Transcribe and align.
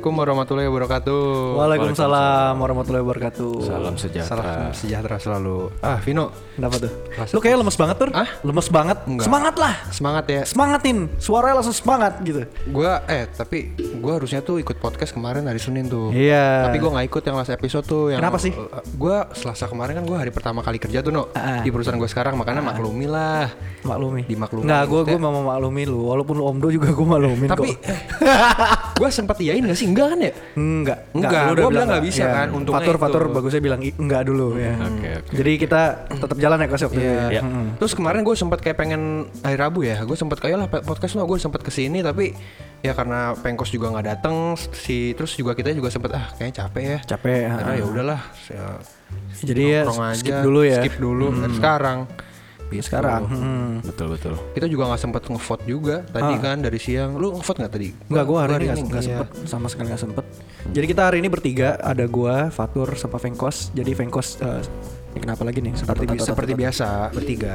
Assalamualaikum 0.00 0.24
warahmatullahi 0.24 0.68
wabarakatuh. 0.72 1.22
Waalaikumsalam 1.60 2.54
warahmatullahi 2.56 3.04
wabarakatuh. 3.04 3.52
Salam 3.60 3.94
sejahtera. 4.00 4.32
Salam 4.32 4.72
sejahtera 4.72 5.16
selalu. 5.20 5.68
Ah, 5.84 6.00
Vino, 6.00 6.32
Kenapa 6.56 6.80
tuh? 6.80 6.88
Rasa- 7.12 7.36
Lu 7.36 7.40
kayak 7.44 7.60
lemes 7.60 7.76
banget 7.76 7.96
tuh? 8.00 8.08
Ah? 8.16 8.28
Lemes 8.40 8.68
banget? 8.72 8.96
Enggak. 9.04 9.28
Semangat 9.28 9.54
lah. 9.60 9.74
semangat 9.92 10.24
ya. 10.24 10.42
Semangatin. 10.48 10.98
Suaranya 11.20 11.60
langsung 11.60 11.76
semangat 11.76 12.16
gitu. 12.24 12.48
Gua 12.72 13.04
eh 13.04 13.28
tapi 13.28 13.76
gua 14.00 14.16
harusnya 14.16 14.40
tuh 14.40 14.56
ikut 14.56 14.80
podcast 14.80 15.12
kemarin 15.12 15.44
hari 15.44 15.60
Senin 15.60 15.84
tuh. 15.84 16.08
Iya. 16.16 16.64
Tapi 16.64 16.80
gua 16.80 16.96
nggak 16.96 17.06
ikut 17.12 17.22
yang 17.22 17.36
last 17.36 17.52
episode 17.52 17.84
tuh 17.84 18.08
yang 18.08 18.24
Kenapa 18.24 18.40
sih? 18.40 18.56
eh, 18.56 18.82
Gua 18.96 19.28
Selasa 19.36 19.68
kemarin 19.68 20.00
kan 20.00 20.08
gua 20.08 20.24
hari 20.24 20.32
pertama 20.32 20.64
kali 20.64 20.80
kerja 20.80 21.04
tuh, 21.04 21.12
No. 21.12 21.28
Ah. 21.36 21.60
Di 21.60 21.68
perusahaan 21.68 22.00
gua 22.00 22.08
sekarang 22.08 22.40
makanya 22.40 22.64
maklumi 22.64 23.04
lah. 23.04 23.52
maklumi. 23.84 24.24
Dimaklumi. 24.24 24.64
Enggak, 24.64 24.82
gue 24.86 25.00
gue 25.02 25.16
Maksudnya- 25.16 25.28
mau 25.28 25.44
maklumi 25.46 25.84
lu. 25.84 26.08
Walaupun 26.08 26.34
lu 26.36 26.44
Omdo 26.46 26.68
juga 26.68 26.88
gue 26.88 27.04
maklumin 27.04 27.48
Tapi 27.48 27.68
gua 29.00 29.08
sempat 29.08 29.40
iyain 29.40 29.64
gak 29.64 29.72
sih? 29.74 29.88
Enggak 29.88 30.06
kan 30.12 30.18
ya? 30.20 30.32
Enggak, 30.52 30.98
Enggak, 31.16 31.42
gua 31.56 31.70
bilang 31.72 31.88
nggak 31.88 32.04
bisa 32.04 32.20
Iya. 32.20 32.36
kan, 32.36 32.48
untungnya 32.52 32.84
Fatur, 32.84 32.96
itu. 32.96 33.04
fatur 33.08 33.22
bagusnya 33.32 33.62
bilang 33.64 33.80
enggak 33.80 34.22
dulu 34.28 34.60
ya. 34.60 34.76
Oke, 34.76 35.08
oke. 35.24 35.32
Jadi 35.32 35.52
kita 35.56 35.80
tetap 36.12 36.36
jalan 36.36 36.60
ya 36.60 36.66
kos 36.68 36.82
waktu 36.84 37.00
itu. 37.00 37.08
Iya. 37.08 37.24
Iya. 37.32 37.42
Mm-mm. 37.42 37.66
Terus 37.80 37.92
kemarin 37.96 38.20
gue 38.20 38.36
sempat 38.36 38.58
kayak 38.60 38.76
pengen 38.76 39.02
hari 39.40 39.56
Rabu 39.56 39.80
ya, 39.80 39.96
gue 40.04 40.12
sempat 40.14 40.36
kayak 40.36 40.56
lah 40.60 40.66
podcast 40.68 41.16
lo, 41.16 41.24
gue 41.24 41.40
sempat 41.40 41.64
ke 41.64 41.72
sini 41.72 42.04
tapi 42.04 42.36
ya 42.80 42.92
karena 42.92 43.36
pengkos 43.36 43.68
juga 43.68 43.92
nggak 43.92 44.06
datang 44.08 44.56
si 44.56 45.12
terus 45.12 45.36
juga 45.36 45.52
kita 45.52 45.72
juga 45.72 45.88
sempat 45.88 46.16
ah 46.16 46.26
kayaknya 46.36 46.54
capek 46.60 46.82
ya. 46.84 46.98
Capek. 47.06 47.40
Karena 47.56 47.72
ya 47.72 47.84
udahlah, 47.88 48.20
saya 48.36 48.76
Jadi 49.40 49.62
ya 49.64 49.82
skip 50.12 50.36
aja, 50.36 50.44
dulu 50.44 50.60
ya. 50.62 50.80
Skip 50.84 50.96
dulu. 50.96 51.26
Dan 51.34 51.50
sekarang 51.56 51.98
gitu. 52.72 52.86
Sekarang. 52.86 53.26
hmm. 53.26 53.72
Betul 53.82 54.06
betul. 54.10 54.34
kita 54.52 54.66
juga 54.66 54.82
nggak 54.88 55.00
sempat 55.00 55.22
ngevote 55.24 55.64
juga 55.64 55.96
tadi 56.04 56.32
Ah. 56.32 56.40
kan 56.40 56.56
dari 56.58 56.78
siang. 56.78 57.14
Lu 57.14 57.34
ngevote 57.34 57.58
nggak 57.58 57.72
tadi? 57.72 57.88
Enggak, 58.06 58.24
gue 58.24 58.38
hari 58.38 58.50
Gua 58.50 58.60
ini 58.60 58.66
nggak 58.70 58.86
nggak 58.86 59.02
iya. 59.02 59.08
sempet 59.10 59.28
sama 59.44 59.66
sekali 59.66 59.86
nggak 59.88 60.02
sempet. 60.02 60.24
Jadi 60.70 60.86
kita 60.86 61.02
hari 61.02 61.16
ini 61.18 61.28
bertiga 61.28 61.68
ada 61.76 62.04
gua, 62.04 62.48
Fatur, 62.48 62.94
sama 62.94 63.16
Vengkos. 63.16 63.72
Jadi 63.72 63.90
Vengkos 63.90 64.38
eh, 64.38 64.62
ini 65.10 65.20
kenapa 65.20 65.42
lagi 65.42 65.58
nih? 65.58 65.74
Seperti, 65.74 66.04
Tata, 66.04 66.14
tata, 66.16 66.26
seperti 66.26 66.52
tata. 66.52 66.60
biasa 66.60 66.86
bertiga. 67.10 67.54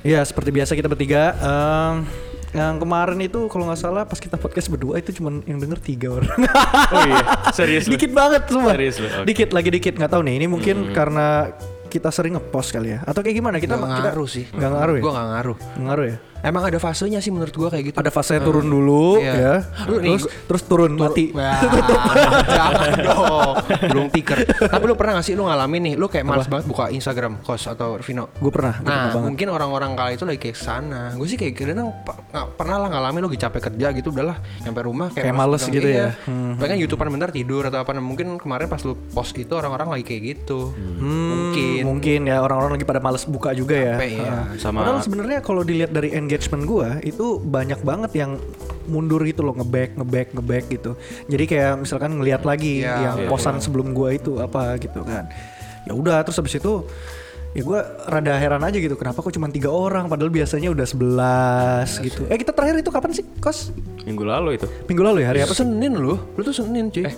Iya 0.00 0.20
seperti 0.22 0.50
biasa 0.50 0.72
kita 0.72 0.86
bertiga. 0.86 1.22
Em, 1.34 1.94
yang 2.54 2.78
kemarin 2.78 3.18
itu 3.20 3.50
kalau 3.50 3.66
nggak 3.66 3.76
salah 3.76 4.02
pas 4.02 4.16
kita 4.16 4.38
podcast 4.38 4.70
berdua 4.70 4.96
itu 4.96 5.10
cuman 5.12 5.42
yang 5.44 5.58
denger 5.58 5.76
tiga 5.76 6.08
orang. 6.14 6.30
Oh 6.88 7.02
iya, 7.04 7.20
serius 7.50 7.84
dikit 7.92 8.14
banget 8.14 8.46
semua. 8.46 8.70
Serius? 8.72 8.96
Oke. 8.96 9.26
Dikit 9.26 9.50
lagi 9.50 9.68
dikit 9.68 9.92
nggak 9.92 10.08
tahu 10.08 10.22
nih. 10.22 10.34
Ini 10.38 10.46
mungkin 10.46 10.76
karena 10.94 11.50
kita 11.86 12.10
sering 12.12 12.36
ngepost 12.36 12.70
kali 12.74 12.94
ya. 12.94 13.02
Atau 13.06 13.24
kayak 13.24 13.36
gimana? 13.38 13.56
Kita 13.62 13.78
Nggak 13.78 13.90
kita 14.02 14.10
ngaruh 14.12 14.28
sih. 14.28 14.44
Nggak 14.52 14.70
ngaruh 14.74 14.94
ya. 14.94 15.02
Gue 15.02 15.12
nggak 15.12 15.28
ngaruh. 15.32 15.56
Ngaruh 15.80 16.06
ya. 16.06 16.16
Emang 16.46 16.62
ada 16.62 16.78
fasenya 16.78 17.18
sih 17.18 17.28
menurut 17.28 17.50
gua 17.52 17.68
kayak 17.68 17.90
gitu. 17.90 17.96
Ada 17.98 18.08
fase 18.08 18.38
turun 18.38 18.62
dulu 18.64 19.18
Iya. 19.18 19.34
ya. 19.34 19.54
Lu 19.84 19.98
nih, 19.98 20.14
terus 20.14 20.24
terus 20.46 20.62
turun 20.62 20.94
mati. 20.94 21.34
Jangan 21.34 22.90
dong. 23.08 23.54
Belum 23.90 24.06
tiker. 24.08 24.38
Tapi 24.46 24.84
lu 24.84 24.94
pernah 24.94 25.18
gak 25.18 25.26
sih 25.26 25.34
lu 25.34 25.44
ngalamin 25.44 25.82
nih, 25.82 25.94
lu 25.96 26.06
kayak 26.06 26.22
males 26.22 26.46
banget 26.46 26.66
buka 26.66 26.88
Instagram 26.88 27.42
kos 27.42 27.66
atau 27.66 27.98
Vino? 27.98 28.30
Gue 28.38 28.50
pernah. 28.50 28.78
gua 28.78 28.86
pernah 28.86 28.96
Nah, 28.96 29.10
banget. 29.10 29.26
mungkin 29.26 29.46
orang-orang 29.50 29.90
kala 29.92 30.10
itu 30.12 30.22
lagi 30.22 30.38
kayak 30.40 30.56
sana. 30.56 31.02
Gue 31.12 31.26
sih 31.26 31.34
kayak 31.34 31.54
nggak 31.56 32.46
pernah 32.54 32.76
lah 32.78 32.88
ngalamin 32.88 33.20
lu 33.20 33.28
lagi 33.28 33.40
capek 33.40 33.60
kerja 33.66 33.86
gitu, 33.90 34.14
udahlah 34.14 34.38
nyampe 34.62 34.80
rumah 34.80 35.08
kayak, 35.10 35.24
Kayak 35.26 35.36
males 35.36 35.62
gitu 35.66 35.82
iya. 35.82 36.14
ya. 36.14 36.30
Hmm. 36.30 36.54
Pengen 36.56 36.78
YouTubean 36.78 37.10
bentar 37.10 37.30
tidur 37.30 37.62
atau 37.64 37.80
apa. 37.80 37.90
Mungkin 37.96 38.38
kemarin 38.38 38.70
pas 38.70 38.78
lu 38.86 38.94
post 39.10 39.34
itu 39.34 39.50
orang-orang 39.50 39.88
lagi 39.90 40.04
kayak 40.04 40.22
gitu. 40.36 40.70
Hmm, 40.70 41.50
Mungkin. 41.50 41.82
mungkin 41.82 42.20
ya 42.28 42.38
orang-orang 42.38 42.78
lagi 42.78 42.86
pada 42.86 43.00
males 43.00 43.24
buka 43.24 43.50
juga 43.50 43.74
ya. 43.74 43.96
Capek, 43.98 44.10
ya. 44.14 44.28
Ah. 44.30 44.44
Sama- 44.56 44.84
Padahal 44.84 45.00
sebenarnya 45.02 45.38
kalau 45.40 45.64
dilihat 45.64 45.90
dari 45.90 46.12
engagement 46.12 46.35
gua 46.66 47.00
itu 47.02 47.40
banyak 47.40 47.80
banget 47.82 48.12
yang 48.16 48.40
mundur 48.86 49.22
gitu 49.26 49.42
loh 49.42 49.54
ngeback 49.56 49.98
ngeback 49.98 50.28
ngeback 50.34 50.64
gitu. 50.70 50.90
Jadi 51.26 51.44
kayak 51.48 51.72
misalkan 51.82 52.16
ngelihat 52.16 52.42
lagi 52.46 52.82
Iya, 52.84 52.94
yang 53.02 53.16
iya, 53.24 53.28
posan 53.30 53.58
sebelum 53.58 53.92
gua 53.96 54.14
itu 54.14 54.38
apa 54.38 54.76
gitu 54.78 55.02
kan. 55.02 55.26
Ya 55.86 55.92
udah 55.94 56.22
terus 56.26 56.38
habis 56.38 56.58
itu 56.58 56.86
ya 57.56 57.62
gua 57.64 57.80
rada 58.04 58.36
heran 58.36 58.60
aja 58.60 58.76
gitu 58.76 58.98
kenapa 59.00 59.24
kok 59.24 59.32
cuma 59.32 59.48
tiga 59.48 59.72
orang 59.72 60.12
padahal 60.12 60.28
biasanya 60.28 60.68
udah 60.72 60.86
11 60.86 62.06
gitu. 62.06 62.20
Eh 62.28 62.36
kita 62.36 62.52
terakhir 62.52 62.82
itu 62.84 62.90
kapan 62.92 63.10
sih 63.16 63.24
kos? 63.40 63.72
Minggu 64.04 64.24
lalu 64.26 64.60
itu. 64.60 64.66
Minggu 64.86 65.02
lalu 65.02 65.18
ya 65.24 65.32
hari 65.32 65.40
apa? 65.42 65.54
Senin 65.56 65.96
lu, 65.96 66.20
lu 66.36 66.40
tuh 66.44 66.52
Senin 66.52 66.92
cuy. 66.92 67.08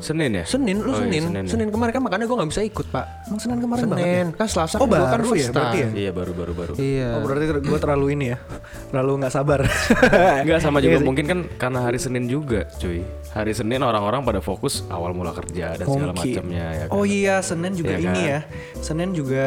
Senin 0.00 0.30
ya? 0.32 0.44
Senin, 0.44 0.76
lu 0.80 0.90
Oh, 0.90 0.98
iya, 0.98 1.06
Senin. 1.06 1.22
Senin 1.24 1.44
Senin, 1.46 1.66
ya. 1.68 1.72
kemarin 1.72 1.92
kan 1.92 2.02
makanya 2.02 2.24
gue 2.24 2.36
nggak 2.36 2.50
bisa 2.50 2.62
ikut 2.62 2.86
pak. 2.88 3.04
Emang 3.24 3.38
Senin 3.38 3.58
kemarin 3.58 3.84
banget 3.84 4.00
ya? 4.00 4.08
Senin, 4.10 4.26
kan 4.32 4.46
Selasa 4.46 4.76
Oh, 4.76 4.80
kan 4.80 4.88
gua 4.90 4.98
kan 4.98 5.12
baru 5.12 5.24
first 5.26 5.40
ya, 5.40 5.50
berarti 5.50 5.78
ya? 5.78 5.88
Iya 5.94 6.10
baru 6.10 6.32
baru 6.32 6.52
baru. 6.52 6.72
Iya. 6.74 7.08
Oh 7.12 7.20
berarti 7.22 7.44
gua 7.62 7.78
terlalu 7.78 8.06
ini 8.12 8.24
ya, 8.28 8.38
terlalu 8.88 9.12
nggak 9.20 9.32
sabar. 9.32 9.60
Enggak 10.44 10.60
sama 10.60 10.78
Iya 10.78 10.84
juga 10.84 10.96
sih. 10.98 11.06
mungkin 11.06 11.24
kan 11.24 11.38
karena 11.54 11.78
hari 11.82 11.98
Senin 11.98 12.24
juga, 12.26 12.60
cuy. 12.76 13.00
Hari 13.30 13.52
Senin 13.52 13.80
orang-orang 13.80 14.20
pada 14.22 14.40
fokus 14.40 14.82
awal 14.88 15.12
mula 15.12 15.30
kerja 15.30 15.76
dan 15.76 15.86
segala 15.86 16.10
Mungkin. 16.10 16.34
macamnya 16.34 16.66
ya 16.72 16.84
kan. 16.86 16.96
Oh 16.96 17.04
iya, 17.04 17.34
Senin 17.40 17.72
juga 17.72 17.94
Iya 17.94 18.00
ini 18.00 18.20
kan? 18.20 18.26
ya. 18.26 18.40
Senin 18.80 19.08
juga 19.12 19.46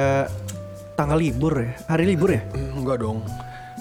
tanggal 0.93 1.17
libur 1.17 1.53
ya. 1.57 1.73
Hari 1.87 2.05
libur 2.05 2.29
ya? 2.31 2.41
Enggak 2.71 3.01
dong. 3.01 3.19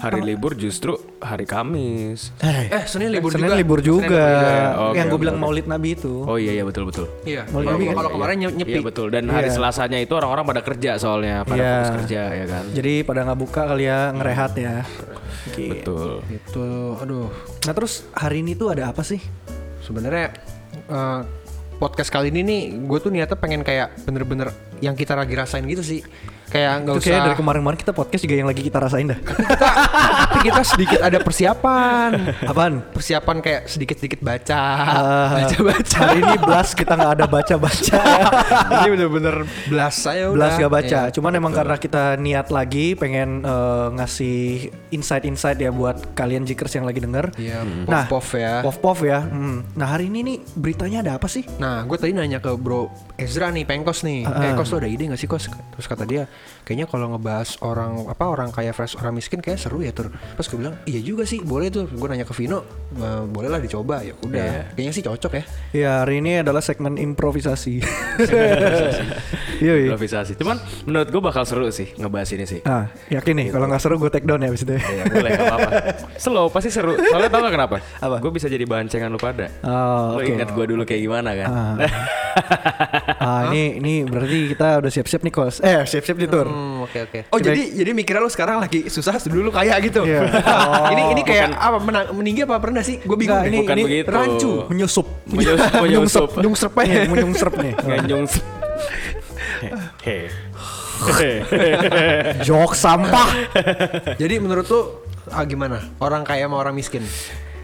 Hari 0.03 0.19
libur 0.21 0.51
justru 0.53 0.91
hari 1.17 1.43
Kamis. 1.43 2.35
Eh, 2.39 2.83
Senin 2.83 3.07
libur 3.07 3.31
Senin 3.31 3.47
juga. 3.47 3.55
libur 3.55 3.79
juga. 3.79 4.25
Oke, 4.91 4.99
yang 4.99 5.07
gue 5.07 5.15
bilang. 5.17 5.39
Maulid 5.39 5.63
Nabi 5.63 5.95
itu. 5.95 6.23
Oh 6.23 6.35
iya 6.35 6.51
iya 6.53 6.63
betul 6.63 6.83
betul. 6.85 7.07
Iya. 7.23 7.47
Mau 7.49 7.59
Kalau 7.59 7.71
libur 7.73 7.87
kan? 7.87 7.95
kalau 7.97 8.11
kemarin 8.11 8.35
nye- 8.37 8.55
nyepi. 8.55 8.71
Iya 8.73 8.81
betul 8.83 9.07
dan 9.09 9.23
hari 9.27 9.47
Iya. 9.47 9.55
Selasanya 9.55 9.97
itu 9.97 10.13
orang-orang 10.13 10.43
pada 10.45 10.61
kerja 10.61 10.91
soalnya 10.97 11.41
pada 11.41 11.55
Iya. 11.55 11.71
fokus 11.73 11.91
kerja 11.97 12.21
ya 12.29 12.45
kan. 12.45 12.63
Jadi 12.69 12.93
pada 13.01 13.19
nggak 13.23 13.39
buka 13.39 13.61
kali 13.65 13.83
ya 13.85 13.99
ngerehat 14.11 14.53
ya. 14.55 14.75
Oke. 15.43 15.65
Betul. 15.71 16.11
Itu, 16.27 16.65
aduh. 16.97 17.27
Nah 17.63 17.73
terus 17.73 17.93
hari 18.11 18.39
ini 18.39 18.53
tuh 18.53 18.69
ada 18.69 18.89
apa 18.89 19.01
sih? 19.01 19.23
Sebenarnya 19.79 20.35
eh, 20.85 21.21
podcast 21.75 22.07
kali 22.09 22.27
ini 22.27 22.41
nih, 22.41 22.61
gue 22.81 22.97
tuh 22.97 23.09
niatnya 23.09 23.35
pengen 23.35 23.59
kayak 23.59 24.03
bener-bener 24.03 24.51
yang 24.79 24.93
kita 24.93 25.13
lagi 25.13 25.31
rasain 25.33 25.63
gitu 25.63 25.81
sih. 25.81 25.99
Kayak 26.45 26.73
nggak 26.81 26.95
Itu 26.95 27.01
kayak 27.01 27.15
usah. 27.15 27.25
dari 27.25 27.35
kemarin-kemarin 27.35 27.79
kita 27.79 27.91
podcast 27.91 28.21
juga 28.21 28.35
yang 28.35 28.45
lagi 28.45 28.61
kita 28.61 28.77
rasain 28.77 29.07
dah. 29.07 29.19
tapi 30.23 30.39
kita 30.43 30.61
sedikit 30.63 30.99
ada 30.99 31.17
persiapan. 31.17 32.09
Apaan? 32.43 32.73
Persiapan 32.89 33.37
kayak 33.39 33.61
sedikit-sedikit 33.65 34.19
baca, 34.19 34.59
Ah, 34.59 35.27
baca-baca. 35.39 35.97
Hari 36.03 36.19
ini 36.19 36.35
Blas 36.37 36.69
kita 36.71 36.93
nggak 36.93 37.13
ada 37.13 37.25
baca-baca 37.25 37.95
ya. 37.95 38.25
Ini 38.75 38.89
bener-bener 38.91 39.35
belas 39.65 39.93
saya 39.95 40.29
udah. 40.29 40.35
Belas 40.35 40.51
gak 40.55 40.71
baca. 40.71 40.99
Iya. 41.01 41.11
Cuman 41.11 41.31
emang 41.33 41.53
karena 41.53 41.75
kita 41.75 42.03
niat 42.15 42.47
lagi 42.49 42.93
pengen 42.93 43.41
eh, 43.41 43.87
ngasih 43.93 44.39
insight-insight 44.89 45.57
ya 45.57 45.69
buat 45.69 46.13
kalian 46.13 46.43
jikers 46.43 46.73
yang 46.73 46.85
lagi 46.85 46.99
denger. 46.99 47.33
Iya, 47.35 47.65
Nah, 47.85 48.05
pov 48.05 48.25
ya. 48.33 48.61
Pov-pov 48.61 48.99
ya. 49.01 49.23
Hmm. 49.23 49.65
Nah 49.73 49.87
hari 49.87 50.07
ini 50.07 50.19
nih 50.23 50.37
beritanya 50.53 51.01
ada 51.01 51.11
apa 51.15 51.25
sih? 51.25 51.43
Nah, 51.57 51.81
gue 51.83 51.95
tadi 51.95 52.11
nanya 52.11 52.37
ke 52.37 52.53
Bro 52.53 52.89
Ezra 53.15 53.49
nih, 53.49 53.63
Pengkos 53.63 54.03
nih. 54.03 54.23
Ah, 54.23 54.41
Eh, 54.43 54.53
Kos 54.53 54.69
lo 54.69 54.77
ada 54.77 54.87
ide 54.87 55.07
gak 55.07 55.17
sih, 55.17 55.25
Kos? 55.25 55.47
Terus 55.47 55.87
kata 55.87 56.03
dia, 56.03 56.27
kayaknya 56.61 56.85
kalau 56.85 57.11
ngebahas 57.11 57.59
orang 57.59 58.07
apa 58.07 58.23
orang 58.25 58.49
kaya 58.49 58.71
fresh 58.71 58.95
orang 58.95 59.13
miskin 59.13 59.39
kayak 59.39 59.57
seru 59.57 59.79
ya, 59.79 59.91
Tur. 59.91 60.09
Terus 60.09 60.47
gue 60.47 60.57
bilang, 60.57 60.75
iya 60.83 60.99
juga 60.99 61.23
sih, 61.23 61.39
boleh 61.39 61.67
tuh. 61.67 61.85
Gue 61.85 62.07
nanya 62.07 62.23
ke 62.23 62.31
Vino, 62.31 62.63
"Eh, 62.93 63.23
boleh 63.25 63.47
lah 63.47 63.57
dicoba. 63.57 63.99
Ya 63.99 64.15
udah, 64.17 64.39
Iya. 64.39 64.63
kayaknya 64.71 64.91
sih 64.91 65.03
cocok 65.03 65.31
ya. 65.33 65.43
Ya 65.73 65.91
hari 66.01 66.19
ini 66.19 66.39
adalah 66.39 66.59
segmen 66.59 66.95
improvisasi. 66.95 67.83
Iya 69.55 69.73
iya. 69.79 69.87
Improvisasi. 69.89 70.35
Cuman 70.35 70.59
menurut 70.83 71.07
gue 71.07 71.21
bakal 71.23 71.43
seru 71.45 71.69
sih 71.69 71.93
ngebahas 71.95 72.29
ini 72.33 72.43
sih. 72.43 72.59
Ah 72.63 72.89
yakin 73.07 73.33
nih 73.33 73.47
kalau 73.49 73.69
nggak 73.69 73.79
seru 73.79 73.95
gue 73.95 74.11
take 74.11 74.25
down 74.25 74.41
ya 74.41 74.51
abis 74.51 74.65
itu. 74.65 74.75
ya. 74.75 74.81
Iya 74.81 75.03
boleh 75.07 75.29
gak 75.31 75.45
apa-apa. 75.45 75.69
Slow 76.19 76.45
pasti 76.49 76.69
seru. 76.69 76.97
Soalnya 76.99 77.29
tau 77.31 77.41
gak 77.41 77.53
kenapa? 77.53 77.77
Apa? 78.01 78.17
Gue 78.19 78.31
bisa 78.33 78.47
jadi 78.47 78.63
bahan 78.63 78.91
cengan 78.91 79.07
lu 79.07 79.17
pada. 79.17 79.47
Oh, 79.63 80.19
Lo 80.19 80.19
oke. 80.19 80.27
ingat 80.27 80.49
gue 80.51 80.65
dulu 80.67 80.83
kayak 80.83 81.01
gimana 81.01 81.31
kan? 81.33 81.47
Ah. 81.47 81.73
ah 83.19 83.41
ini 83.51 83.77
ini 83.77 83.93
berarti 84.03 84.51
kita 84.51 84.83
udah 84.83 84.91
siap-siap 84.91 85.21
nih 85.21 85.31
kos. 85.31 85.55
Eh 85.61 85.85
siap-siap 85.85 86.17
nih 86.23 86.29
tur. 86.31 86.47
Hmm, 86.47 86.87
oke 86.87 86.99
oke. 87.03 87.19
Oh, 87.27 87.37
Kita- 87.37 87.51
jadi 87.51 87.61
jadi 87.83 87.91
mikirnya 87.91 88.21
lo 88.23 88.31
sekarang 88.31 88.63
lagi 88.63 88.87
susah, 88.87 89.19
dulu 89.27 89.51
kaya 89.51 89.75
gitu. 89.83 90.07
Iya. 90.07 90.23
ini 90.95 91.03
ini 91.11 91.21
kayak 91.21 91.51
apa 91.51 91.77
menang, 91.77 92.05
meninggi 92.15 92.47
apa 92.47 92.55
pernah 92.57 92.79
sih? 92.79 93.03
Gue 93.03 93.19
bingung. 93.19 93.43
Deh. 93.43 93.51
ini- 93.51 93.59
Bukan 93.61 93.75
ini 93.75 93.83
begitu. 93.83 94.09
rancu. 94.09 94.51
Menyusup. 94.71 95.07
Menyusup, 95.27 95.71
menyusup. 95.83 96.29
Nyungsrep 96.39 96.73
nih. 96.79 96.87
Menyungsrep 97.11 97.53
nih. 97.59 97.73
Nganjung. 97.75 98.25
Hehe. 100.03 100.27
Jok 102.43 102.71
sampah. 102.73 103.27
Jadi 104.15 104.35
menurut 104.39 104.67
lo 104.67 104.81
ah, 105.31 105.43
gimana? 105.43 105.79
Orang 105.99 106.23
kaya 106.23 106.47
sama 106.47 106.59
orang 106.59 106.75
miskin? 106.75 107.03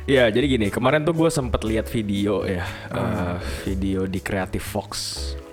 Ya 0.09 0.25
jadi 0.33 0.49
gini 0.49 0.73
kemarin 0.73 1.05
tuh 1.05 1.13
gue 1.13 1.29
sempet 1.29 1.61
lihat 1.61 1.85
video 1.85 2.41
ya 2.41 2.65
eh, 2.89 3.37
video 3.61 4.09
di 4.09 4.17
Creative 4.17 4.63
Fox 4.63 4.89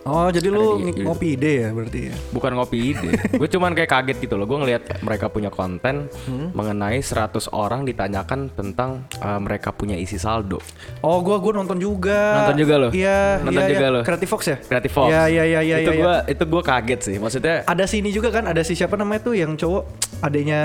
Oh 0.06 0.30
jadi 0.30 0.48
lu 0.48 0.80
di- 0.80 1.02
ngopi 1.02 1.34
ide 1.34 1.66
ya 1.66 1.68
berarti 1.74 2.08
ya. 2.08 2.14
bukan 2.32 2.56
ngopi 2.56 2.94
ide 2.94 3.10
gue 3.42 3.48
cuman 3.52 3.76
kayak 3.76 3.90
kaget 3.90 4.16
gitu 4.22 4.38
loh 4.38 4.46
gue 4.46 4.56
ngelihat 4.56 5.02
mereka 5.04 5.28
punya 5.28 5.50
konten 5.52 6.08
mengenai 6.56 7.02
100 7.02 7.36
orang 7.52 7.84
ditanyakan 7.84 8.48
tentang 8.48 9.04
eh, 9.18 9.40
mereka 9.42 9.76
punya 9.76 9.92
isi 9.92 10.16
saldo 10.16 10.56
Oh 11.04 11.20
gua 11.20 11.36
gua 11.36 11.60
nonton 11.60 11.76
juga. 11.76 12.40
Nonton 12.40 12.56
juga 12.56 12.74
lo? 12.80 12.88
Iya. 12.90 13.44
Nonton 13.44 13.60
iya, 13.60 13.70
juga 13.76 13.86
iya. 13.86 13.94
lo? 13.94 14.00
Creative 14.02 14.30
Fox 14.30 14.42
ya. 14.48 14.56
Creative 14.56 14.94
Fox 14.94 15.08
Iya 15.12 15.22
iya 15.28 15.42
iya 15.44 15.60
iya. 15.60 15.76
itu 15.84 15.90
gue 15.92 16.14
itu 16.32 16.44
gue 16.48 16.62
kaget 16.64 17.00
sih 17.04 17.16
maksudnya 17.20 17.56
Ada 17.68 17.84
si 17.84 18.00
ini 18.00 18.08
juga 18.08 18.32
kan, 18.32 18.48
ada 18.48 18.64
si 18.64 18.72
siapa 18.72 18.96
namanya 18.96 19.20
tuh 19.20 19.36
yang 19.36 19.52
cowok 19.52 19.84
adanya 20.24 20.60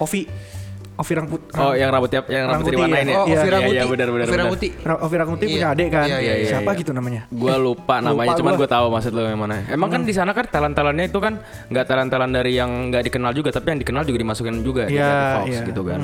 Ovi. 0.00 0.55
Ovi 0.96 1.12
Rangput. 1.12 1.40
Oh, 1.54 1.76
yang 1.76 1.92
rambutnya 1.92 2.24
yang 2.24 2.48
rambutnya 2.48 2.56
Rangkuti, 2.56 2.72
diwarnain 2.72 3.04
ya? 3.04 3.12
ya? 3.12 3.16
Oh, 3.20 3.26
Iya, 3.26 3.36
Ovi 3.36 3.44
iya, 3.44 3.52
Rangkuti. 3.52 3.76
iya, 3.76 3.84
benar, 3.84 4.08
benar, 4.08 4.24
Ovi 4.24 4.32
benar. 4.32 4.40
Rangkuti. 4.40 4.68
Ra- 4.80 5.00
Ovi 5.04 5.14
Rangkuti 5.14 5.44
Iya. 5.44 5.52
punya 5.52 5.68
adik 5.70 5.88
kan? 5.92 6.06
Iya, 6.08 6.18
iya, 6.18 6.34
iya, 6.34 6.48
Siapa 6.48 6.70
iya. 6.72 6.80
gitu 6.80 6.90
namanya? 6.90 7.20
Gue 7.28 7.54
lupa 7.56 7.94
namanya, 7.98 8.32
Lupa 8.32 8.38
cuman 8.40 8.52
gua. 8.52 8.60
gue 8.60 8.68
tahu 8.72 8.86
maksud 8.88 9.12
lo 9.12 9.20
yang 9.22 9.36
mana. 9.36 9.54
Emang 9.68 9.88
kan 9.88 10.00
di 10.02 10.14
sana 10.16 10.30
kan 10.32 10.44
talent-talentnya 10.46 11.04
itu 11.06 11.18
kan 11.20 11.32
nggak 11.68 11.84
talent-talent 11.84 12.32
dari 12.32 12.52
yang 12.54 12.70
nggak 12.88 13.02
dikenal 13.06 13.32
juga, 13.32 13.48
tapi 13.50 13.66
yang 13.70 13.80
dikenal 13.84 14.02
juga 14.02 14.18
dimasukin 14.18 14.56
juga 14.60 14.82
di 14.84 14.96
Iya, 14.96 15.04
Creative 15.04 15.34
Fox 15.36 15.46
iya. 15.46 15.62
gitu 15.68 15.82
kan. 15.84 16.00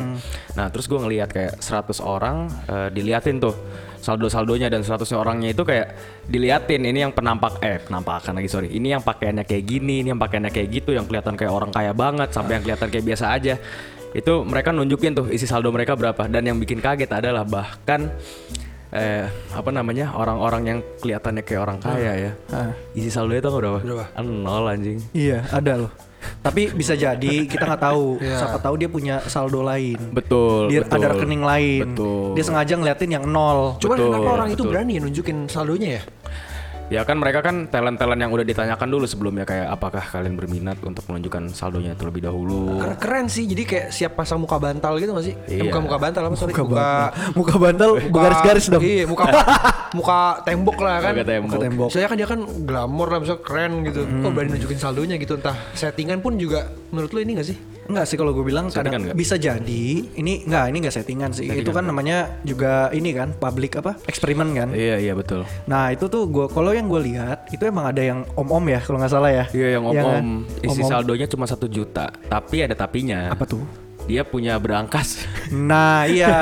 Nah 0.52 0.66
terus 0.68 0.84
gue 0.84 0.98
ngelihat 0.98 1.28
kayak 1.30 1.52
100 1.56 1.98
orang 1.98 2.36
eh, 2.68 2.88
diliatin 2.92 3.36
tuh 3.38 3.54
saldo-saldonya 3.96 4.66
dan 4.66 4.82
100 4.82 4.98
orangnya 5.14 5.48
itu 5.48 5.62
kayak 5.62 5.94
diliatin 6.26 6.82
ini 6.82 7.00
yang 7.00 7.14
penampak 7.14 7.62
eh 7.62 7.78
penampakan 7.78 8.34
lagi 8.34 8.50
sorry 8.50 8.68
ini 8.68 8.90
yang 8.90 9.00
pakaiannya 9.00 9.46
kayak 9.46 9.62
gini 9.62 10.02
ini 10.02 10.10
yang 10.10 10.18
pakaiannya 10.18 10.50
kayak 10.50 10.68
gitu 10.74 10.90
yang 10.90 11.06
kelihatan 11.06 11.32
kayak 11.32 11.48
orang 11.48 11.70
kaya 11.70 11.94
banget 11.94 12.28
sampai 12.28 12.58
yang 12.58 12.66
kelihatan 12.66 12.90
kayak 12.90 13.06
biasa 13.06 13.30
aja 13.30 13.54
itu 14.12 14.44
mereka 14.44 14.70
nunjukin 14.70 15.12
tuh 15.12 15.26
isi 15.28 15.44
saldo 15.44 15.72
mereka 15.72 15.96
berapa 15.96 16.28
dan 16.28 16.44
yang 16.44 16.56
bikin 16.56 16.78
kaget 16.78 17.08
adalah 17.08 17.42
bahkan 17.42 18.12
eh 18.92 19.24
apa 19.50 19.72
namanya 19.72 20.12
orang-orang 20.12 20.62
yang 20.66 20.78
kelihatannya 21.00 21.42
kayak 21.42 21.60
orang 21.64 21.78
kaya 21.80 22.12
ya 22.28 22.32
Ah. 22.52 22.76
isi 22.92 23.08
saldo 23.08 23.32
itu 23.32 23.48
berapa? 23.48 23.80
Berapa? 23.80 24.04
Ah, 24.12 24.20
Nol 24.20 24.68
anjing. 24.68 25.00
Iya, 25.16 25.48
ada 25.48 25.88
loh. 25.88 25.92
Tapi 26.38 26.70
bisa 26.70 26.92
jadi 26.92 27.48
kita 27.48 27.64
nggak 27.64 27.82
tahu. 27.82 28.20
Siapa 28.38 28.60
tahu 28.60 28.74
dia 28.76 28.86
punya 28.86 29.24
saldo 29.24 29.64
lain. 29.64 29.96
Betul. 30.12 30.68
Dia 30.68 30.84
betul. 30.84 30.96
ada 31.00 31.06
rekening 31.16 31.42
lain. 31.42 31.80
Betul. 31.88 32.36
Dia 32.36 32.44
sengaja 32.44 32.74
ngeliatin 32.76 33.10
yang 33.10 33.24
nol. 33.24 33.80
Cuman 33.80 33.96
Betul, 33.96 34.06
kenapa 34.12 34.28
orang 34.30 34.48
itu 34.52 34.60
betul. 34.60 34.70
berani 34.70 34.92
ya 34.92 35.00
nunjukin 35.02 35.36
saldonya 35.48 35.88
ya? 35.98 36.02
Ya 36.92 37.02
kan 37.02 37.16
mereka 37.16 37.40
kan 37.40 37.64
talent-talent 37.66 38.20
yang 38.20 38.28
udah 38.28 38.44
ditanyakan 38.44 38.84
dulu 38.86 39.08
sebelumnya 39.08 39.42
kayak 39.42 39.64
apakah 39.66 40.04
kalian 40.04 40.36
berminat 40.36 40.76
untuk 40.82 41.08
menunjukkan 41.08 41.48
saldonya 41.50 41.96
terlebih 41.96 42.20
dahulu. 42.22 42.76
Keren, 42.76 42.96
keren 42.98 43.26
sih, 43.26 43.48
jadi 43.48 43.62
kayak 43.64 43.86
siap 43.88 44.12
pasang 44.12 44.36
muka 44.36 44.60
bantal 44.60 45.00
gitu 45.00 45.10
gak 45.10 45.24
sih? 45.24 45.34
Eh, 45.48 45.56
Iya. 45.56 45.62
muka 45.66 45.78
muka 45.80 45.96
bantal 45.98 46.22
apa 46.22 46.36
sorry? 46.36 46.52
Muka 46.52 46.62
Muka, 46.62 46.76
bantal. 46.76 47.32
Muka 47.32 47.54
bantal 47.56 47.90
muka- 47.96 48.12
bergaris-garis 48.12 48.66
dong. 48.68 48.82
Iya, 48.84 49.04
muka 49.08 49.24
muka 49.92 50.40
tembok 50.42 50.78
lah 50.80 50.96
kan. 51.00 51.12
Muka 51.14 51.26
tembok. 51.26 51.48
Muka 51.48 51.58
tembok. 51.60 51.88
Misalnya 51.90 52.08
kan 52.08 52.16
dia 52.16 52.28
kan 52.28 52.40
glamor 52.64 53.08
lah, 53.08 53.18
misalnya 53.20 53.42
keren 53.44 53.72
gitu. 53.84 54.00
Oh 54.22 54.30
berani 54.30 54.56
nunjukin 54.56 54.78
saldonya 54.78 55.16
gitu, 55.16 55.36
entah 55.36 55.56
settingan 55.72 56.18
pun 56.18 56.36
juga 56.36 56.68
menurut 56.90 57.12
lu 57.12 57.20
ini 57.20 57.36
gak 57.36 57.48
sih? 57.48 57.58
Enggak 57.82 58.06
sih 58.06 58.14
kalau 58.14 58.30
gue 58.30 58.46
bilang 58.46 58.70
Settingan 58.70 58.86
kadang 58.86 59.02
nggak? 59.10 59.16
bisa 59.18 59.34
jadi 59.34 59.84
ini 60.14 60.46
enggak 60.46 60.64
ini 60.70 60.76
enggak 60.86 60.94
settingan 60.94 61.30
sih. 61.34 61.50
itu 61.50 61.74
kan 61.74 61.82
namanya 61.82 62.38
juga 62.46 62.86
ini 62.94 63.10
kan 63.10 63.34
public 63.34 63.82
apa? 63.82 63.98
eksperimen 64.06 64.54
kan. 64.54 64.68
Iya 64.70 65.02
iya 65.02 65.12
betul. 65.18 65.42
Nah, 65.66 65.90
itu 65.90 66.06
tuh 66.06 66.30
gua 66.30 66.46
kalau 66.46 66.70
yang 66.70 66.86
gue 66.86 67.02
lihat 67.02 67.50
itu 67.50 67.66
emang 67.66 67.90
ada 67.90 67.98
yang 67.98 68.22
om-om 68.38 68.62
ya 68.70 68.78
kalau 68.78 69.02
nggak 69.02 69.10
salah 69.10 69.34
ya. 69.34 69.44
Iya 69.50 69.76
yang 69.76 69.84
Iya 69.90 69.98
kan? 69.98 70.06
om-om 70.06 70.26
isi 70.62 70.78
Om-om. 70.78 70.90
saldonya 70.94 71.26
cuma 71.26 71.44
satu 71.44 71.66
juta, 71.66 72.06
tapi 72.30 72.62
ada 72.62 72.78
tapinya. 72.78 73.34
Apa 73.34 73.50
tuh? 73.50 73.66
Dia 74.02 74.22
punya 74.22 74.58
berangkas. 74.58 75.24
Nah 75.48 76.04
iya 76.04 76.32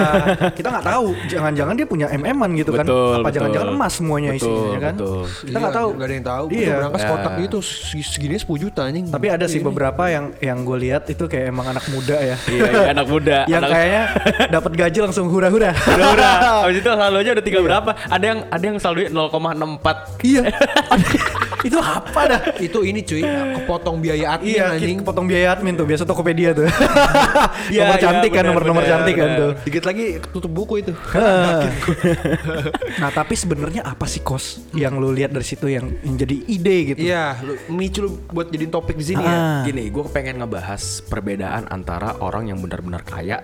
kita 0.53 0.69
nggak 0.71 0.87
tahu 0.87 1.07
jangan-jangan 1.29 1.75
dia 1.75 1.87
punya 1.87 2.07
mm-an 2.09 2.51
gitu 2.57 2.73
kan 2.73 2.85
Betul, 2.87 3.15
apa 3.15 3.21
betul. 3.23 3.35
jangan-jangan 3.37 3.69
emas 3.71 3.93
semuanya 3.95 4.31
Betul, 4.33 4.39
isinya 4.41 4.71
ya 4.71 4.81
kan 4.81 4.95
betul. 4.97 5.23
kita 5.45 5.57
nggak 5.59 5.75
tahu 5.75 5.89
Gak 5.91 6.07
ada 6.07 6.15
yang 6.15 6.27
tahu. 6.27 6.45
Iya. 6.51 6.61
Iya. 6.61 6.75
Berangkas 6.81 7.01
Ya. 7.01 7.09
kotak 7.11 7.33
gitu 7.41 7.59
seg- 7.61 8.07
segini 8.07 8.37
10 8.37 8.59
juta 8.59 8.81
anjing. 8.85 9.07
tapi 9.09 9.27
ada 9.29 9.45
sih 9.45 9.61
beberapa 9.61 10.03
yang 10.09 10.25
yang 10.41 10.59
gue 10.63 10.79
lihat 10.81 11.03
itu 11.07 11.25
kayak 11.25 11.51
emang 11.51 11.67
anak 11.69 11.85
muda 11.89 12.17
ya 12.17 12.37
iya, 12.49 12.63
iya, 12.71 12.87
anak 12.93 13.07
muda. 13.07 13.39
yang 13.53 13.63
anak... 13.65 13.71
kayaknya 13.73 14.03
dapat 14.49 14.73
gaji 14.77 14.99
langsung 15.03 15.27
hura-hura 15.29 15.71
udah. 15.71 16.35
Habis 16.65 16.77
itu 16.83 16.91
saldonya 16.91 17.31
udah 17.37 17.45
tinggal 17.45 17.63
berapa? 17.63 17.91
Ada 18.09 18.25
yang 18.25 18.39
ada 18.49 18.65
yang 18.65 18.79
saldonya 18.81 19.11
0,64. 19.13 20.25
iya 20.25 20.43
itu 21.61 21.77
apa 21.77 22.21
dah 22.25 22.41
itu 22.57 22.79
ini 22.85 23.01
cuy, 23.05 23.21
kepotong 23.61 24.01
biaya 24.01 24.37
admin 24.39 24.57
iya 24.57 24.65
anjing. 24.73 25.01
kita 25.01 25.07
potong 25.07 25.27
biaya 25.29 25.53
admin 25.57 25.75
tuh 25.77 25.87
biasa 25.87 26.03
Tokopedia 26.09 26.51
tuh 26.57 26.67
Iya, 27.73 27.87
nomor 27.87 27.97
iya, 27.97 28.05
cantik 28.05 28.31
kan 28.33 28.43
benar, 28.43 28.49
nomor-nomor 28.53 28.85
cantik 28.85 29.15
kan 29.15 29.29
benar. 29.29 29.41
tuh 29.41 29.51
Dikit 29.69 29.85
lagi 29.85 30.05
tutup 30.33 30.53
buku 30.53 30.75
itu. 30.83 30.93
nah 33.01 33.11
tapi 33.13 33.35
sebenarnya 33.37 33.85
apa 33.85 34.07
sih 34.09 34.23
kos 34.25 34.65
yang 34.75 34.97
lu 34.99 35.13
lihat 35.13 35.31
dari 35.31 35.47
situ 35.47 35.69
yang, 35.71 35.87
yang 36.03 36.17
jadi 36.17 36.37
ide 36.49 36.77
gitu 36.95 37.01
Iya, 37.01 37.39
lu 37.45 37.55
micu 37.73 38.05
lu 38.05 38.11
buat 38.31 38.49
jadiin 38.51 38.73
topik 38.73 38.97
di 38.97 39.15
sini 39.15 39.23
ya. 39.23 39.31
Ah. 39.31 39.63
Gini, 39.65 39.89
gue 39.89 40.05
pengen 40.11 40.43
ngebahas 40.43 41.05
perbedaan 41.07 41.69
antara 41.71 42.17
orang 42.21 42.51
yang 42.51 42.59
benar-benar 42.61 43.03
kaya 43.05 43.43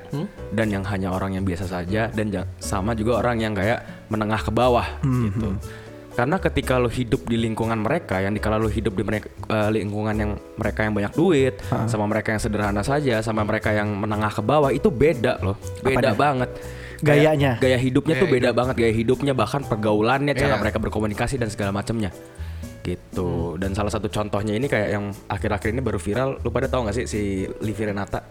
dan 0.53 0.67
yang 0.71 0.85
hanya 0.87 1.13
orang 1.13 1.37
yang 1.37 1.45
biasa 1.47 1.69
saja 1.69 2.09
dan 2.13 2.29
sama 2.61 2.93
juga 2.93 3.23
orang 3.23 3.41
yang 3.41 3.53
kayak 3.57 3.85
menengah 4.11 4.41
ke 4.43 4.53
bawah 4.53 4.87
gitu. 5.03 5.57
Karena 6.17 6.41
ketika 6.41 6.75
lo 6.75 6.89
hidup 6.89 7.23
di 7.23 7.37
lingkungan 7.37 7.77
mereka, 7.77 8.19
yang 8.19 8.33
dikala 8.33 8.57
lo 8.57 8.67
hidup 8.67 8.91
di 8.91 9.05
mereka, 9.05 9.29
eh, 9.29 9.69
lingkungan 9.71 10.17
yang 10.17 10.31
mereka 10.57 10.81
yang 10.81 10.97
banyak 10.97 11.13
duit, 11.13 11.61
sama 11.85 12.09
mereka 12.09 12.33
yang 12.33 12.41
sederhana 12.41 12.81
saja, 12.81 13.21
sama 13.21 13.45
mereka 13.45 13.69
yang 13.71 13.93
menengah 13.93 14.33
ke 14.33 14.41
bawah 14.41 14.73
itu 14.73 14.89
beda 14.89 15.37
loh, 15.39 15.61
beda 15.79 16.11
Apanya? 16.11 16.17
banget. 16.17 16.51
Gayanya? 16.97 17.51
Kayak 17.55 17.63
gaya 17.63 17.79
hidupnya 17.79 18.15
tuh 18.17 18.25
Gaya 18.25 18.35
beda 18.35 18.51
banget, 18.51 18.75
gaya 18.75 18.93
hidupnya 18.95 19.33
bahkan 19.33 19.61
pergaulannya, 19.63 20.33
cara 20.33 20.57
Iya. 20.57 20.59
mereka 20.59 20.81
berkomunikasi 20.81 21.37
dan 21.37 21.53
segala 21.53 21.69
macamnya 21.71 22.09
gitu 22.83 23.59
dan 23.59 23.75
salah 23.75 23.91
satu 23.91 24.07
contohnya 24.07 24.55
ini 24.55 24.65
kayak 24.65 24.89
yang 24.89 25.05
akhir-akhir 25.27 25.75
ini 25.75 25.83
baru 25.83 25.99
viral 25.99 26.39
lu 26.39 26.49
pada 26.49 26.71
tahu 26.71 26.87
nggak 26.87 26.95
sih 26.95 27.05
si 27.05 27.21
Livi 27.59 27.83
Renata 27.83 28.23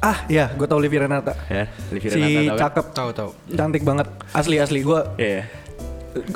ah 0.00 0.26
ya 0.26 0.50
gue 0.50 0.66
tau 0.66 0.82
Livi 0.82 0.98
Renata 0.98 1.38
ya 1.46 1.70
Livi 1.88 2.10
si 2.10 2.18
Renata 2.18 2.26
tahu 2.26 2.42
kan? 2.42 2.58
cakep 2.58 2.86
Tahu 2.90 3.10
tahu. 3.14 3.30
cantik 3.54 3.82
banget 3.86 4.10
asli 4.34 4.58
asli 4.58 4.82
gue 4.82 5.00
Iya. 5.14 5.46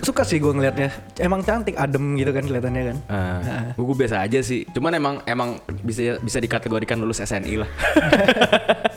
Suka 0.00 0.22
sih 0.22 0.36
gue 0.36 0.48
ngelihatnya 0.48 0.88
emang 1.18 1.40
cantik 1.40 1.74
adem 1.74 2.14
gitu 2.14 2.30
kan 2.30 2.42
kelihatannya 2.42 2.82
kan 2.84 2.96
Uh, 3.06 3.72
gue 3.76 3.96
biasa 3.96 4.20
aja 4.20 4.40
sih. 4.40 4.66
Cuman 4.68 4.92
emang 4.92 5.14
emang 5.24 5.50
bisa 5.80 6.18
bisa 6.18 6.38
dikategorikan 6.38 6.96
lulus 6.96 7.18
SNI 7.18 7.54
lah. 7.56 7.70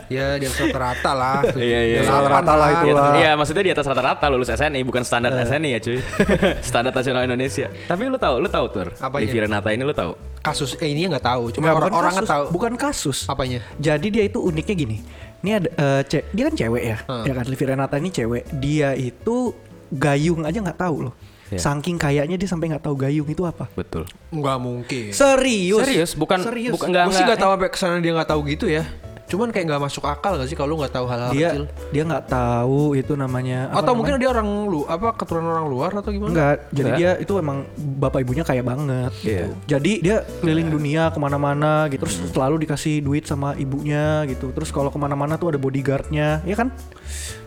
Ya 0.10 0.36
di 0.36 0.50
atas 0.50 0.58
rata 0.68 1.14
lah. 1.14 1.46
Iya, 1.54 1.62
iya, 1.86 2.00
Di 2.02 2.10
iya. 2.10 2.26
rata 2.26 2.54
lah 2.56 2.68
itu 2.72 2.86
Iya, 2.88 2.94
lah. 2.96 3.14
Iya, 3.14 3.32
maksudnya 3.36 3.62
di 3.62 3.72
atas 3.72 3.86
rata-rata 3.86 4.26
lulus 4.26 4.50
SNI 4.50 4.82
bukan 4.82 5.06
standar 5.06 5.30
SNI 5.38 5.70
ya, 5.70 5.80
cuy. 5.80 6.02
standar 6.66 6.90
nasional 6.90 7.22
Indonesia. 7.24 7.70
Tapi 7.86 8.02
lu 8.04 8.18
tahu, 8.18 8.42
lu 8.42 8.50
tahu 8.50 8.66
tur. 8.70 8.88
Apanya? 8.98 9.22
Livi 9.22 9.38
Renata 9.40 9.70
ini 9.70 9.86
lu 9.86 9.94
tahu. 9.94 10.18
Kasus 10.42 10.74
eh 10.78 10.90
ini 10.90 11.06
nggak 11.06 11.22
tahu. 11.24 11.54
Cuma 11.54 11.70
orang 11.72 11.94
orang 11.94 12.14
nggak 12.16 12.26
tahu. 12.28 12.46
bukan 12.50 12.74
kasus 12.74 13.28
Apanya? 13.28 13.62
jadi 13.78 14.08
dia 14.10 14.24
itu 14.24 14.40
uniknya 14.40 14.74
gini 14.74 14.98
ini 15.40 15.52
ada 15.54 15.70
ce- 16.04 16.26
dia 16.30 16.48
kan 16.48 16.56
cewek 16.58 16.84
ya 16.86 16.98
Hmm. 17.02 17.24
ya 17.24 17.34
kan 17.34 17.46
Livi 17.46 17.64
Renata 17.64 17.96
ini 17.96 18.10
cewek 18.10 18.44
dia 18.54 18.92
itu 18.92 19.52
gayung 19.92 20.42
aja 20.44 20.58
nggak 20.58 20.80
tahu 20.80 21.10
loh 21.10 21.16
Iya. 21.50 21.58
saking 21.58 21.98
kayaknya 21.98 22.38
dia 22.38 22.46
sampai 22.46 22.70
nggak 22.70 22.86
tahu 22.86 22.94
gayung 22.96 23.26
itu 23.26 23.42
apa 23.42 23.66
Betul. 23.74 24.06
Nggak 24.30 24.58
mungkin. 24.62 25.10
serius 25.10 25.82
Serius, 25.82 26.12
bukan 26.14 26.46
serius 26.46 26.78
bukan 26.78 26.94
enggak 26.94 27.06
Gue 27.10 27.16
sih 27.18 27.26
nggak 27.26 27.42
tahu 27.42 27.52
sampai 27.58 27.70
ke 27.74 27.78
sana 27.78 27.98
dia 27.98 28.14
nggak 28.14 28.30
tahu 28.30 28.42
gitu 28.46 28.70
ya. 28.70 28.86
Cuman 29.26 29.50
kayak 29.50 29.66
nggak 29.66 29.82
masuk 29.84 30.06
akal 30.06 30.38
gak 30.38 30.46
sih 30.46 30.54
kalau 30.54 30.74
lu 30.74 30.82
nggak 30.82 30.90
tahu 30.92 31.06
hal-hal 31.06 31.30
dia 31.30 31.50
kecil. 31.50 31.66
dia 31.90 32.02
nggak 32.02 32.26
tahu 32.26 32.94
itu 32.94 33.14
namanya 33.14 33.66
apa 33.66 33.78
Atau 33.78 33.82
namanya? 33.82 33.98
mungkin 33.98 34.14
dia 34.18 34.30
orang 34.30 34.48
lu 34.66 34.82
apa 34.86 35.08
keturunan 35.14 35.50
orang 35.50 35.68
luar 35.70 35.90
atau 35.92 36.10
gimana? 36.10 36.30
Enggak, 36.30 36.56
jadi 36.70 36.82
Enggak. 36.86 36.98
dia 36.98 37.12
itu 37.18 37.34
emang 37.38 37.58
bapak 37.78 38.20
ibunya 38.22 38.42
kaya 38.42 38.62
banget 38.62 39.12
gitu. 39.16 39.30
Iya. 39.30 39.46
Jadi 39.66 39.94
dia 40.02 40.18
keliling 40.42 40.70
dunia 40.70 41.10
ke 41.10 41.18
mana-mana 41.18 41.90
gitu, 41.90 42.06
terus 42.06 42.18
selalu 42.30 42.62
dikasih 42.62 43.02
duit 43.02 43.26
sama 43.26 43.54
ibunya 43.56 44.22
gitu. 44.26 44.50
Terus 44.50 44.70
kalau 44.70 44.90
ke 44.90 44.98
mana-mana 44.98 45.34
tuh 45.34 45.50
ada 45.50 45.58
bodyguardnya, 45.58 46.42
ya 46.42 46.56
kan? 46.56 46.70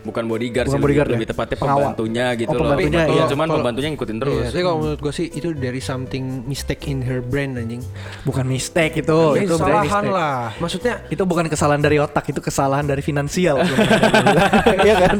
Bukan 0.03 0.25
bodyguard 0.27 0.67
Bukan 0.67 0.75
sih, 0.75 0.83
bodyguard 0.83 1.07
lebih, 1.07 1.15
ya? 1.15 1.21
lebih 1.23 1.29
tepatnya 1.31 1.57
Pengawal. 1.57 1.79
pembantunya 1.79 2.27
gitu 2.35 2.49
Oh, 2.49 2.55
loh. 2.55 2.61
pembantunya, 2.65 3.01
Betul, 3.01 3.15
iya. 3.15 3.25
cuman 3.25 3.39
Kalau- 3.45 3.57
pembantunya 3.57 3.89
ngikutin 3.89 4.19
terus. 4.19 4.35
Iya, 4.35 4.49
tapi 4.51 4.63
kalau 4.63 4.77
menurut 4.79 5.01
gue 5.01 5.13
sih 5.13 5.27
itu 5.29 5.49
dari 5.53 5.81
something 5.81 6.25
mistake 6.45 6.83
in 6.85 6.99
her 7.01 7.21
brain 7.21 7.51
anjing. 7.55 7.83
Bukan 8.23 8.45
mistake 8.45 8.95
itu, 8.99 9.19
Ya, 9.33 9.41
itu 9.41 9.55
kesalahan 9.55 9.87
mistake. 10.03 10.11
lah. 10.13 10.41
Maksudnya 10.57 10.95
Itu 11.07 11.23
bukan 11.23 11.47
kesalahan 11.47 11.79
dari 11.79 11.97
otak, 11.97 12.25
itu 12.27 12.41
kesalahan 12.41 12.83
dari 12.83 13.01
finansial. 13.01 13.63
Iya 14.83 14.95
kan? 15.01 15.17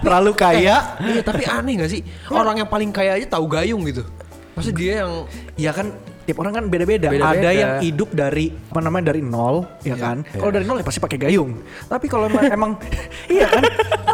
Terlalu 0.00 0.32
kaya. 0.34 0.76
Iya 0.98 1.22
tapi 1.22 1.42
aneh 1.44 1.74
gak 1.76 1.90
sih 1.90 2.00
Orang 2.26 2.56
yang 2.56 2.66
paling 2.66 2.90
kaya 2.90 3.14
aja 3.14 3.26
tahu 3.28 3.46
gayung 3.46 3.84
gitu 3.84 4.02
Maksudnya 4.52 4.76
dia 4.76 4.92
yang 5.00 5.12
Ya 5.54 5.70
kan 5.70 5.92
tiap 6.22 6.38
orang 6.42 6.52
kan 6.58 6.64
beda-beda. 6.68 7.08
Ada 7.10 7.50
yang 7.50 7.72
hidup 7.82 8.10
dari 8.12 8.50
apa 8.50 8.80
namanya 8.82 9.10
dari 9.10 9.22
nol, 9.22 9.66
ya 9.82 9.96
kan? 9.96 10.22
Kalau 10.26 10.52
dari 10.52 10.64
nol 10.66 10.78
ya 10.78 10.86
pasti 10.86 11.00
pakai 11.02 11.18
gayung. 11.18 11.58
Tapi 11.86 12.06
kalau 12.06 12.26
emang, 12.30 12.44
emang 12.56 12.72
iya 13.26 13.46
kan? 13.48 13.62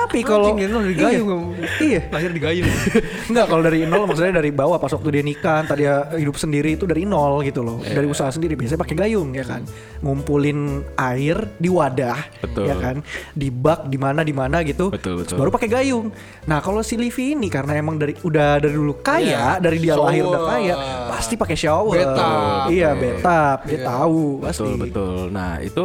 Tapi 0.08 0.24
kalau 0.24 0.56
Anjing, 0.56 0.64
dia 0.64 0.68
dari 0.72 0.94
iya. 0.94 1.02
gayung 1.04 1.44
Iya. 1.78 2.00
Lahir 2.08 2.30
di 2.32 2.40
gayung 2.40 2.70
Enggak 3.30 3.46
kalau 3.50 3.62
dari 3.62 3.78
nol 3.84 4.02
maksudnya 4.08 4.40
dari 4.40 4.50
bawah 4.54 4.80
pas 4.80 4.88
waktu 4.88 5.08
dia 5.20 5.22
nikah, 5.24 5.60
tadi 5.68 5.84
dia 5.84 6.10
hidup 6.16 6.36
sendiri 6.40 6.74
itu 6.74 6.88
dari 6.88 7.04
nol 7.04 7.44
gitu 7.44 7.60
loh. 7.60 7.78
Dari 7.84 8.08
usaha 8.08 8.32
sendiri 8.32 8.56
biasanya 8.56 8.80
pakai 8.80 8.96
gayung 8.96 9.36
ya 9.36 9.44
kan. 9.44 9.62
Ngumpulin 10.02 10.80
air 10.96 11.36
di 11.60 11.68
wadah 11.68 12.18
Betul. 12.40 12.64
ya 12.66 12.74
kan. 12.80 12.96
Di 13.36 13.52
bak 13.52 13.86
di 13.92 13.98
mana 14.00 14.24
di 14.24 14.32
mana 14.32 14.64
gitu. 14.64 14.88
Betul, 14.88 15.20
betul. 15.20 15.36
Baru 15.36 15.50
pakai 15.52 15.68
gayung. 15.68 16.08
Nah, 16.48 16.64
kalau 16.64 16.80
si 16.80 16.96
Livi 16.96 17.36
ini 17.36 17.52
karena 17.52 17.76
emang 17.76 18.00
dari 18.00 18.16
udah 18.16 18.62
dari 18.62 18.74
dulu 18.74 19.04
kaya, 19.04 19.58
Iya. 19.58 19.60
dari 19.60 19.78
dia 19.78 19.94
lahir 19.94 20.24
udah 20.24 20.42
kaya, 20.48 20.74
pasti 21.12 21.34
pakai 21.36 21.56
shower. 21.58 21.97
Bathtub. 21.98 22.62
Iya, 22.70 22.90
bathtub. 22.94 23.58
Dia 23.66 23.78
tahu 23.82 24.22
pasti. 24.42 24.62
Betul 24.62 24.74
betul. 24.78 25.20
Nah 25.34 25.52
itu 25.58 25.84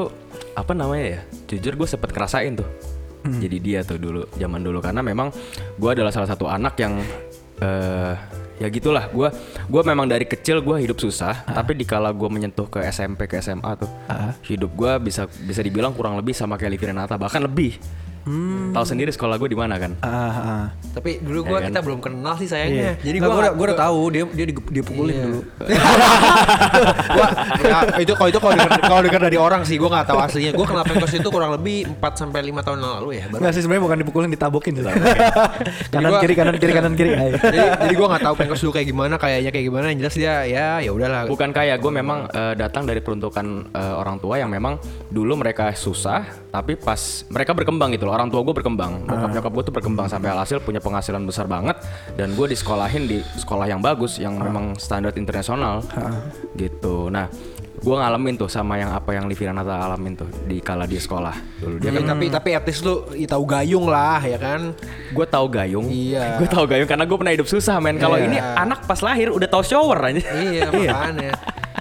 apa 0.54 0.72
namanya 0.78 1.06
ya? 1.18 1.20
Jujur 1.50 1.74
gue 1.76 1.88
sempet 1.90 2.10
ngerasain 2.14 2.54
tuh. 2.54 2.70
Hmm. 3.24 3.40
Jadi 3.40 3.58
dia 3.64 3.80
tuh 3.88 3.98
dulu 3.98 4.28
zaman 4.36 4.62
dulu 4.62 4.84
karena 4.84 5.00
memang 5.00 5.32
gue 5.80 5.90
adalah 5.90 6.12
salah 6.12 6.28
satu 6.28 6.46
anak 6.52 6.76
yang 6.78 7.00
eh 7.64 8.16
ya 8.62 8.70
gitulah 8.70 9.10
gue 9.10 9.28
gue 9.66 9.82
memang 9.84 10.06
dari 10.06 10.30
kecil 10.30 10.62
gue 10.62 10.78
hidup 10.86 11.02
susah 11.02 11.42
tapi 11.42 11.74
dikala 11.74 12.14
gue 12.14 12.30
menyentuh 12.30 12.70
ke 12.70 12.86
SMP 12.86 13.26
ke 13.26 13.42
SMA 13.42 13.72
tuh 13.82 13.90
hidup 14.46 14.72
gue 14.78 14.92
bisa 15.10 15.26
bisa 15.26 15.60
dibilang 15.66 15.92
kurang 15.92 16.16
lebih 16.16 16.38
sama 16.38 16.56
kayak 16.56 16.78
Livi 16.78 16.86
Renata 16.94 17.18
bahkan 17.18 17.42
lebih 17.44 17.82
tahu 18.70 18.86
sendiri 18.86 19.10
sekolah 19.10 19.36
gue 19.36 19.46
di 19.46 19.56
mana 19.56 19.76
kan 19.76 19.92
Ah, 20.00 20.10
ah. 20.34 20.66
Tapi 20.90 21.20
dulu 21.20 21.44
gua 21.46 21.58
Ya 21.58 21.62
kan? 21.62 21.70
kita 21.70 21.80
belum 21.82 22.00
kenal 22.00 22.36
sih 22.36 22.46
sayangnya. 22.46 22.96
Jadi 22.98 23.04
Jadi 23.04 23.18
gue 23.20 23.30
nggak- 23.30 23.54
gue 23.54 23.66
udah 23.66 23.80
tahu 23.80 24.00
dia 24.10 24.24
dia 24.28 24.46
di- 24.46 24.68
dia 24.70 24.84
pukulin 24.84 25.12
Iya. 25.12 25.24
dulu. 25.26 25.40
gua 27.10 27.28
ya, 27.60 27.78
itu 28.04 28.14
kalau 28.14 28.30
itu 28.30 28.40
kalau 28.40 28.54
denger, 28.54 28.80
kalau 28.80 29.02
denger 29.02 29.22
dari 29.24 29.38
orang 29.38 29.62
sih 29.64 29.76
gua 29.76 29.90
nggak 29.92 30.08
tahu 30.08 30.20
aslinya. 30.20 30.52
Gua 30.54 30.66
kenal 30.66 30.86
Pengkos 30.86 31.14
itu 31.14 31.28
kurang 31.28 31.52
lebih 31.52 31.78
4 31.92 32.14
sampai 32.16 32.40
5 32.44 32.62
tahun 32.62 32.78
yang 32.80 32.94
lalu 32.98 33.10
ya. 33.14 33.24
Baru. 33.28 33.40
Enggak 33.40 33.54
sih 33.54 33.62
sebenarnya 33.62 33.84
bukan 33.84 33.98
dipukulin 34.00 34.30
ditabokin 34.30 34.74
sih. 34.76 34.84
kanan 35.94 36.10
gua- 36.10 36.22
kiri 36.22 36.34
kanan 36.34 36.56
kiri 36.56 36.74
kanan 36.74 36.94
kiri. 36.94 37.12
Jadi, 37.34 37.58
jadi 37.82 37.94
gua 37.94 38.08
nggak 38.10 38.24
tahu 38.24 38.36
Pengkos 38.36 38.60
dulu 38.62 38.72
kayak 38.72 38.88
gimana, 38.88 39.16
kayaknya 39.18 39.50
kayak 39.50 39.66
gimana. 39.66 39.86
Yang 39.90 39.98
jelas 40.00 40.16
dia 40.16 40.34
ya 40.46 40.68
ya 40.80 40.92
udahlah. 40.92 41.26
bukan 41.26 41.50
kayak 41.50 41.78
gue 41.78 41.92
memang 41.92 42.30
eh, 42.30 42.54
datang 42.54 42.84
dari 42.84 43.00
peruntukan 43.00 43.46
eh, 43.70 43.94
orang 43.96 44.18
tua 44.18 44.36
yang 44.36 44.48
memang 44.48 44.78
dulu 45.10 45.34
mereka 45.36 45.72
susah 45.74 46.22
tapi 46.50 46.76
pas 46.76 47.00
mereka 47.28 47.52
berkembang 47.52 47.90
gitu 47.92 48.06
loh 48.06 48.13
orang 48.14 48.30
tua 48.30 48.42
gue 48.42 48.54
berkembang. 48.54 49.04
Bokap 49.04 49.30
nyokap 49.32 49.52
gue 49.52 49.64
tuh 49.64 49.74
berkembang 49.74 50.08
sampai 50.08 50.30
alhasil 50.30 50.58
punya 50.60 50.78
penghasilan 50.78 51.24
besar 51.24 51.46
banget 51.46 51.76
dan 52.14 52.32
gue 52.32 52.46
disekolahin 52.48 53.04
di 53.04 53.20
sekolah 53.36 53.66
yang 53.66 53.82
bagus 53.82 54.18
yang 54.18 54.38
memang 54.38 54.78
standar 54.78 55.12
internasional. 55.14 55.82
Gitu. 56.54 57.10
Nah 57.10 57.28
gue 57.76 57.92
ngalamin 57.92 58.40
tuh 58.40 58.48
sama 58.48 58.80
yang 58.80 58.96
apa 58.96 59.12
yang 59.12 59.28
Livi 59.28 59.44
Renata 59.44 59.76
alamin 59.76 60.16
tuh 60.16 60.30
di 60.46 60.64
kala 60.64 60.88
di 60.88 60.96
sekolah. 60.96 61.36
Dulu 61.60 61.76
dia 61.78 61.92
Ya, 61.92 62.00
kan 62.00 62.16
tapi 62.16 62.26
tapi 62.30 62.50
at 62.54 62.64
least 62.64 62.80
lu 62.82 63.04
ya, 63.12 63.28
tahu 63.28 63.44
gayung 63.44 63.92
lah 63.92 64.24
ya 64.24 64.40
kan. 64.40 64.72
gue 65.12 65.26
tahu 65.28 65.46
gayung. 65.52 65.92
Iya. 65.92 66.32
gue 66.40 66.48
tahu 66.48 66.64
gayung 66.64 66.88
karena 66.88 67.04
gue 67.04 67.18
pernah 67.18 67.34
hidup 67.36 67.44
susah 67.46 67.84
men. 67.84 68.00
Kalau 68.00 68.16
Iya. 68.16 68.26
ini 68.32 68.38
anak 68.40 68.88
pas 68.88 69.04
lahir 69.04 69.28
udah 69.30 69.50
tahu 69.52 69.64
shower 69.64 70.00
aja 70.00 70.16
iya. 70.48 70.72
makanya. 70.72 71.32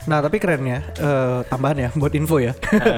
Nah 0.07 0.19
tapi 0.19 0.43
keren 0.43 0.67
ya 0.67 0.83
eh, 0.99 1.41
tambahan 1.47 1.79
ya 1.79 1.89
buat 1.95 2.13
info 2.15 2.43
ya. 2.43 2.53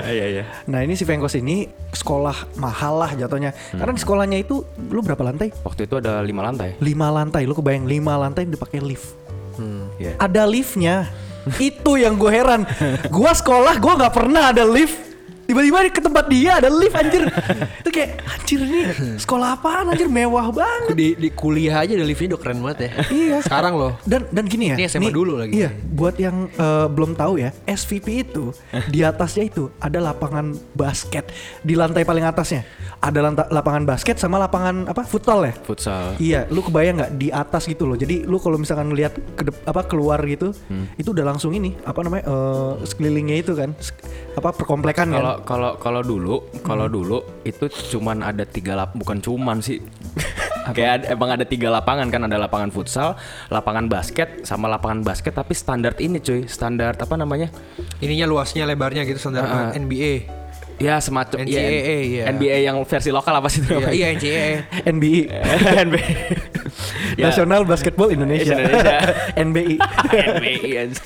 iya 0.08 0.26
iya 0.40 0.44
nah 0.70 0.80
ini 0.80 0.96
si 0.96 1.04
Vengkos 1.04 1.36
ini 1.36 1.68
sekolah 1.92 2.56
mahal 2.56 3.00
lah 3.00 3.10
jatuhnya. 3.12 3.52
Karena 3.72 3.92
di 3.92 4.00
sekolahnya 4.00 4.38
itu 4.40 4.64
lu 4.88 5.00
berapa 5.04 5.20
lantai? 5.20 5.52
waktu 5.62 5.86
itu 5.88 6.00
ada 6.00 6.20
lima 6.24 6.42
lantai 6.44 6.76
Lima 6.80 7.08
lantai. 7.12 7.44
Lu 7.44 7.54
kebayang 7.54 7.84
lima 7.86 8.16
lantai 8.16 8.48
dipakai 8.48 8.80
lift. 8.80 9.16
Iya. 10.00 10.18
Ada 10.18 10.42
liftnya. 10.48 11.08
itu 11.60 12.00
yang 12.00 12.16
gue 12.16 12.32
heran. 12.32 12.64
Gua 13.12 13.36
sekolah 13.36 13.76
gua 13.76 14.00
nggak 14.00 14.14
pernah 14.16 14.48
ada 14.48 14.64
lift. 14.64 15.13
Tiba-tiba 15.44 15.78
di- 15.80 15.92
ke 15.92 16.00
tempat 16.00 16.24
dia 16.26 16.50
ada 16.56 16.68
lift 16.68 16.94
anjir. 16.94 17.22
itu 17.78 17.90
kayak 17.90 18.10
anjir 18.24 18.60
nih 18.60 18.84
sekolah 19.16 19.54
apaan 19.54 19.86
anjir 19.88 20.08
mewah 20.08 20.48
banget. 20.50 20.94
Di, 20.94 21.08
di 21.14 21.28
kuliah 21.30 21.80
aja 21.80 21.92
ada 21.92 22.02
liftnya 22.02 22.32
udah 22.32 22.40
keren 22.40 22.58
banget 22.58 22.78
ya. 22.78 22.90
Iya. 23.08 23.38
Sekarang 23.40 23.74
loh. 23.74 23.92
Dan 24.02 24.24
dan 24.28 24.44
gini 24.44 24.72
ya. 24.72 24.76
Ini 24.76 24.84
SMA 24.88 25.10
dulu 25.10 25.36
lagi. 25.36 25.52
Iya, 25.54 25.70
buat 25.70 26.16
yang 26.16 26.48
eh, 26.48 26.86
belum 26.86 27.12
tahu 27.14 27.38
ya, 27.38 27.52
SVP 27.64 28.06
itu 28.22 28.50
di 28.88 29.00
atasnya 29.00 29.44
itu 29.46 29.68
ada 29.76 30.00
lapangan 30.02 30.56
basket 30.72 31.28
di 31.60 31.74
lantai 31.74 32.02
paling 32.02 32.24
atasnya. 32.24 32.64
Ada 32.98 33.20
lanta- 33.20 33.48
lapangan 33.48 33.84
basket 33.84 34.16
sama 34.16 34.38
lapangan 34.38 34.86
apa? 34.86 35.04
Futsal 35.04 35.44
ya? 35.44 35.54
futsal 35.56 36.16
Iya, 36.16 36.48
lu 36.48 36.60
kebayang 36.60 36.96
nggak 36.96 37.12
di 37.14 37.28
atas 37.28 37.64
gitu 37.64 37.84
loh. 37.84 37.94
Jadi 37.94 38.24
lu 38.24 38.38
kalau 38.38 38.56
misalkan 38.56 38.88
ngelihat 38.88 39.12
ke 39.34 39.44
apa 39.62 39.84
keluar 39.84 40.18
gitu, 40.24 40.56
Hmm. 40.64 40.88
itu 40.94 41.10
udah 41.10 41.26
langsung 41.26 41.52
ini 41.52 41.76
apa 41.82 42.00
namanya 42.00 42.24
eh, 42.24 42.72
sekelilingnya 42.84 43.36
itu 43.38 43.52
kan, 43.52 43.76
apa 44.32 44.48
perkomplekan 44.50 45.06
kan? 45.06 45.22
Kalau 45.42 45.74
kalau 45.80 45.80
kalau 45.82 46.00
dulu 46.06 46.34
kalau 46.62 46.86
dulu 46.86 47.18
itu 47.42 47.66
cuman 47.90 48.22
ada 48.22 48.46
tiga 48.46 48.78
lap 48.78 48.94
bukan 48.94 49.18
cuman 49.18 49.58
sih 49.58 49.82
kayak 50.76 50.90
ada- 51.02 51.08
emang 51.12 51.30
ada 51.34 51.44
tiga 51.48 51.68
lapangan 51.72 52.08
kan 52.08 52.22
ada 52.24 52.38
lapangan 52.38 52.70
futsal 52.70 53.18
lapangan 53.50 53.90
basket 53.90 54.46
sama 54.46 54.70
lapangan 54.70 55.02
basket 55.02 55.34
tapi 55.34 55.52
standar 55.52 55.96
ini 55.98 56.22
cuy 56.22 56.46
standar 56.46 56.94
apa 56.94 57.14
namanya 57.18 57.50
Ininya 57.98 58.28
luasnya 58.28 58.68
lebarnya 58.68 59.02
gitu 59.08 59.18
standar 59.18 59.44
ah. 59.48 59.72
NBA. 59.72 60.43
Ya 60.76 60.98
semacam 60.98 61.38
ya, 61.40 61.60
NCAA, 61.60 61.96
iya. 62.02 62.22
NBA 62.28 62.56
yang 62.64 62.76
versi 62.82 63.08
lokal 63.08 63.34
apa 63.34 63.46
sih 63.46 63.60
itu 63.60 63.70
Iya, 63.70 63.78
namanya? 63.78 63.92
iya 63.92 64.06
NCAA. 64.10 64.52
NBI, 64.86 65.20
NBA 65.82 66.04
Ya, 67.14 67.30
National 67.30 67.62
Basketball 67.62 68.10
Indonesia, 68.10 68.52
Indonesia. 68.52 68.98
NBI. 69.46 69.76
NBA 70.34 70.54
anjing. 70.76 71.04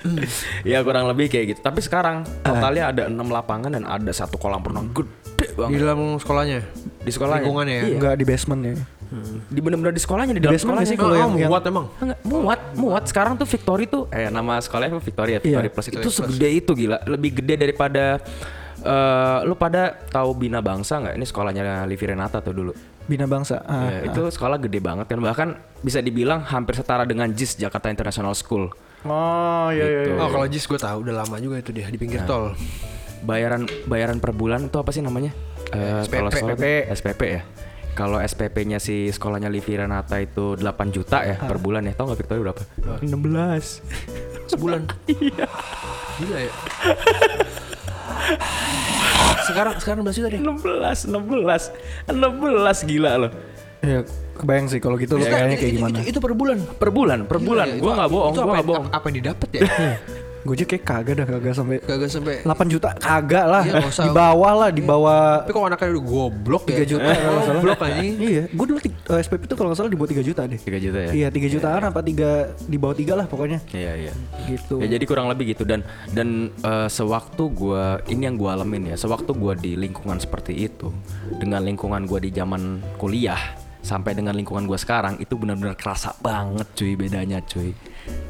ya 0.70 0.78
kurang 0.80 1.06
lebih 1.06 1.28
kayak 1.28 1.44
gitu 1.50 1.60
tapi 1.60 1.80
sekarang 1.80 2.24
totalnya 2.40 2.88
ada 2.88 3.02
enam 3.06 3.28
lapangan 3.28 3.68
dan 3.70 3.84
ada 3.84 4.08
satu 4.10 4.36
kolam 4.36 4.60
renang 4.60 4.88
gede 4.90 5.12
Di 5.36 5.54
banget 5.54 5.78
dalam 5.78 6.16
sekolahnya. 6.16 6.60
di 6.98 7.10
sekolahnya 7.10 7.42
lingkungannya 7.42 7.74
ya? 7.74 7.82
Iya. 7.82 7.94
Enggak 7.94 8.14
di 8.14 8.24
basement 8.24 8.62
ya. 8.62 8.74
di 9.46 9.60
bener-bener 9.60 9.92
di 9.92 10.02
sekolahnya 10.02 10.32
di 10.32 10.40
Di 10.40 10.46
dalam 10.46 10.58
sekolahnya 10.58 10.88
sih 10.88 10.98
kalau 10.98 11.14
Oh, 11.14 11.20
yang, 11.20 11.32
yang 11.38 11.50
muat 11.52 11.62
emang. 11.64 11.86
Enggak, 11.96 12.18
muat, 12.24 12.60
muat. 12.74 13.02
Sekarang 13.06 13.32
tuh 13.34 13.46
Victory 13.46 13.84
tuh 13.86 14.10
eh 14.10 14.26
nama 14.28 14.58
sekolahnya 14.58 14.98
Victoria, 14.98 15.38
Victory 15.38 15.52
Iya. 15.62 15.70
Plus 15.70 15.86
itu 15.86 15.92
Victory 15.92 16.08
Plus. 16.08 16.16
segede 16.18 16.48
itu 16.50 16.70
gila, 16.74 16.98
lebih 17.06 17.30
gede 17.36 17.54
daripada 17.56 18.18
eh 18.86 19.38
lu 19.42 19.58
pada 19.58 19.90
tahu 20.08 20.38
Bina 20.38 20.62
Bangsa 20.62 21.02
nggak? 21.02 21.14
Ini 21.18 21.26
sekolahnya 21.26 21.62
Livi 21.84 22.06
Renata 22.06 22.38
tuh 22.38 22.54
dulu. 22.54 22.72
Bina 23.06 23.26
Bangsa. 23.26 23.62
Ah, 23.66 23.86
Ya, 23.90 24.10
itu 24.10 24.22
sekolah 24.30 24.58
gede 24.58 24.82
banget 24.82 25.06
kan 25.06 25.18
bahkan 25.22 25.48
bisa 25.82 26.02
dibilang 26.02 26.42
hampir 26.42 26.74
setara 26.74 27.06
dengan 27.06 27.30
JIS 27.30 27.58
Jakarta 27.58 27.86
International 27.90 28.34
School. 28.34 28.70
Oh 29.06 29.68
iya 29.70 29.86
iya. 29.86 30.00
Gitu. 30.10 30.18
Oh 30.18 30.28
kalau 30.30 30.46
JIS 30.46 30.66
gue 30.66 30.78
tahu 30.78 30.96
udah 31.06 31.14
lama 31.22 31.36
juga 31.38 31.62
itu 31.62 31.70
dia 31.70 31.86
di 31.86 31.98
pinggir 31.98 32.26
tol. 32.26 32.54
Bayaran 33.22 33.66
bayaran 33.86 34.18
per 34.18 34.34
bulan 34.34 34.66
itu 34.66 34.76
apa 34.78 34.90
sih 34.90 35.02
namanya? 35.02 35.30
Eh, 35.70 36.02
SPP. 36.06 36.14
kalau 36.14 36.30
tuh 36.30 36.58
SPP 36.94 37.22
ya. 37.26 37.42
Kalau 37.96 38.20
SPP-nya 38.20 38.76
si 38.76 39.08
sekolahnya 39.08 39.48
Livi 39.48 39.72
Renata 39.72 40.20
itu 40.20 40.52
8 40.52 40.92
juta 40.92 41.24
ya 41.24 41.40
per 41.40 41.56
bulan 41.56 41.80
ya. 41.88 41.96
Tahu 41.96 42.12
nggak 42.12 42.20
Victoria 42.20 42.42
berapa? 42.52 42.62
16. 43.00 44.52
Sebulan. 44.52 44.84
Gila 46.20 46.38
ya. 46.44 46.52
Sekarang 49.46 49.74
sekarang 49.78 50.00
berapa 50.02 50.12
juta 50.12 50.28
deh? 50.28 50.40
16, 50.40 51.06
16, 51.06 51.72
16 52.10 52.90
gila 52.90 53.12
loh. 53.18 53.32
Iya, 53.84 54.02
kebayang 54.34 54.66
sih 54.66 54.80
kalau 54.80 54.96
gitu 54.96 55.14
lu 55.14 55.22
Sekarang 55.22 55.46
kayaknya 55.46 55.58
kayak 55.60 55.74
gimana. 55.78 55.96
Itu, 56.00 56.10
itu 56.10 56.18
per 56.18 56.32
bulan. 56.32 56.58
Per 56.64 56.90
bulan, 56.90 57.18
per 57.24 57.38
Gila 57.38 57.46
bulan. 57.46 57.66
ya, 57.68 57.74
Gua 57.76 57.86
itu- 57.86 57.96
nggak 57.96 58.10
bohong, 58.10 58.32
gua 58.32 58.44
nggak 58.48 58.66
bohong. 58.66 58.86
Apa 58.90 59.04
yang 59.06 59.16
didapat 59.20 59.48
ya? 59.52 59.60
Gue 60.46 60.54
aja 60.54 60.62
kayak 60.64 60.84
kagak 60.84 61.14
dah 61.16 61.26
kagak 61.26 61.52
sampai 61.52 61.76
Kagak 61.82 62.06
sampai 62.06 62.34
8 62.40 62.70
juta 62.70 62.88
kagak 62.94 63.44
lah. 63.44 63.62
Iya, 63.66 63.82
usah. 63.82 64.04
di 64.06 64.10
bawah 64.12 64.52
lah, 64.54 64.70
di 64.70 64.78
bawah 64.80 65.42
Tapi 65.42 65.50
kok 65.50 65.62
anaknya 65.64 65.88
udah 65.90 66.04
goblok 66.06 66.62
ya? 66.64 66.76
3 66.78 66.86
juta 66.86 67.10
kalau 67.10 67.40
salah. 67.42 67.54
Goblok 67.58 67.80
anjing. 67.82 68.12
Iya, 68.16 68.42
gue 68.46 68.64
dulu 68.64 68.78
ti- 68.78 68.94
eh, 68.94 69.18
SPP 69.18 69.42
itu 69.42 69.54
kalau 69.54 69.68
nggak 69.68 69.78
salah 69.82 69.90
di 69.90 69.98
bawah 69.98 70.08
3 70.08 70.22
juta 70.22 70.42
deh. 70.44 70.56
3 70.56 70.78
juta 70.78 70.98
ya. 71.00 71.10
Iya, 71.12 71.28
3 71.28 71.48
jutaan 71.50 71.82
apa 71.84 72.00
3 72.00 72.28
di 72.62 72.76
bawah 72.76 72.94
3 72.94 73.12
lah 73.12 73.26
pokoknya. 73.26 73.58
Iya, 73.68 73.92
iya. 73.98 74.12
Gitu. 74.46 74.78
Ya 74.78 74.86
jadi 74.88 75.04
kurang 75.04 75.26
lebih 75.26 75.50
gitu 75.50 75.66
dan 75.66 75.82
dan 76.08 76.28
eh, 76.54 76.88
sewaktu 76.88 77.42
gua 77.48 77.98
ini 78.06 78.22
yang 78.22 78.36
gua 78.36 78.54
alamin 78.54 78.86
ya, 78.88 78.96
sewaktu 78.96 79.34
gua 79.34 79.52
di 79.52 79.74
lingkungan 79.74 80.16
seperti 80.16 80.54
itu 80.54 80.94
dengan 81.34 81.58
lingkungan 81.60 82.06
gua 82.06 82.16
di 82.16 82.30
zaman 82.30 82.78
kuliah 82.94 83.38
sampai 83.80 84.12
dengan 84.12 84.34
lingkungan 84.34 84.62
gua 84.64 84.76
sekarang 84.76 85.18
itu 85.18 85.34
benar-benar 85.34 85.74
kerasa 85.74 86.14
banget 86.16 86.66
cuy 86.72 86.94
bedanya 86.94 87.42
cuy. 87.42 87.74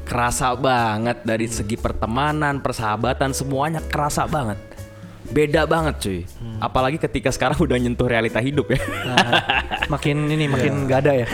Kerasa 0.06 0.54
banget 0.54 1.26
dari 1.26 1.50
segi 1.50 1.74
pertemanan, 1.74 2.62
persahabatan 2.62 3.34
semuanya 3.34 3.82
kerasa 3.82 4.28
banget. 4.30 4.75
Beda 5.30 5.66
banget 5.66 5.94
cuy. 6.02 6.20
Apalagi 6.58 6.96
ketika 6.96 7.30
sekarang 7.30 7.58
udah 7.66 7.76
nyentuh 7.76 8.06
realita 8.06 8.38
hidup 8.38 8.70
ya. 8.72 8.80
makin 9.86 10.26
ini 10.26 10.50
makin 10.50 10.86
nggak 10.86 10.98
ada 11.02 11.12
ya. 11.14 11.26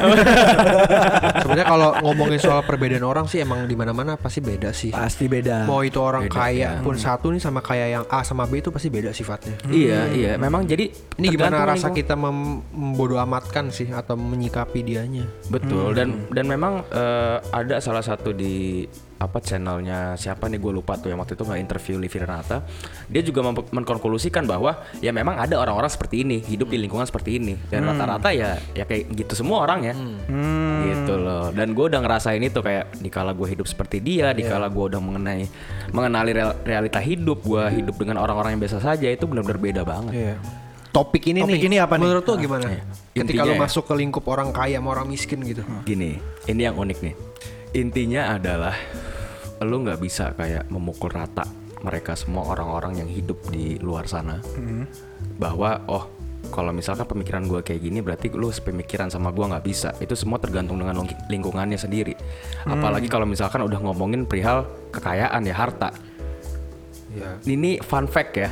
Sebenarnya 1.42 1.66
kalau 1.66 1.90
ngomongin 2.04 2.38
soal 2.38 2.60
perbedaan 2.62 3.04
orang 3.04 3.24
sih 3.26 3.40
emang 3.40 3.64
di 3.64 3.74
mana-mana 3.74 4.16
pasti 4.20 4.44
beda 4.44 4.70
sih. 4.72 4.92
Pasti 4.92 5.26
beda. 5.26 5.64
Mau 5.64 5.80
itu 5.82 5.98
orang 5.98 6.28
Beda, 6.28 6.36
kaya 6.36 6.68
ya. 6.78 6.82
pun 6.84 6.96
satu 6.96 7.32
nih 7.32 7.40
sama 7.40 7.64
kaya 7.64 7.88
yang 7.88 8.04
A 8.08 8.20
sama 8.22 8.44
B 8.44 8.60
itu 8.60 8.68
pasti 8.68 8.92
beda 8.92 9.10
sifatnya. 9.10 9.56
Iya, 9.68 10.00
iya. 10.12 10.32
Memang 10.36 10.68
jadi 10.68 10.92
Ini 10.92 11.26
gimana 11.32 11.64
rasa 11.64 11.90
kita 11.90 12.14
mem- 12.18 12.60
membodoh 12.72 13.18
amatkan 13.20 13.72
sih 13.72 13.88
atau 13.90 14.14
menyikapi 14.16 14.84
dianya? 14.84 15.24
Betul 15.48 15.96
dan 15.96 16.28
dan 16.30 16.44
memang 16.48 16.84
eh, 16.92 17.36
ada 17.52 17.80
salah 17.80 18.04
satu 18.04 18.32
di 18.32 18.84
apa 19.22 19.38
channelnya 19.38 19.98
siapa 20.14 20.44
nih 20.44 20.58
gue 20.58 20.72
lupa 20.72 20.94
tuh 20.94 21.06
yang 21.06 21.16
waktu 21.16 21.32
itu 21.32 21.42
nggak 21.42 21.60
interview 21.60 21.96
Livi 21.96 22.18
Renata 22.18 22.66
dia 23.06 23.22
juga 23.22 23.40
mem- 23.40 23.70
mengkonklusikan 23.70 24.42
bahwa 24.42 24.74
ya 24.98 25.10
memang 25.10 25.38
ada 25.38 25.56
orang-orang 25.56 25.86
seperti 25.86 26.20
ini 26.20 26.42
hidup 26.42 26.66
di 26.66 26.76
lingkungan 26.76 27.04
seperti 27.04 27.38
ini 27.38 27.54
dan 27.68 27.84
rata-rata 27.84 28.28
ya 28.30 28.58
ya 28.72 28.82
kayak 28.82 29.14
gitu 29.14 29.38
semua 29.38 29.62
orang 29.62 29.80
ya 29.84 29.94
gitu 30.84 31.14
loh 31.14 31.48
dan 31.50 31.70
gue 31.70 31.84
udah 31.86 32.00
ngerasain 32.00 32.40
itu 32.40 32.58
kayak 32.58 32.98
dikala 32.98 33.30
gue 33.30 33.46
hidup 33.48 33.64
seperti 33.64 33.98
dia 33.98 34.32
dikala 34.32 34.66
gue 34.66 34.84
udah 34.88 34.98
mengenai 34.98 35.46
mengenali 35.88 36.30
real- 36.32 36.58
realita 36.60 36.98
hidup 36.98 37.38
gue 37.40 37.62
hidup 37.72 37.94
dengan 37.94 38.18
orang-orang 38.18 38.52
yang 38.52 38.62
biasa 38.62 38.78
saja 38.78 39.06
itu 39.06 39.24
benar-benar 39.24 39.58
beda 39.58 39.82
banget 39.82 40.12
Iya. 40.12 40.36
Topik 40.90 41.24
ini 41.26 41.40
Topik 41.40 41.56
nih, 41.56 41.68
ini 41.68 41.76
apa 41.78 41.96
nih? 41.96 42.04
menurut 42.04 42.24
lo 42.26 42.34
gimana? 42.36 42.68
Iya. 42.68 42.82
Ketika 43.14 43.20
Intinya 43.24 43.48
lo 43.48 43.54
ya. 43.56 43.60
masuk 43.64 43.84
ke 43.86 43.94
lingkup 43.94 44.24
orang 44.28 44.52
kaya 44.52 44.76
sama 44.76 44.92
orang 44.92 45.08
miskin 45.08 45.40
gitu. 45.40 45.64
Gini, 45.84 46.20
ini 46.44 46.60
yang 46.60 46.76
unik 46.76 46.98
nih. 47.00 47.14
Intinya 47.72 48.36
adalah 48.36 48.76
lu 49.62 49.80
nggak 49.80 49.98
bisa 49.98 50.30
kayak 50.32 50.68
memukul 50.68 51.08
rata 51.08 51.42
mereka 51.80 52.14
semua 52.14 52.46
orang-orang 52.46 53.02
yang 53.02 53.08
hidup 53.08 53.42
di 53.48 53.74
luar 53.76 54.06
sana. 54.06 54.38
Bahwa 55.34 55.82
oh 55.86 56.04
kalau 56.48 56.70
misalkan 56.70 57.06
pemikiran 57.06 57.42
gue 57.42 57.60
kayak 57.60 57.80
gini 57.80 57.98
berarti 57.98 58.28
lu 58.28 58.48
sepemikiran 58.48 59.08
sama 59.08 59.30
gue 59.30 59.42
nggak 59.42 59.64
bisa. 59.64 59.90
Itu 59.98 60.14
semua 60.14 60.38
tergantung 60.38 60.76
dengan 60.76 61.00
ling- 61.00 61.18
lingkungannya 61.26 61.74
sendiri. 61.76 62.14
Apalagi 62.64 63.06
kalau 63.06 63.24
misalkan 63.24 63.62
udah 63.62 63.78
ngomongin 63.80 64.22
perihal 64.22 64.62
kekayaan 64.90 65.42
ya 65.42 65.54
harta. 65.54 65.90
Ya 67.12 67.36
ini 67.44 67.76
fun 67.78 68.06
fact 68.06 68.32
ya. 68.36 68.50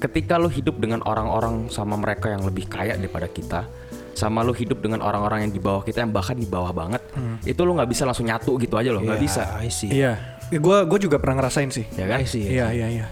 Ketika 0.00 0.34
lu 0.34 0.48
hidup 0.48 0.78
dengan 0.78 1.04
orang-orang 1.04 1.68
sama 1.68 1.94
mereka 1.94 2.32
yang 2.32 2.40
lebih 2.42 2.64
kaya 2.64 2.96
daripada 2.96 3.26
kita 3.26 3.68
sama 4.10 4.40
lu 4.40 4.50
hidup 4.50 4.80
dengan 4.80 5.00
orang-orang 5.00 5.44
yang 5.44 5.52
di 5.52 5.60
bawah 5.60 5.80
kita 5.80 6.00
yang 6.00 6.10
bahkan 6.10 6.34
di 6.34 6.44
bawah 6.44 6.72
banget 6.72 7.00
itu 7.42 7.60
lu 7.62 7.72
nggak 7.72 7.88
bisa 7.88 8.04
langsung 8.04 8.26
nyatu 8.26 8.58
gitu 8.58 8.74
aja 8.74 8.90
loh 8.90 9.00
nggak 9.00 9.16
Ya, 9.16 9.22
bisa. 9.22 9.42
Iya, 9.88 10.12
gue 10.52 10.76
gue 10.84 10.98
juga 11.00 11.16
pernah 11.16 11.38
ngerasain 11.38 11.70
sih. 11.70 11.86
ya 11.92 12.06
kan 12.06 12.18
I 12.18 12.26
see. 12.26 12.42
Iya 12.42 12.66
iya 12.70 12.88
iya. 12.90 13.06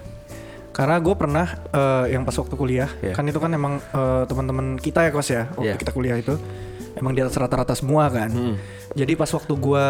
Karena 0.71 0.99
gue 0.99 1.14
pernah 1.14 1.47
eh, 1.68 2.14
yang 2.14 2.23
pas 2.23 2.35
waktu 2.35 2.54
kuliah, 2.54 2.87
Iya. 2.99 3.14
kan 3.14 3.25
itu 3.25 3.38
kan 3.38 3.50
emang 3.50 3.78
eh, 3.78 4.23
teman-teman 4.25 4.75
kita 4.76 5.02
ya 5.02 5.11
kos 5.11 5.28
ya, 5.28 5.50
waktu 5.52 5.75
Iya. 5.75 5.78
kita 5.78 5.90
kuliah 5.90 6.14
itu 6.14 6.38
emang 6.95 7.14
di 7.14 7.23
atas 7.23 7.35
rata-rata 7.35 7.75
semua 7.75 8.07
kan. 8.09 8.30
Hmm. 8.30 8.54
Jadi 8.92 9.14
pas 9.14 9.26
waktu 9.28 9.52
gue 9.52 9.87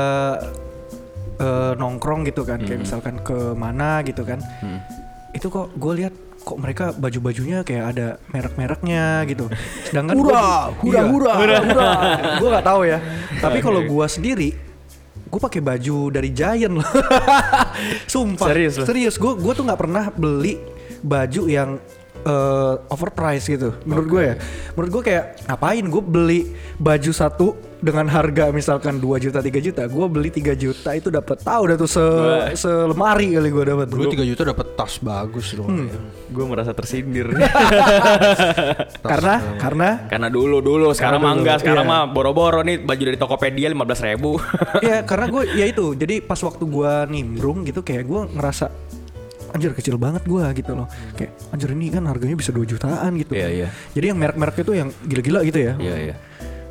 eh, 1.39 1.73
nongkrong 1.75 2.25
gitu 2.25 2.43
kan, 2.43 2.59
Hmm. 2.59 2.67
kayak 2.67 2.81
misalkan 2.83 3.15
ke 3.21 3.37
mana 3.55 4.03
gitu 4.03 4.25
kan, 4.25 4.41
itu 5.31 5.47
kok 5.47 5.71
gue 5.73 5.93
lihat 5.95 6.15
kok 6.39 6.57
mereka 6.57 6.91
baju-bajunya 6.91 7.61
kayak 7.61 7.85
ada 7.93 8.07
merek-mereknya 8.29 9.23
gitu. 9.25 9.47
Sedangkan 9.85 10.17
Hura, 10.17 10.73
hura, 10.81 11.03
hura, 11.05 11.33
hura. 11.37 11.91
gue 12.41 12.49
nggak 12.49 12.67
tahu 12.67 12.81
ya. 12.83 12.99
Tapi 13.39 13.59
kalau 13.61 13.85
gue 13.85 14.07
sendiri, 14.09 14.49
gue 15.29 15.41
pakai 15.41 15.61
baju 15.61 15.97
dari 16.09 16.33
Giant 16.33 16.81
loh. 16.81 16.89
Sumpah. 18.13 18.49
Serius? 18.51 18.75
Serius. 18.83 19.15
Gue 19.21 19.37
gue 19.37 19.53
tuh 19.53 19.65
nggak 19.69 19.81
pernah 19.81 20.05
beli 20.11 20.57
baju 21.05 21.43
yang 21.47 21.77
eh, 22.25 22.75
overpriced 22.91 23.47
gitu. 23.53 23.77
Menurut 23.85 24.07
gue 24.09 24.23
ya. 24.25 24.35
Menurut 24.75 24.91
gue 24.99 25.03
kayak 25.13 25.25
ngapain 25.47 25.85
gue 25.85 26.03
beli 26.03 26.41
baju 26.81 27.11
satu 27.13 27.68
dengan 27.79 28.11
harga 28.11 28.51
misalkan 28.51 28.99
2 28.99 29.23
juta 29.23 29.39
3 29.39 29.55
juta, 29.63 29.83
gue 29.87 30.07
beli 30.11 30.31
3 30.35 30.59
juta 30.59 30.91
itu 30.99 31.09
dapat 31.15 31.39
tahu 31.39 31.63
dah 31.73 31.77
tuh 31.79 31.91
se 31.91 32.05
selemari 32.59 33.39
kali 33.39 33.49
gue 33.55 33.65
dapat. 33.65 33.87
Dulu 33.87 34.11
3 34.11 34.31
juta 34.31 34.43
dapat 34.43 34.67
tas 34.75 34.99
bagus 34.99 35.55
loh. 35.55 35.71
Hmm. 35.71 35.91
gue 36.29 36.45
merasa 36.45 36.75
tersindir. 36.75 37.31
Karena 39.13 39.35
karena? 39.57 39.89
Karena 40.11 40.29
dulu 40.29 40.61
dulu. 40.61 40.91
Sekarang 40.93 41.23
mah 41.23 41.33
dulu, 41.33 41.41
enggak 41.43 41.57
sekarang 41.63 41.87
iya. 41.87 41.95
mah 41.95 42.03
boro-boro 42.11 42.61
nih 42.67 42.83
baju 42.83 43.03
dari 43.03 43.19
Tokopedia 43.19 43.71
15.000 43.73 44.19
ribu. 44.19 44.33
Iya 44.85 45.03
karena 45.07 45.27
gue 45.31 45.43
ya 45.55 45.67
itu. 45.67 45.95
Jadi 45.95 46.21
pas 46.21 46.39
waktu 46.39 46.65
gue 46.67 46.93
nimbrung 47.09 47.65
gitu 47.65 47.81
kayak 47.81 48.05
gue 48.05 48.21
ngerasa 48.37 48.67
anjir 49.49 49.73
kecil 49.73 49.97
banget 49.97 50.27
gue 50.27 50.45
gitu 50.59 50.77
loh. 50.77 50.87
Kayak 51.17 51.33
anjir 51.55 51.71
ini 51.73 51.87
kan 51.89 52.05
harganya 52.11 52.37
bisa 52.37 52.51
2 52.53 52.69
jutaan 52.69 53.17
gitu. 53.17 53.33
Iya, 53.39 53.49
iya. 53.49 53.69
jadi 53.97 54.13
yang 54.13 54.19
merek-merek 54.21 54.57
itu 54.61 54.73
yang 54.77 54.89
gila-gila 55.07 55.41
gitu 55.47 55.59
ya. 55.63 55.73
Iya 55.79 55.97
iya 56.11 56.17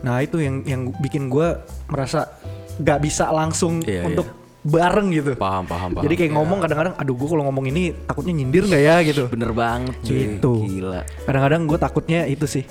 nah 0.02 0.22
itu 0.22 0.38
yang 0.38 0.62
yang 0.64 0.82
bikin 0.98 1.28
gue 1.28 1.58
merasa 1.88 2.30
gak 2.78 3.02
bisa 3.02 3.30
langsung 3.30 3.82
Iya, 3.82 4.06
untuk 4.06 4.28
bareng 4.62 5.10
gitu. 5.10 5.32
Paham 5.34 5.64
paham 5.64 5.96
paham. 5.96 6.04
Jadi 6.04 6.16
kayak 6.16 6.32
ngomong 6.36 6.60
kadang-kadang 6.60 6.94
aduh 6.94 7.16
gue 7.16 7.28
kalau 7.28 7.44
ngomong 7.48 7.66
ini 7.72 7.96
takutnya 8.04 8.34
nyindir 8.36 8.68
nggak 8.68 8.84
ya? 8.84 8.96
gitu. 9.02 9.24
Bener 9.32 9.56
banget 9.56 9.96
cuy. 10.04 10.18
Gitu. 10.36 10.54
gila. 10.68 11.02
Kadang-kadang 11.24 11.62
gue 11.66 11.78
takutnya 11.80 12.20
itu 12.28 12.46
sih. 12.46 12.66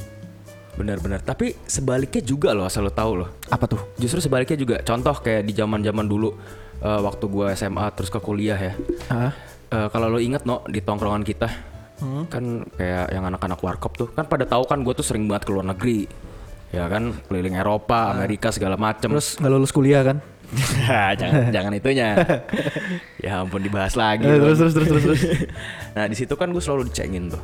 Bener-bener 0.76 1.25
tapi 1.25 1.56
sebaliknya 1.64 2.21
juga 2.21 2.52
loh 2.52 2.68
asal 2.68 2.85
lo 2.85 2.92
tahu 2.92 3.25
loh. 3.25 3.28
Apa 3.49 3.64
tuh? 3.64 3.80
Justru 3.97 4.21
sebaliknya 4.21 4.61
juga. 4.61 4.76
Contoh 4.85 5.16
kayak 5.16 5.49
di 5.49 5.56
zaman 5.56 5.80
zaman 5.80 6.04
dulu 6.04 6.37
eh, 6.78 7.00
waktu 7.00 7.25
gua 7.26 7.56
SMA 7.56 7.88
terus 7.97 8.12
ke 8.12 8.21
kuliah 8.21 8.61
ya. 8.61 8.73
Eh, 9.73 9.88
kalau 9.88 10.12
lo 10.12 10.21
inget 10.21 10.45
no 10.45 10.62
di 10.68 10.78
tongkrongan 10.78 11.25
kita 11.25 11.49
Hmm. 11.97 12.28
kan 12.28 12.45
kayak 12.76 13.09
yang 13.09 13.25
anak-anak 13.25 13.56
warkop 13.56 13.97
tuh. 13.97 14.09
Kan 14.12 14.28
pada 14.28 14.45
tahu 14.45 14.68
kan 14.68 14.85
gue 14.85 14.92
tuh 14.92 15.00
sering 15.00 15.25
banget 15.25 15.49
ke 15.49 15.52
luar 15.56 15.64
negeri 15.64 16.04
ya 16.71 16.85
kan 16.87 17.15
keliling 17.27 17.55
Eropa 17.55 18.11
Amerika 18.11 18.51
segala 18.51 18.75
macem 18.75 19.11
Ah. 19.11 19.19
terus 19.19 19.39
nggak 19.39 19.51
lulus 19.51 19.71
kuliah 19.71 20.03
kan 20.03 20.19
jangan 21.19 21.51
jangan 21.55 21.73
itunya 21.75 22.09
ya 23.19 23.43
ampun 23.43 23.59
dibahas 23.59 23.99
lagi 23.99 24.23
Eh, 24.23 24.39
terus 24.39 24.59
terus 24.63 24.75
terus 24.75 24.89
terus 25.03 25.21
nah 25.99 26.07
di 26.07 26.15
situ 26.15 26.35
kan 26.35 26.51
gue 26.51 26.63
selalu 26.63 26.87
dicengin 26.87 27.31
tuh 27.31 27.43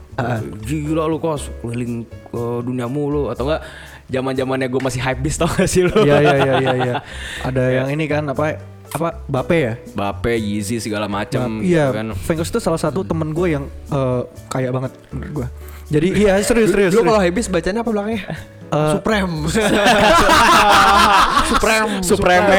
gila 0.63 1.11
lu 1.11 1.19
kos 1.19 1.51
keliling 1.61 2.07
ke 2.07 2.43
dunia 2.63 2.87
mulu 2.87 3.31
atau 3.31 3.51
enggak 3.51 3.63
zaman 4.07 4.33
zamannya 4.37 4.69
gue 4.69 4.81
masih 4.83 5.01
hype 5.03 5.19
beast 5.19 5.41
tau 5.41 5.49
gak 5.49 5.67
sih 5.67 5.83
lu 5.83 5.95
Iya 6.05 6.17
iya 6.21 6.35
iya 6.37 6.55
iya 6.61 6.73
iya. 6.77 6.95
Ada 7.43 7.63
yang 7.83 7.89
ini 7.91 8.05
kan 8.07 8.23
apa 8.29 8.61
apa 8.93 9.25
Bape 9.25 9.57
ya? 9.57 9.75
Bape, 9.97 10.37
Yeezy 10.37 10.77
segala 10.77 11.09
macam 11.09 11.65
iya. 11.65 11.89
gitu 11.89 11.97
kan. 11.97 12.07
Fengkos 12.13 12.53
itu 12.53 12.61
salah 12.61 12.77
satu 12.77 13.01
temen 13.01 13.33
gue 13.33 13.57
yang 13.57 13.65
eh, 13.89 14.21
kaya 14.53 14.69
banget 14.69 14.93
menurut 15.17 15.33
gue. 15.33 15.47
Jadi 15.97 16.09
iya 16.13 16.37
serius 16.45 16.77
serius. 16.77 16.93
Lu 16.93 17.01
kalau 17.01 17.17
habis 17.17 17.49
bacanya 17.49 17.81
apa 17.81 17.89
belakangnya? 17.89 18.37
Eh, 18.73 18.91
Supreme. 18.97 19.33
Supreme. 21.45 21.91
Supreme, 22.03 22.59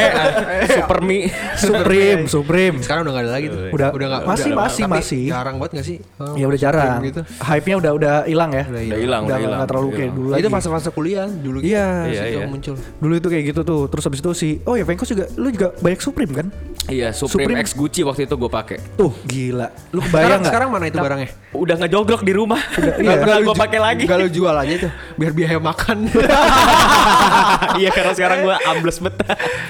Supermi. 0.70 1.20
Supreme, 1.56 2.22
Supreme. 2.28 2.76
Sekarang 2.80 3.02
udah 3.04 3.14
gak 3.14 3.24
ada 3.24 3.32
lagi 3.32 3.48
tuh. 3.50 3.60
Udah- 3.72 3.92
udah 3.92 4.08
gak, 4.08 4.22
masih, 4.24 4.52
udah- 4.52 4.60
masih, 4.62 4.84
tapi 4.84 4.94
masih. 4.94 5.24
Jarang 5.28 5.56
banget 5.58 5.72
gak 5.74 5.86
sih? 5.86 5.98
Oh, 6.18 6.36
Ya 6.36 6.46
udah 6.46 6.60
jarang. 6.60 6.86
Supreme 6.94 7.08
Gitu. 7.10 7.22
Hype-nya 7.40 7.76
udah 7.78 7.92
udah 7.94 8.14
hilang 8.26 8.52
ya. 8.52 8.64
Udah 8.64 8.82
hilang, 8.82 8.94
udah 8.94 9.02
Udah 9.26 9.38
hilang. 9.40 9.58
nggak 9.58 9.70
terlalu 9.70 9.90
kayak 9.92 10.12
dulu 10.14 10.28
Itu 10.30 10.38
lagi. 10.40 10.54
fase-fase 10.54 10.90
kuliah 10.92 11.28
dulu. 11.28 11.58
Iya. 11.60 11.88
Iya, 12.06 12.22
Situ 12.24 12.38
iya. 12.38 12.46
muncul. 12.46 12.76
Dulu 12.78 13.14
itu 13.16 13.28
kayak 13.28 13.44
gitu 13.48 13.62
tuh. 13.64 13.82
Terus 13.90 14.04
habis 14.04 14.20
itu 14.20 14.32
si 14.34 14.50
Oh 14.64 14.76
ya 14.76 14.84
Fengkos 14.84 15.10
juga 15.10 15.26
lu 15.34 15.48
juga 15.50 15.68
banyak 15.76 16.00
Supreme 16.00 16.34
kan? 16.34 16.48
Iya, 16.86 17.10
Supreme, 17.12 17.48
Supreme. 17.50 17.64
X 17.64 17.74
Gucci 17.74 18.02
waktu 18.04 18.22
itu 18.24 18.36
gue 18.36 18.52
pakai. 18.52 18.78
Tuh 18.94 19.12
gila. 19.24 19.68
Lu 19.90 20.00
Sekarang, 20.00 20.06
kebayang 20.06 20.30
nggak? 20.38 20.52
sekarang 20.52 20.70
mana 20.70 20.86
itu 20.86 20.98
barangnya? 21.00 21.30
Udah 21.54 21.76
ngejogrok 21.78 22.22
di 22.22 22.34
rumah. 22.34 22.62
Udah, 22.74 22.94
iya. 22.98 23.16
pernah 23.18 23.38
gue 23.42 23.56
pakai 23.58 23.80
lagi. 23.80 24.04
Gak 24.04 24.20
lu 24.20 24.30
jual 24.30 24.54
aja 24.54 24.76
tuh 24.80 24.92
biar 25.16 25.32
biaya 25.32 25.58
makan. 25.58 25.98
iya, 27.82 27.90
karena 27.92 28.14
sekarang 28.14 28.38
gue 28.44 28.56
ambles 28.68 29.00
bet. 29.00 29.16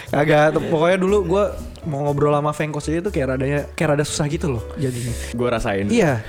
Agak 0.09 0.57
pokoknya 0.69 0.97
dulu 0.99 1.17
gue 1.25 1.45
mau 1.83 2.07
ngobrol 2.07 2.31
sama 2.31 2.55
Fengkos 2.55 2.87
aja 2.87 3.03
tuh 3.03 3.11
kayak 3.11 3.35
radanya 3.35 3.59
kayak 3.75 3.89
rada 3.91 4.05
susah 4.07 4.23
gitu 4.31 4.55
loh 4.55 4.63
jadinya. 4.79 5.11
gue 5.11 5.47
rasain. 5.51 5.85
Iya, 5.91 6.23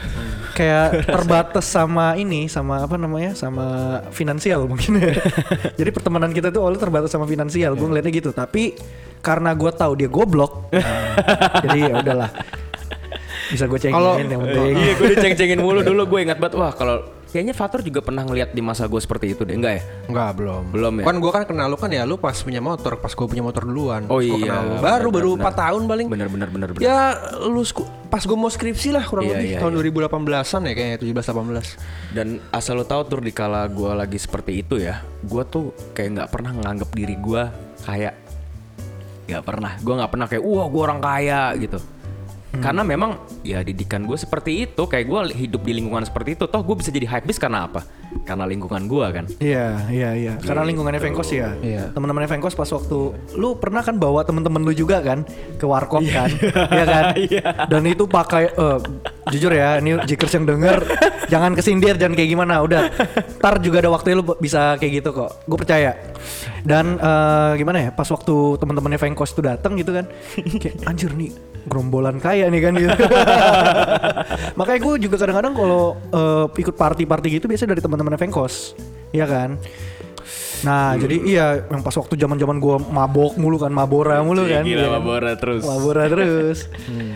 kayak 0.52 0.86
terbatas 1.14 1.66
sama 1.66 2.18
ini, 2.18 2.50
sama 2.50 2.82
apa 2.82 2.98
namanya, 2.98 3.38
sama 3.38 4.00
finansial 4.10 4.66
mungkin. 4.66 4.98
ya. 4.98 5.14
Jadi 5.78 5.90
pertemanan 5.94 6.34
kita 6.34 6.50
tuh 6.50 6.66
awalnya 6.66 6.82
terbatas 6.82 7.10
sama 7.10 7.26
finansial. 7.26 7.78
Gue 7.78 7.86
ngeliatnya 7.86 8.12
gitu. 8.12 8.30
Tapi 8.34 8.74
karena 9.24 9.56
gue 9.56 9.70
tahu 9.72 9.92
dia 9.96 10.08
goblok, 10.12 10.68
jadi 11.64 11.78
ya 11.88 11.94
udahlah. 11.96 12.28
Bisa 13.48 13.64
gue 13.64 13.80
cengin 13.80 13.96
Kalau- 13.96 14.20
yang 14.20 14.36
penting. 14.36 14.76
iya, 14.76 14.92
gue 15.00 15.08
diceng-cengin 15.16 15.60
mulu 15.64 15.80
dulu. 15.80 16.04
Gue 16.04 16.28
ingat 16.28 16.36
banget, 16.36 16.60
wah 16.60 16.76
kalau 16.76 17.08
kayaknya 17.34 17.50
Fatur 17.50 17.82
juga 17.82 17.98
pernah 17.98 18.22
ngeliat 18.22 18.54
di 18.54 18.62
masa 18.62 18.86
gue 18.86 19.02
seperti 19.02 19.34
itu 19.34 19.42
deh, 19.42 19.58
enggak 19.58 19.82
ya? 19.82 19.82
Enggak, 20.06 20.30
belum. 20.38 20.62
Belum 20.70 20.92
ya? 21.02 21.04
Kan 21.10 21.16
gua 21.18 21.32
kan 21.34 21.42
kenal 21.50 21.66
lu 21.66 21.74
kan 21.74 21.90
ya 21.90 22.06
lu 22.06 22.14
pas 22.14 22.38
punya 22.38 22.62
motor, 22.62 22.94
pas 23.02 23.10
gua 23.10 23.26
punya 23.26 23.42
motor 23.42 23.66
duluan. 23.66 24.06
Oh 24.06 24.22
iya, 24.22 24.38
kenal 24.38 24.62
lu. 24.62 24.74
Baru 24.78 25.08
benar, 25.10 25.18
baru 25.18 25.30
benar. 25.34 25.50
4 25.50 25.62
tahun 25.66 25.82
paling. 25.90 26.06
Bener 26.06 26.28
bener 26.30 26.48
bener 26.54 26.68
bener. 26.70 26.86
Ya 26.86 27.18
lu 27.42 27.66
pas 28.06 28.22
gua 28.22 28.38
mau 28.38 28.46
skripsi 28.46 28.94
lah 28.94 29.02
kurang 29.02 29.26
Iya, 29.26 29.34
lebih 29.34 29.50
iya, 29.50 29.58
tahun 29.58 29.72
iya. 29.74 29.90
2018-an 29.90 30.62
ya 30.62 30.72
kayaknya 30.78 30.98
17 31.02 31.34
18. 31.34 32.14
Dan 32.14 32.26
asal 32.54 32.78
lo 32.78 32.86
tahu 32.86 33.02
tur 33.10 33.18
di 33.18 33.34
kala 33.34 33.66
gue 33.66 33.90
lagi 33.90 34.18
seperti 34.22 34.62
itu 34.62 34.78
ya, 34.78 35.02
gue 35.26 35.42
tuh 35.50 35.74
kayak 35.98 36.10
nggak 36.14 36.28
pernah 36.30 36.54
nganggap 36.54 36.90
diri 36.94 37.18
gue 37.18 37.42
kayak 37.82 38.14
nggak 39.26 39.42
pernah. 39.42 39.72
Gue 39.82 39.94
nggak 39.98 40.10
pernah 40.14 40.26
kayak 40.30 40.44
wah 40.46 40.66
gue 40.70 40.82
orang 40.86 41.00
kaya 41.02 41.42
gitu. 41.58 41.82
Karena 42.60 42.82
memang 42.86 43.18
ya 43.42 43.62
didikan 43.64 44.04
gue 44.04 44.18
seperti 44.18 44.68
itu, 44.68 44.82
kayak 44.84 45.06
gue 45.06 45.20
hidup 45.34 45.62
di 45.64 45.72
lingkungan 45.78 46.04
seperti 46.06 46.38
itu. 46.38 46.44
Toh 46.46 46.62
gue 46.62 46.76
bisa 46.78 46.90
jadi 46.94 47.06
hypebeast 47.08 47.40
karena 47.40 47.66
apa? 47.66 47.82
Karena 48.22 48.46
lingkungan 48.46 48.86
gue 48.86 49.06
kan. 49.10 49.24
Iya, 49.42 49.90
iya, 49.90 50.10
iya. 50.14 50.32
Karena 50.38 50.62
lingkungannya 50.62 51.02
Fengkos 51.02 51.34
ya. 51.34 51.58
Iya. 51.58 51.90
Teman-temannya 51.90 52.30
Fengkos 52.30 52.54
pas 52.54 52.70
waktu 52.70 52.98
lu 53.34 53.58
pernah 53.58 53.82
kan 53.82 53.98
bawa 53.98 54.22
temen-temen 54.22 54.62
lu 54.62 54.72
juga 54.72 55.02
kan 55.02 55.26
ke 55.58 55.66
warkop 55.66 56.06
kan, 56.06 56.30
Iya 56.70 56.84
kan? 56.86 57.04
Dan 57.72 57.82
itu 57.90 58.06
pakai 58.06 58.54
eh, 58.54 58.78
jujur 59.34 59.52
ya, 59.52 59.82
ini 59.82 59.98
jikers 60.06 60.38
yang 60.38 60.46
denger 60.46 60.78
jangan 61.32 61.52
kesindir 61.58 61.98
jangan 61.98 62.14
kayak 62.14 62.30
gimana. 62.30 62.62
Udah, 62.62 62.88
ntar 63.42 63.58
juga 63.58 63.82
ada 63.82 63.90
waktu 63.90 64.14
lu 64.16 64.24
bisa 64.38 64.78
kayak 64.78 65.02
gitu 65.02 65.10
kok. 65.10 65.44
Gue 65.44 65.58
percaya. 65.58 65.92
Dan 66.64 66.96
eh, 66.96 67.52
gimana 67.60 67.78
ya? 67.82 67.90
Pas 67.92 68.08
waktu 68.08 68.56
teman-temannya 68.62 69.00
Fengkos 69.02 69.34
itu 69.36 69.42
datang 69.44 69.76
gitu 69.76 69.92
kan, 69.92 70.08
kayak 70.62 70.80
anjir 70.86 71.12
nih 71.12 71.34
gerombolan 71.64 72.20
kaya 72.20 72.48
nih 72.52 72.60
kan 72.60 72.72
gitu. 72.76 73.02
Makanya 74.60 74.80
gue 74.84 74.94
juga 75.08 75.16
kadang-kadang 75.16 75.52
kalau 75.56 75.96
eh, 76.12 76.44
ikut 76.60 76.76
party-party 76.76 77.28
gitu 77.40 77.44
biasanya 77.48 77.76
dari 77.76 77.82
teman-teman 78.04 78.20
Fengkos, 78.20 78.76
Iya 79.16 79.24
kan? 79.24 79.56
Nah, 80.64 80.96
jadi 80.96 81.16
iya 81.28 81.46
yang 81.68 81.84
pas 81.84 81.92
waktu 81.92 82.16
zaman-zaman 82.16 82.56
gua 82.56 82.80
mabok 82.80 83.36
mulu 83.36 83.60
kan, 83.60 83.68
mabora 83.68 84.24
mulu 84.24 84.48
kan. 84.48 84.64
Gila 84.64 84.80
iya 84.80 84.88
kan? 84.88 84.96
Mabora 84.96 85.32
terus. 85.36 85.62
Mabora 85.64 86.04
terus. 86.08 86.58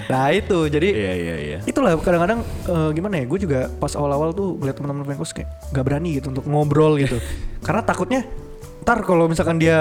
Nah, 0.09 0.29
itu 0.37 0.69
jadi 0.69 0.89
Iya 0.89 1.13
iya 1.17 1.37
iya. 1.37 1.59
itulah 1.65 1.97
kadang-kadang 1.97 2.45
eh, 2.45 2.91
gimana 2.93 3.21
ya 3.21 3.25
gue 3.25 3.39
juga 3.41 3.61
pas 3.81 3.93
awal-awal 3.97 4.37
tuh 4.37 4.57
ngeliat 4.61 4.77
teman-teman 4.77 5.05
Fengkos 5.05 5.33
kayak 5.33 5.49
gak 5.73 5.85
berani 5.85 6.21
gitu 6.21 6.29
untuk 6.33 6.45
ngobrol 6.45 6.97
gitu 7.01 7.17
karena 7.67 7.81
takutnya 7.85 8.25
ntar 8.79 9.03
kalau 9.03 9.27
misalkan 9.27 9.57
dia 9.57 9.77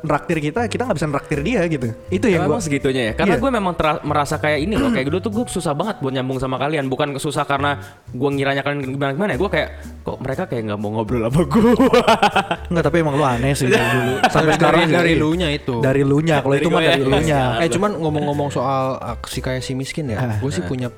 neraktir 0.00 0.40
kita, 0.40 0.66
kita 0.66 0.82
nggak 0.82 0.96
bisa 0.96 1.06
neraktir 1.06 1.40
dia 1.40 1.62
gitu. 1.64 1.94
Itu 2.08 2.26
yang 2.26 2.42
Emang 2.42 2.56
gua 2.56 2.60
segitunya 2.60 3.02
ya. 3.04 3.12
Karena 3.14 3.34
Iya. 3.34 3.40
gue 3.40 3.50
memang 3.52 3.74
merasa 4.02 4.34
kayak 4.36 4.58
ini 4.60 4.74
loh. 4.74 4.90
Kayak 4.90 5.06
dulu 5.06 5.18
tuh 5.20 5.32
gue 5.32 5.44
susah 5.48 5.72
banget 5.72 5.96
buat 5.98 6.10
nyambung 6.10 6.36
sama 6.36 6.56
kalian. 6.56 6.86
Bukan 6.86 7.14
susah 7.16 7.44
karena 7.44 7.78
gue 8.08 8.28
ngiranya 8.28 8.60
kalian 8.60 8.82
gimana 8.82 9.12
gimana. 9.12 9.30
Gue 9.34 9.46
kayak 9.46 9.68
kok 10.02 10.18
mereka 10.18 10.42
kayak 10.44 10.62
nggak 10.66 10.78
mau 10.78 10.90
ngobrol 10.92 11.22
sama 11.24 11.42
gue. 11.44 11.70
Enggak, 12.66 12.84
tapi 12.88 12.96
emang 12.98 13.14
lu 13.14 13.22
aneh 13.22 13.52
sih 13.52 13.66
dari 13.66 13.86
dulu. 13.86 14.14
Sampai 14.28 14.44
Dari- 14.44 14.56
sekarang 14.56 14.80
dari 14.88 15.12
sih. 15.12 15.20
lu-nya 15.20 15.48
itu. 15.48 15.74
Dari 15.78 16.02
lu 16.02 16.18
nya, 16.18 16.36
kalau 16.38 16.52
Dari 16.52 16.60
itu 16.60 16.68
mah 16.68 16.82
ya. 16.82 16.90
dari 16.90 17.02
lu 17.04 17.18
nya. 17.20 17.40
Eh 17.62 17.68
cuman 17.68 17.90
ngomong-ngomong 17.96 18.48
soal 18.48 18.96
uh, 18.96 19.16
si 19.24 19.38
kayak 19.38 19.60
si 19.60 19.72
miskin 19.72 20.08
ya, 20.08 20.18
gue 20.34 20.50
sih 20.50 20.62
punya 20.62 20.90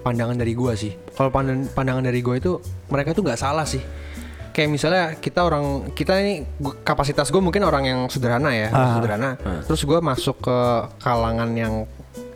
pandangan 0.00 0.34
dari 0.34 0.52
gue 0.52 0.72
sih. 0.74 0.92
Kalau 1.12 1.28
pandan- 1.28 1.68
pandangan 1.68 2.02
dari 2.02 2.18
gue 2.18 2.34
itu 2.34 2.58
mereka 2.88 3.12
tuh 3.12 3.22
nggak 3.22 3.36
salah 3.36 3.62
sih. 3.62 3.78
Kayak 4.60 4.76
misalnya 4.76 5.04
kita 5.16 5.40
orang 5.40 5.64
kita 5.96 6.20
ini 6.20 6.44
kapasitas 6.84 7.32
gue 7.32 7.40
mungkin 7.40 7.64
orang 7.64 7.88
yang 7.88 8.00
sederhana 8.12 8.52
ya, 8.52 8.68
Ah. 8.68 9.00
sederhana. 9.00 9.40
Terus 9.64 9.80
gue 9.80 9.98
masuk 9.98 10.36
ke 10.36 10.58
kalangan 11.00 11.48
yang 11.56 11.88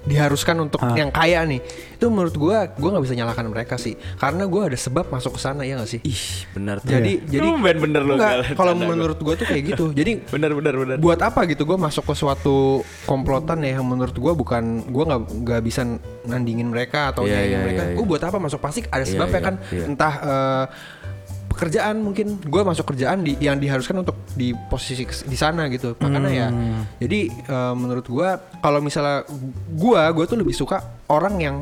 diharuskan 0.04 0.56
untuk 0.60 0.80
Ah. 0.80 0.92
yang 0.92 1.08
kaya 1.08 1.44
nih. 1.44 1.60
Itu 1.96 2.08
menurut 2.08 2.32
gue 2.32 2.56
gue 2.76 2.88
nggak 2.92 3.04
bisa 3.04 3.12
nyalahkan 3.14 3.44
mereka 3.44 3.76
sih, 3.76 3.92
karena 4.16 4.44
gue 4.44 4.60
ada 4.62 4.76
sebab 4.76 5.08
masuk 5.08 5.36
ke 5.36 5.40
sana 5.40 5.64
ya 5.64 5.76
nggak 5.76 5.88
sih. 5.88 6.00
Ih 6.00 6.24
bener 6.52 6.80
tuh. 6.80 6.92
Jadi 6.92 7.12
jadi 7.24 7.44
Tumben 7.44 7.76
bener 7.78 8.00
Nggak, 8.04 8.20
Gal. 8.20 8.40
kalau 8.52 8.72
menurut 8.74 9.16
gue 9.16 9.34
tuh 9.34 9.44
kayak 9.44 9.64
gitu. 9.64 9.84
Jadi 10.00 10.20
bener 10.28 10.52
bener 10.52 10.74
bener. 10.76 10.96
buat 11.00 11.20
apa 11.20 11.44
gitu 11.44 11.64
gue 11.64 11.76
masuk 11.76 12.04
ke 12.04 12.14
suatu 12.14 12.80
komplotan 13.04 13.64
ya 13.64 13.76
yang 13.76 13.84
menurut 13.84 14.12
gue 14.12 14.32
bukan 14.32 14.84
gue 14.84 15.04
nggak 15.08 15.20
nggak 15.40 15.60
bisa 15.64 15.84
nandingin 16.24 16.68
mereka 16.68 17.12
atau 17.12 17.24
nyaingin 17.24 17.52
iya, 17.52 17.64
mereka 17.64 17.82
iya, 17.84 17.92
gue 17.96 18.04
iya. 18.04 18.10
buat 18.12 18.22
apa 18.22 18.36
masuk 18.36 18.60
pasti 18.60 18.80
ada 18.84 19.04
Iya, 19.04 19.12
sebabnya 19.12 19.40
iya, 19.40 19.46
kan 19.48 19.54
iya. 19.72 19.84
entah 19.88 20.14
eh, 20.20 20.64
pekerjaan 21.54 21.96
mungkin 21.96 22.36
gue 22.36 22.62
masuk 22.62 22.84
kerjaan 22.86 23.22
di 23.22 23.38
yang 23.38 23.56
diharuskan 23.56 23.96
untuk 23.96 24.18
di 24.32 24.50
posisi 24.66 25.00
di 25.06 25.34
sana 25.34 25.66
gitu 25.68 25.94
makanya 25.96 26.30
ya 26.30 26.48
Hmm. 26.48 26.82
jadi 26.98 27.20
eh, 27.30 27.74
menurut 27.74 28.04
gue 28.04 28.28
kalau 28.58 28.78
misalnya 28.78 29.22
gue 29.70 30.02
gue 30.10 30.24
tuh 30.26 30.36
lebih 30.36 30.52
suka 30.52 30.82
orang 31.06 31.34
yang 31.38 31.56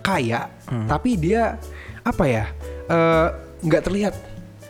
kaya 0.00 0.50
Hmm. 0.64 0.84
tapi 0.84 1.14
dia 1.14 1.56
apa 2.02 2.24
ya 2.24 2.44
eh, 2.84 3.26
nggak 3.60 3.82
terlihat 3.82 4.14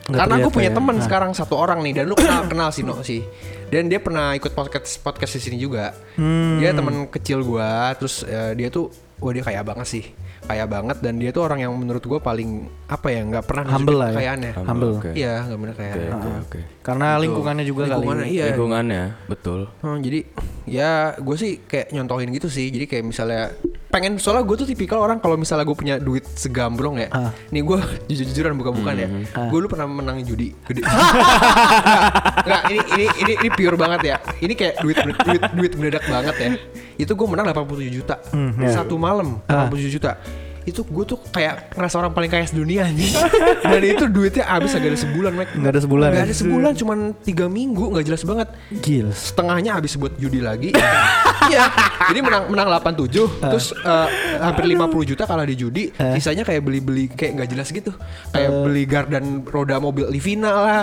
Nggak 0.05 0.19
karena 0.19 0.35
gue 0.39 0.53
punya 0.55 0.71
ya. 0.71 0.77
teman 0.77 0.95
Nah. 0.95 1.05
sekarang 1.05 1.31
satu 1.33 1.55
orang 1.55 1.81
nih 1.81 1.93
dan 1.95 2.05
lu 2.05 2.15
kenal 2.15 2.45
kenal 2.47 2.69
sih 2.69 2.81
No 2.81 3.01
sih 3.03 3.21
dan 3.69 3.87
dia 3.87 3.99
pernah 3.99 4.33
ikut 4.33 4.51
podcast 4.51 4.97
podcast 4.99 5.33
di 5.33 5.43
sini 5.43 5.57
juga 5.57 5.93
Hmm. 6.15 6.57
dia 6.57 6.73
teman 6.73 7.05
kecil 7.07 7.41
gua 7.43 7.93
terus 7.95 8.21
eh, 8.23 8.53
dia 8.55 8.69
tuh 8.69 8.89
wah 9.19 9.31
dia 9.31 9.43
kaya 9.43 9.61
banget 9.61 9.85
sih 9.87 10.05
kaya 10.45 10.65
banget 10.65 10.97
dan 10.99 11.17
dia 11.17 11.29
tuh 11.29 11.43
orang 11.43 11.61
yang 11.61 11.73
menurut 11.73 12.01
gua 12.01 12.19
paling 12.19 12.51
apa 12.87 13.09
ya 13.09 13.21
nggak 13.23 13.45
pernah 13.45 13.65
Humble 13.67 13.97
lah 13.97 14.09
ya. 14.13 14.33
Humble. 14.55 14.93
Iya 15.13 15.35
nggak 15.45 15.59
bener 15.59 15.75
kaya 15.75 15.93
Oke 15.93 16.05
oke 16.09 16.29
oke. 16.41 16.61
Karena 16.81 17.09
lingkungannya 17.17 17.65
juga 17.65 17.83
lingkungannya 17.85 18.25
kali. 18.25 18.33
iya 18.33 18.45
Lingkungannya 18.49 19.03
betul. 19.27 19.61
Hmm, 19.81 19.99
jadi 19.99 20.25
ya 20.65 20.91
gue 21.15 21.37
sih 21.37 21.61
kayak 21.61 21.91
nyontohin 21.91 22.29
gitu 22.31 22.47
sih 22.47 22.69
jadi 22.69 22.85
kayak 22.87 23.05
misalnya 23.07 23.53
pengen 23.89 24.17
soalnya 24.17 24.45
gue 24.45 24.57
tuh 24.59 24.69
tipikal 24.69 25.01
orang 25.01 25.17
kalau 25.17 25.35
misalnya 25.35 25.65
gue 25.65 25.73
punya 25.75 25.97
duit 25.97 26.21
segambrong 26.29 26.97
ya 26.99 27.09
Ah. 27.09 27.33
nih 27.49 27.63
gue 27.63 27.79
jujur-jujuran 28.07 28.53
bukan-bukan 28.55 28.95
ya 28.95 29.09
Ah. 29.33 29.49
gue 29.49 29.59
dulu 29.59 29.69
pernah 29.71 29.89
menang 29.89 30.21
judi 30.21 30.53
gede 30.63 30.85
Nggak, 32.39 32.61
ini, 32.69 32.81
ini 32.95 33.07
ini 33.19 33.33
ini 33.39 33.49
pure 33.51 33.77
banget 33.77 34.01
ya 34.07 34.17
ini 34.39 34.53
kayak 34.53 34.75
duit 34.81 34.97
duit 35.01 35.43
duit 35.53 35.73
mendadak 35.75 36.05
banget 36.05 36.35
ya 36.37 36.51
itu 36.99 37.09
gue 37.09 37.27
menang 37.27 37.47
87 37.47 37.65
juta 37.89 38.17
Hmm, 38.29 38.59
ya. 38.59 38.75
satu 38.75 38.95
malam 38.95 39.39
Ah. 39.47 39.67
87 39.67 39.89
juta 39.91 40.19
itu 40.65 40.85
gue 40.85 41.05
tuh 41.07 41.17
kayak 41.25 41.73
ngerasa 41.73 41.97
orang 41.97 42.13
paling 42.13 42.29
kaya 42.29 42.45
sedunia 42.45 42.85
anjing 42.85 43.09
dan 43.65 43.81
itu 43.81 44.05
duitnya 44.05 44.45
habis 44.45 44.77
agak 44.77 44.93
ada 44.93 45.01
sebulan 45.01 45.33
Mike 45.33 45.53
Nggak 45.57 45.73
ada 45.73 45.81
sebulan 45.81 46.07
nggak 46.07 46.21
ya? 46.21 46.27
ada 46.27 46.37
sebulan 46.37 46.73
cuman 46.77 46.99
tiga 47.19 47.47
minggu 47.49 47.85
nggak 47.89 48.05
jelas 48.05 48.23
banget 48.23 48.49
Gils. 48.77 49.33
setengahnya 49.33 49.73
habis 49.75 49.97
buat 49.97 50.13
judi 50.15 50.41
lagi. 50.41 50.71
Iya. 51.49 51.65
Jadi 52.05 52.21
menang 52.21 52.45
menang 52.47 52.69
87 52.69 53.09
terus 53.41 53.73
eh, 53.73 54.09
hampir 54.37 54.69
50 54.69 54.85
juta 55.07 55.25
kalah 55.25 55.49
di 55.49 55.57
judi, 55.57 55.89
Eh. 55.89 56.13
sisanya 56.13 56.45
kayak 56.45 56.61
beli-beli 56.61 57.09
kayak 57.09 57.41
nggak 57.41 57.49
jelas 57.49 57.69
gitu. 57.71 57.89
Kayak 58.29 58.51
beli 58.61 58.85
gardan 58.85 59.25
roda 59.43 59.81
mobil 59.81 60.05
Livina 60.07 60.53
lah. 60.53 60.83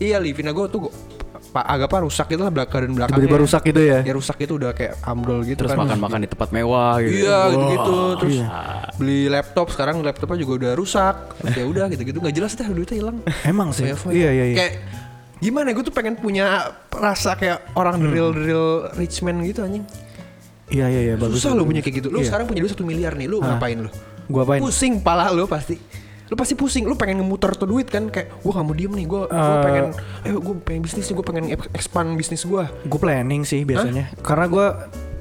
Iya, 0.00 0.16
Livina 0.16 0.56
gue 0.56 0.64
tuh 0.66 0.88
gua, 0.88 0.92
pak 1.56 1.64
agak 1.64 1.88
apa 1.88 1.98
rusak 2.04 2.26
gitu 2.28 2.42
lah 2.44 2.52
belakang 2.52 2.80
dan 2.84 2.92
belakangnya. 2.92 3.16
Tiba-tiba 3.24 3.38
rusak 3.40 3.62
gitu 3.64 3.80
ya. 3.80 3.98
Ya 4.04 4.12
rusak 4.12 4.36
itu 4.36 4.52
udah 4.54 4.70
kayak 4.70 4.92
ambrol 5.00 5.40
gitu 5.40 5.64
Terus 5.64 5.72
kan. 5.72 5.78
makan-makan 5.80 6.18
di 6.20 6.28
tempat 6.28 6.48
mewah 6.52 6.94
gitu. 7.00 7.16
Iya 7.24 7.38
gitu-gitu 7.48 7.96
terus 8.20 8.34
Iya. 8.36 8.46
beli 8.94 9.20
laptop 9.26 9.66
sekarang 9.72 9.94
laptopnya 10.00 10.36
juga 10.36 10.52
udah 10.60 10.72
rusak. 10.76 11.14
Ya 11.48 11.64
udah 11.64 11.84
gitu-gitu 11.88 12.18
nggak 12.20 12.34
jelas 12.34 12.52
deh 12.52 12.66
duitnya 12.66 12.96
hilang. 13.00 13.16
Emang 13.42 13.72
sih. 13.72 13.88
Iya 13.88 14.30
iya 14.30 14.44
iya. 14.44 14.56
Kayak 14.58 14.72
gimana 15.36 15.68
gue 15.72 15.84
tuh 15.84 15.92
pengen 15.92 16.16
punya 16.16 16.46
rasa 16.90 17.32
kayak 17.34 17.72
orang 17.72 17.96
the 17.98 18.08
real 18.08 18.30
real 18.32 18.68
rich 18.94 19.20
man 19.20 19.40
gitu 19.40 19.64
anjing. 19.64 19.84
Iya 20.66 20.86
iya 20.88 21.00
iya 21.00 21.14
bagus. 21.14 21.40
Susah 21.40 21.54
lo 21.54 21.62
punya 21.62 21.80
kayak 21.80 21.96
gitu. 22.00 22.08
Lu 22.10 22.20
Iya. 22.20 22.28
sekarang 22.28 22.44
punya 22.44 22.60
duit 22.60 22.72
satu 22.72 22.84
miliar 22.84 23.14
nih, 23.14 23.26
lu 23.26 23.38
ngapain 23.38 23.78
lu? 23.78 23.90
Gua 24.26 24.42
apain? 24.42 24.58
Pusing 24.58 24.98
pala 24.98 25.30
lu 25.30 25.46
pasti. 25.46 25.78
Lu 26.26 26.34
pasti 26.34 26.52
pusing, 26.52 26.82
lu 26.82 26.94
pengen 26.94 27.20
ngemuter 27.20 27.54
tuh 27.54 27.66
duit 27.66 27.86
kan 27.86 28.06
kayak 28.06 28.42
gua 28.42 28.52
gak 28.52 28.64
mau 28.64 28.74
diem 28.74 28.90
nih, 28.90 29.06
gua, 29.06 29.26
gua 29.26 29.38
Eh. 29.52 29.62
pengen 29.62 29.84
ayo 30.22 30.36
gua 30.38 30.54
pengen 30.58 30.80
bisnis 30.82 31.06
nih, 31.06 31.14
gua 31.14 31.24
pengen 31.24 31.44
expand 31.70 32.08
bisnis 32.14 32.42
gua. 32.42 32.66
Gue 32.82 32.98
planning 32.98 33.42
sih 33.42 33.62
biasanya. 33.62 34.10
Karena 34.20 34.46
gue 34.46 34.66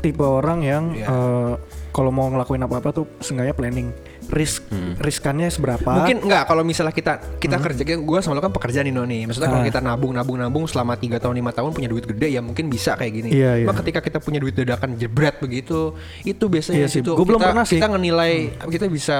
tipe 0.02 0.22
orang 0.22 0.60
yang 0.62 0.84
Iya. 0.92 1.06
eh, 1.06 1.54
kalau 1.90 2.10
mau 2.10 2.26
ngelakuin 2.28 2.62
apa-apa 2.62 2.90
tuh 2.92 3.06
seenggaknya 3.20 3.54
planning. 3.54 3.90
Risk 4.26 4.66
riskannya 4.98 5.48
seberapa? 5.48 5.86
Mungkin 5.86 6.24
enggak 6.24 6.44
kalau 6.46 6.62
misalnya 6.62 6.90
kita 6.90 7.38
kita 7.38 7.58
kerja 7.58 7.82
gua 7.98 8.20
sama 8.20 8.34
lu 8.34 8.42
kan 8.42 8.50
pekerja 8.50 8.82
nih 8.82 8.90
No 8.90 9.04
nih. 9.04 9.26
Maksudnya 9.26 9.48
kalau 9.48 9.62
Hmm. 9.62 9.68
Ah. 9.68 9.72
kita 9.72 9.80
nabung 9.82 10.12
nabung 10.12 10.38
nabung 10.38 10.66
selama 10.66 10.94
3 10.94 11.18
tahun 11.18 11.36
5 11.36 11.52
tahun 11.52 11.70
punya 11.72 11.88
duit 11.88 12.06
gede 12.06 12.28
ya 12.30 12.42
mungkin 12.42 12.66
bisa 12.68 12.94
kayak 12.94 13.14
gini. 13.14 13.30
Iya, 13.32 13.52
iya. 13.56 13.66
Cuma 13.66 13.78
ketika 13.78 14.00
kita 14.00 14.18
punya 14.18 14.38
duit 14.38 14.54
dadakan 14.54 14.96
jebret 14.96 15.38
begitu, 15.38 15.94
itu 16.22 16.44
biasanya 16.44 16.78
Iya 16.78 16.88
sih. 16.88 17.00
itu 17.00 17.12
Gua 17.12 17.24
belum 17.24 17.40
kita, 17.40 17.50
pernah 17.50 17.66
sih. 17.66 17.78
kita 17.78 17.88
ngenilai 17.88 18.34
kita 18.66 18.86
bisa 18.88 19.18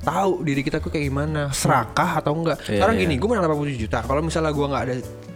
tahu 0.00 0.40
diri 0.40 0.60
kita 0.60 0.78
tuh 0.78 0.88
kayak 0.88 1.04
gimana, 1.04 1.50
serakah 1.50 2.18
atau 2.18 2.32
enggak. 2.32 2.58
Iya, 2.62 2.80
Sekarang 2.80 2.94
iya. 2.94 3.02
gini, 3.02 3.14
gue 3.16 3.28
menang 3.28 3.44
87 3.46 3.76
juta. 3.78 3.98
Kalau 4.00 4.20
misalnya 4.20 4.50
gua 4.50 4.66
nggak 4.70 4.84
ada 4.84 4.94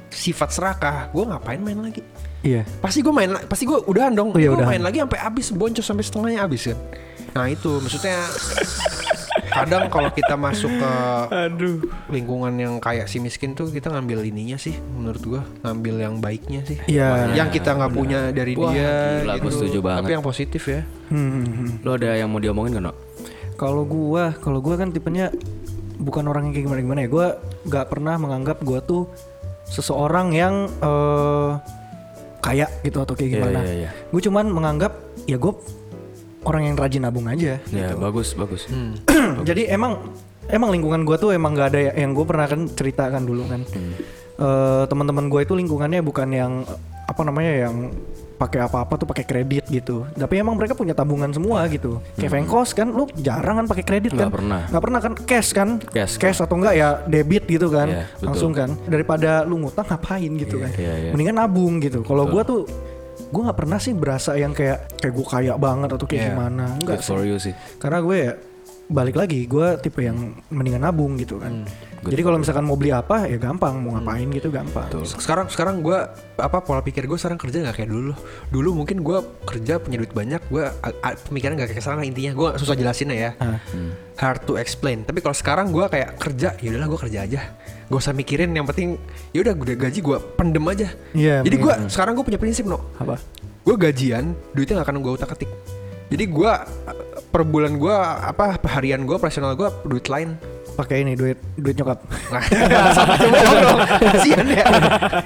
sifat 0.08 0.48
serakah, 0.50 0.96
gua 1.10 1.24
ngapain 1.30 1.58
main 1.58 1.78
lagi? 1.78 2.02
Iya. 2.40 2.64
Pasti 2.80 3.04
gue 3.04 3.12
main, 3.12 3.28
pasti 3.44 3.68
gue 3.68 3.76
udahan 3.84 4.10
dong. 4.10 4.32
Oh, 4.32 4.40
iya, 4.40 4.48
gue 4.48 4.56
udahan. 4.56 4.72
main 4.72 4.82
lagi 4.82 4.98
sampai 4.98 5.20
habis, 5.20 5.46
boncos 5.52 5.84
sampai 5.84 6.00
setengahnya 6.00 6.40
habis 6.40 6.62
kan. 6.66 6.78
Nah 7.30 7.46
itu 7.46 7.78
maksudnya 7.78 8.18
kadang 9.50 9.86
kalau 9.86 10.10
kita 10.10 10.34
masuk 10.34 10.70
ke 10.70 10.92
Aduh. 11.28 11.82
lingkungan 12.06 12.54
yang 12.54 12.74
kayak 12.78 13.06
si 13.06 13.18
miskin 13.18 13.52
tuh 13.52 13.68
kita 13.68 13.88
ngambil 13.88 14.22
ininya 14.22 14.54
sih 14.56 14.74
menurut 14.94 15.22
gua 15.22 15.42
ngambil 15.60 15.94
yang 16.00 16.14
baiknya 16.16 16.60
sih 16.62 16.78
Iya. 16.86 17.34
yang 17.34 17.48
kita 17.48 17.74
nggak 17.74 17.92
punya 17.92 18.30
dari 18.30 18.54
Wah, 18.54 18.70
dia 18.70 18.90
gila, 19.20 19.34
gua 19.36 19.42
gitu. 19.44 19.56
setuju 19.56 19.78
banget. 19.80 20.00
tapi 20.00 20.12
yang 20.12 20.24
positif 20.24 20.62
ya 20.64 20.82
Hmm, 21.10 21.18
hmm, 21.18 21.46
hmm. 21.50 21.70
Lo 21.82 21.90
ada 21.92 22.14
yang 22.14 22.30
mau 22.30 22.38
diomongin 22.38 22.70
gak, 22.72 22.84
No? 22.84 22.94
Kalau 23.56 23.82
gua, 23.82 24.30
kalau 24.38 24.62
gua 24.62 24.78
kan 24.78 24.88
tipenya 24.88 25.34
bukan 25.98 26.22
orang 26.24 26.46
yang 26.46 26.54
kayak 26.54 26.64
gimana 26.64 26.80
gimana 26.80 27.00
ya. 27.00 27.08
Gua 27.08 27.26
nggak 27.62 27.86
pernah 27.88 28.14
menganggap 28.16 28.62
gua 28.62 28.78
tuh 28.78 29.10
seseorang 29.64 30.30
yang 30.30 30.54
eh 30.70 31.50
kaya 32.40 32.70
gitu 32.80 32.98
atau 33.00 33.12
kayak 33.12 33.30
gimana. 33.32 33.58
iya, 33.60 33.74
iya. 33.76 33.90
Gue 34.08 34.18
cuman 34.20 34.48
menganggap 34.48 34.96
ya 35.24 35.36
gue 35.36 35.52
orang 36.42 36.62
yang 36.64 36.74
rajin 36.74 37.02
nabung 37.02 37.26
aja. 37.26 37.60
Ya 37.68 37.92
bagus 37.94 38.32
bagus. 38.32 38.64
Hmm. 38.66 38.96
Jadi 39.48 39.66
emang 39.66 40.00
emang 40.46 40.70
lingkungan 40.70 41.02
gua 41.02 41.16
tuh 41.16 41.30
emang 41.30 41.52
nggak 41.52 41.68
ada 41.68 41.80
ya- 41.82 41.96
yang 41.98 42.10
gue 42.10 42.24
pernah 42.24 42.44
kan 42.44 42.66
ceritakan 42.66 43.22
dulu 43.22 43.44
kan. 43.46 43.60
Hmm. 43.66 43.92
Eh, 44.36 44.84
teman-teman 44.86 45.28
gue 45.28 45.40
itu 45.42 45.52
lingkungannya 45.52 46.00
bukan 46.00 46.28
yang 46.28 46.52
apa 47.04 47.20
namanya 47.20 47.68
yang 47.68 47.92
pakai 48.34 48.64
apa-apa 48.64 48.96
tuh 48.96 49.04
pakai 49.04 49.28
kredit 49.28 49.68
gitu. 49.68 50.08
Tapi 50.10 50.40
emang 50.40 50.56
mereka 50.56 50.72
punya 50.72 50.96
tabungan 50.96 51.28
semua 51.28 51.68
gitu. 51.68 52.00
Kayak 52.16 52.32
Vengkos 52.32 52.72
kan 52.72 52.88
lu 52.88 53.04
jarang 53.14 53.60
kan 53.60 53.66
pakai 53.68 53.84
kredit 53.84 54.10
Hmm. 54.10 54.16
Nggak 54.16 54.24
kan? 54.24 54.36
pernah. 54.40 54.60
Nggak 54.64 54.82
pernah 54.82 55.00
kan 55.02 55.12
cash 55.20 55.50
kan? 55.52 55.68
Cash. 55.92 56.40
atau 56.40 56.56
enggak 56.56 56.72
ya 56.72 56.88
debit 57.04 57.44
gitu 57.44 57.68
kan. 57.68 57.92
Iya, 57.92 58.04
betul. 58.08 58.24
Langsung 58.24 58.52
kan. 58.56 58.70
Daripada 58.88 59.44
lu 59.44 59.60
ngutang 59.60 59.84
ngapain 59.84 60.32
gitu 60.40 60.56
kan. 60.56 60.72
iya, 60.72 60.92
iya. 60.98 61.10
Mendingan 61.12 61.36
nabung 61.36 61.84
gitu. 61.84 62.00
Kalau 62.00 62.24
gua 62.24 62.40
tuh 62.40 62.64
gue 63.30 63.42
nggak 63.42 63.56
pernah 63.56 63.78
sih 63.78 63.92
berasa 63.92 64.34
yang 64.34 64.50
kayak 64.50 64.98
kayak 64.98 65.12
gue 65.12 65.24
kaya 65.24 65.52
banget 65.56 65.88
atau 65.88 66.04
kayak 66.04 66.20
Iya. 66.20 66.28
gimana. 66.30 66.64
Enggak 66.76 66.98
Good 66.98 67.00
sih. 67.00 67.08
for 67.08 67.22
you 67.22 67.36
sih. 67.36 67.54
karena 67.76 67.98
gue 68.00 68.16
ya 68.18 68.32
balik 68.90 69.14
lagi 69.14 69.46
gue 69.46 69.78
tipe 69.78 70.02
yang 70.02 70.18
mendingan 70.48 70.82
nabung 70.82 71.14
gitu 71.14 71.38
kan. 71.38 71.62
Good 72.00 72.10
jadi 72.10 72.22
kalau 72.24 72.38
misalkan 72.38 72.64
mau 72.64 72.74
beli 72.74 72.90
apa 72.90 73.22
ya 73.24 73.38
gampang 73.38 73.78
mau 73.78 73.94
ngapain 73.94 74.26
gitu 74.26 74.50
gampang. 74.50 74.88
Sekarang 75.04 75.46
sekarang 75.46 75.78
gua 75.78 76.10
apa 76.34 76.58
pola 76.58 76.80
pikir 76.80 77.04
gue 77.04 77.14
sekarang 77.14 77.36
kerja 77.36 77.60
nggak 77.60 77.76
kayak 77.76 77.86
dulu. 77.86 78.16
Dulu 78.50 78.70
mungkin 78.74 78.98
gua 79.00 79.20
kerja 79.44 79.78
punya 79.78 79.94
duit 79.94 80.10
banyak 80.10 80.42
a- 80.80 81.14
pemikiran 81.22 81.54
nggak 81.54 81.70
kayak 81.70 81.84
sana 81.84 82.02
intinya. 82.02 82.32
Gua 82.32 82.56
susah 82.56 82.74
jelasinnya 82.74 83.14
ya. 83.14 83.30
Ah. 83.38 83.60
hard 84.16 84.44
to 84.44 84.56
explain. 84.56 85.00
Tapi 85.00 85.20
kalau 85.20 85.32
sekarang 85.32 85.70
gua 85.70 85.86
kayak 85.86 86.18
kerja 86.18 86.52
ya 86.56 86.68
udahlah 86.68 86.88
gua 86.88 87.00
kerja 87.00 87.18
aja 87.22 87.40
gak 87.90 87.98
usah 87.98 88.14
mikirin 88.14 88.54
yang 88.54 88.64
penting 88.64 88.94
ya 89.34 89.42
udah 89.42 89.54
gaji 89.58 89.98
gua 89.98 90.22
pendem 90.22 90.62
aja. 90.70 90.88
Iya, 91.10 91.42
jadi 91.42 91.56
gua 91.58 91.74
bener. 91.74 91.90
sekarang 91.90 92.12
gua 92.14 92.24
punya 92.24 92.38
prinsip 92.38 92.64
no 92.70 92.78
apa? 92.96 93.18
Gue 93.60 93.76
gajian 93.76 94.32
duitnya 94.56 94.80
gak 94.80 94.88
akan 94.88 95.04
gue 95.04 95.12
utak 95.20 95.36
atik 95.36 95.50
jadi 96.10 96.24
gue 96.26 96.52
per 97.30 97.42
bulan 97.46 97.78
gue 97.78 97.94
apa 97.94 98.58
harian 98.66 99.06
gue 99.06 99.14
operasional 99.14 99.54
gue 99.54 99.70
duit 99.86 100.10
lain. 100.10 100.34
Pakai 100.74 101.06
ini 101.06 101.14
duit 101.14 101.38
duit 101.54 101.78
nyokap. 101.78 102.02
sama 102.98 103.14
dong. 103.14 103.78
Ya. 104.50 104.66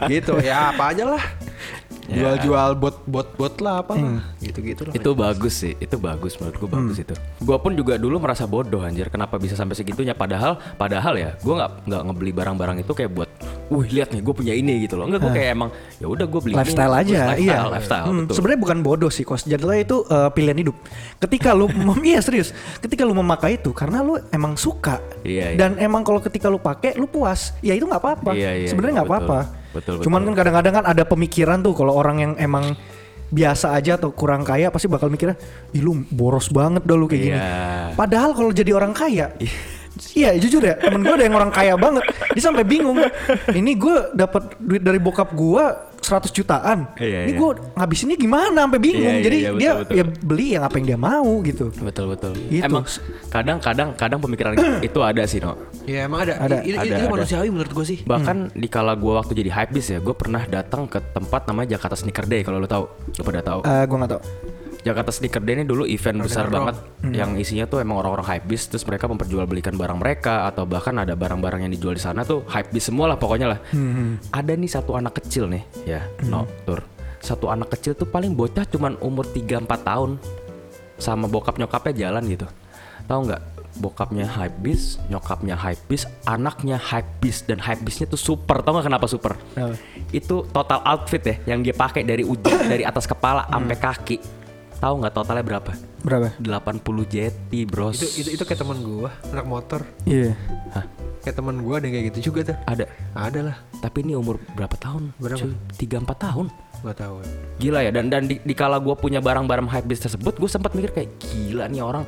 Gitu 0.05 0.35
ya 0.45 0.77
apa 0.77 0.93
aja 0.93 1.17
lah 1.17 1.25
jual-jual 2.09 2.71
bot 2.77 2.97
bot 3.09 3.29
bot 3.37 3.55
lah 3.65 3.81
apa 3.81 3.97
lah. 3.97 4.21
Gitu 4.41 4.59
gitu 4.61 4.83
lah 4.89 4.93
Itu 4.93 5.11
bagus 5.17 5.55
sih, 5.65 5.73
itu 5.81 5.97
bagus 5.97 6.37
menurut 6.37 6.57
gue 6.61 6.71
bagus 6.71 6.97
itu. 7.01 7.15
Gua 7.41 7.57
pun 7.57 7.73
juga 7.73 7.97
dulu 7.97 8.21
merasa 8.21 8.45
bodoh 8.45 8.85
anjir, 8.85 9.09
kenapa 9.09 9.41
bisa 9.41 9.57
sampai 9.57 9.77
segitunya? 9.77 10.13
Padahal, 10.13 10.61
padahal 10.77 11.15
ya, 11.17 11.31
gua 11.41 11.65
nggak 11.65 11.71
nggak 11.89 12.03
ngebeli 12.11 12.33
barang-barang 12.37 12.77
itu 12.85 12.93
kayak 12.93 13.11
buat, 13.13 13.31
wih 13.69 13.89
lihat 13.91 14.13
nih, 14.13 14.21
gue 14.21 14.35
punya 14.35 14.53
ini 14.53 14.85
gitu 14.85 14.95
loh. 14.95 15.09
Enggak, 15.09 15.25
gue 15.25 15.33
kayak 15.33 15.51
emang 15.53 15.71
ya 15.97 16.07
udah 16.07 16.27
gue 16.27 16.41
beli 16.41 16.53
ini, 16.53 16.61
lifestyle 16.61 16.91
gua- 16.91 17.01
aja, 17.01 17.21
lifestyle, 17.27 17.41
iya. 17.41 17.59
lifestyle, 17.71 18.05
Hmm, 18.05 18.19
betul. 18.21 18.35
Sebenarnya 18.37 18.61
bukan 18.61 18.79
bodoh 18.81 19.11
sih, 19.11 19.23
kos. 19.23 19.43
Jadilah 19.45 19.77
itu 19.77 19.97
eh, 20.05 20.29
pilihan 20.31 20.59
hidup. 20.59 20.77
Ketika 21.17 21.51
lu, 21.53 21.67
iya 22.05 22.21
serius. 22.21 22.53
Ketika 22.79 23.03
lu 23.03 23.15
memakai 23.15 23.57
itu, 23.57 23.71
karena 23.71 24.01
lu 24.01 24.21
emang 24.29 24.55
suka. 24.55 25.01
Iya, 25.23 25.55
iya. 25.55 25.57
Dan 25.57 25.77
emang 25.77 26.03
kalau 26.03 26.19
ketika 26.19 26.47
lu 26.47 26.57
pakai, 26.57 26.95
lu 26.95 27.05
puas. 27.05 27.57
Ya 27.61 27.73
itu 27.73 27.85
nggak 27.85 28.01
apa-apa. 28.01 28.31
Iya, 28.33 28.51
iya, 28.55 28.69
Sebenarnya 28.69 29.01
nggak 29.01 29.09
betul. 29.09 29.21
apa-apa. 29.25 29.41
Betul, 29.75 29.95
Cuman 30.01 30.21
betul. 30.21 30.29
kan 30.29 30.35
kadang-kadang 30.39 30.75
kan 30.75 30.85
ada 30.87 31.03
pemikiran 31.03 31.59
tuh 31.59 31.73
kalau 31.73 31.93
orang 31.93 32.17
yang 32.21 32.33
emang 32.37 32.77
biasa 33.27 33.75
aja 33.75 33.99
atau 33.99 34.15
kurang 34.15 34.47
kaya 34.47 34.71
pasti 34.71 34.87
bakal 34.87 35.11
mikirnya, 35.11 35.35
ih 35.73 35.83
lu 35.83 36.07
boros 36.07 36.47
banget 36.47 36.87
dah 36.87 36.95
lu 36.95 37.11
kayak 37.11 37.19
gini. 37.21 37.35
Iya. 37.35 37.91
Padahal 37.93 38.31
kalau 38.31 38.55
jadi 38.55 38.71
orang 38.71 38.95
kaya, 38.95 39.35
Iya 40.13 40.35
jujur 40.37 40.59
ya 40.59 40.75
temen 40.75 41.01
gue 41.01 41.15
ada 41.15 41.23
yang 41.23 41.35
orang 41.35 41.51
kaya 41.51 41.75
banget 41.75 42.03
Dia 42.33 42.43
sampai 42.43 42.63
bingung 42.63 42.99
Ini 43.49 43.73
gue 43.75 43.97
dapat 44.13 44.59
duit 44.59 44.83
dari 44.83 44.99
bokap 44.99 45.31
gue 45.33 45.65
100 46.01 46.29
jutaan 46.31 46.91
Iya, 46.95 47.25
Ini 47.25 47.33
iya. 47.33 47.39
gue 47.39 47.51
ngabisinnya 47.73 48.17
gimana 48.17 48.67
sampai 48.67 48.81
bingung 48.83 49.07
Iya, 49.07 49.15
iya, 49.15 49.23
Jadi 49.23 49.39
iya, 49.39 49.51
betul, 49.51 49.61
dia 49.61 49.73
betul. 49.79 49.95
ya 49.95 50.05
beli 50.21 50.47
yang 50.53 50.63
apa 50.63 50.75
yang 50.77 50.87
dia 50.87 50.99
mau 50.99 51.31
gitu 51.41 51.65
Betul 51.79 52.05
betul. 52.11 52.33
Gitu. 52.35 52.61
Emang 52.61 52.85
kadang-kadang 53.31 53.89
kadang 53.95 54.19
pemikiran 54.19 54.53
itu 54.81 54.99
ada 54.99 55.23
sih 55.25 55.39
no. 55.39 55.55
ya 55.85 56.05
emang 56.05 56.27
ada, 56.27 56.35
Ada. 56.39 56.57
I- 56.61 56.71
i- 56.71 56.77
Ada, 56.77 56.87
itu 56.91 57.05
ada. 57.07 57.13
manusiawi 57.15 57.49
menurut 57.49 57.73
gue 57.73 57.87
sih 57.87 57.99
Bahkan 58.03 58.37
di 58.53 58.67
kala 58.67 58.95
gue 58.95 59.13
waktu 59.13 59.33
jadi 59.33 59.51
hypebeast 59.53 59.89
ya, 59.91 59.99
gue 59.99 60.15
pernah 60.15 60.43
datang 60.45 60.85
ke 60.85 60.99
tempat 61.13 61.47
namanya 61.47 61.79
Jakarta 61.79 61.95
Sneaker 61.95 62.25
Day 62.25 62.43
kalau 62.43 62.59
lo 62.59 62.67
tahu, 62.67 62.85
lo 62.91 63.23
pada 63.23 63.41
tahu. 63.41 63.61
Eh 63.63 63.85
Gue 63.85 63.97
gak 63.97 64.11
tau 64.11 64.23
Jakarta 64.85 65.09
Sneaker 65.09 65.41
Day 65.41 65.57
ini 65.57 65.65
dulu 65.65 65.89
event 65.89 66.21
besar 66.21 66.53
banget 66.53 66.77
yang 67.17 67.41
isinya 67.41 67.65
tuh 67.65 67.81
emang 67.81 68.05
orang-orang 68.05 68.37
hypebeast 68.37 68.77
terus 68.77 68.85
mereka 68.85 69.09
memperjualbelikan 69.09 69.73
barang 69.73 69.97
mereka 69.97 70.45
atau 70.45 70.69
bahkan 70.69 70.93
ada 71.01 71.17
barang-barang 71.17 71.65
yang 71.65 71.73
dijual 71.73 71.97
di 71.97 72.05
sana 72.05 72.21
tuh 72.21 72.45
hypebeast 72.45 72.93
semua 72.93 73.09
lah 73.09 73.17
pokoknya 73.17 73.49
lah. 73.49 73.59
Ada 74.29 74.53
nih 74.53 74.69
satu 74.69 74.93
anak 74.93 75.25
kecil 75.25 75.49
nih 75.49 75.65
ya, 75.89 76.05
no, 76.29 76.45
tur. 76.69 76.85
Satu 77.25 77.49
anak 77.49 77.73
kecil 77.73 77.97
tuh 77.97 78.05
paling 78.05 78.37
bocah 78.37 78.69
cuman 78.69 79.01
umur 79.01 79.25
3 79.25 79.65
4 79.65 79.89
tahun 79.89 80.21
sama 81.01 81.33
bokap 81.33 81.57
nyokapnya 81.57 82.07
jalan 82.07 82.29
gitu. 82.29 82.45
Tahu 83.09 83.21
nggak? 83.25 83.43
Bokapnya 83.75 84.29
hypebeast, 84.29 85.03
nyokapnya 85.09 85.57
hypebeast, 85.59 86.07
anaknya 86.29 86.77
hypebeast 86.77 87.49
dan 87.49 87.59
hypebeastnya 87.59 88.07
tuh 88.07 88.21
super. 88.21 88.61
Tahu 88.61 88.77
nggak 88.77 88.87
kenapa 88.87 89.07
super? 89.09 89.33
Kenapa? 89.57 89.81
Itu 90.13 90.45
total 90.53 90.85
outfit 90.85 91.25
ya 91.25 91.57
yang 91.57 91.65
dia 91.65 91.73
pakai 91.73 92.05
dari 92.05 92.23
ujung 92.23 92.69
dari 92.73 92.85
atas 92.85 93.09
kepala 93.09 93.49
sampai 93.49 93.77
kaki. 93.81 94.44
Tahu 94.85 95.01
nggak 95.01 95.15
totalnya 95.17 95.41
berapa? 95.41 95.73
Berapa? 96.05 96.29
80 96.45 97.09
jeti, 97.09 97.65
Bros. 97.65 97.97
itu 97.97 98.21
itu 98.21 98.29
itu 98.37 98.43
kayak 98.45 98.61
teman 98.61 98.77
gue 98.85 99.09
anak 99.33 99.49
motor 99.49 99.81
Iya 100.05 100.37
Hah? 100.77 100.85
kayak 101.25 101.41
teman 101.41 101.57
gue 101.65 101.73
ada 101.73 101.85
yang 101.89 101.95
kayak 101.97 102.07
gitu 102.13 102.19
juga 102.29 102.53
tuh 102.53 102.57
Ada. 102.69 102.85
ada 103.17 103.41
lah 103.49 103.57
Tapi 103.81 104.05
ini 104.05 104.13
umur 104.13 104.37
berapa 104.53 104.77
tahun? 104.77 105.17
Berapa? 105.17 105.49
3 105.81 106.05
4 106.05 106.05
tahun. 106.29 106.47
nggak 106.85 106.97
tahu 107.01 107.15
Gila 107.65 107.81
ya 107.81 107.91
dan 107.97 108.13
dan 108.13 108.29
di, 108.29 108.37
di 108.45 108.53
kala 108.53 108.77
gue 108.77 108.93
punya 108.93 109.25
barang-barang 109.25 109.73
hypebeast 109.73 110.05
tersebut, 110.13 110.37
gue 110.37 110.51
sempat 110.53 110.77
mikir 110.77 110.93
kayak 110.93 111.17
gila 111.17 111.65
nih 111.65 111.81
orang 111.81 112.05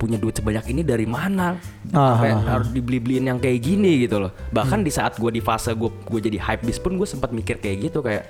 punya 0.00 0.16
duit 0.16 0.32
sebanyak 0.32 0.64
ini 0.72 0.80
dari 0.80 1.04
mana? 1.04 1.60
Ah, 1.92 2.16
Sampai 2.16 2.32
ah, 2.32 2.40
ah. 2.40 2.44
harus 2.56 2.72
dibeli-beliin 2.72 3.28
yang 3.28 3.36
kayak 3.36 3.60
gini 3.60 4.08
gitu 4.08 4.16
loh. 4.16 4.32
Bahkan 4.48 4.80
di 4.80 4.88
saat 4.88 5.20
gue 5.20 5.28
di 5.28 5.44
fase 5.44 5.76
gue 5.76 5.92
gue 5.92 6.20
jadi 6.24 6.40
hypebeast 6.40 6.80
pun 6.80 6.96
gue 6.96 7.04
sempat 7.04 7.36
mikir 7.36 7.60
kayak 7.60 7.92
gitu 7.92 8.00
kayak 8.00 8.24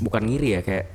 bukan 0.00 0.24
ngiri 0.24 0.56
ya 0.56 0.60
kayak 0.64 0.88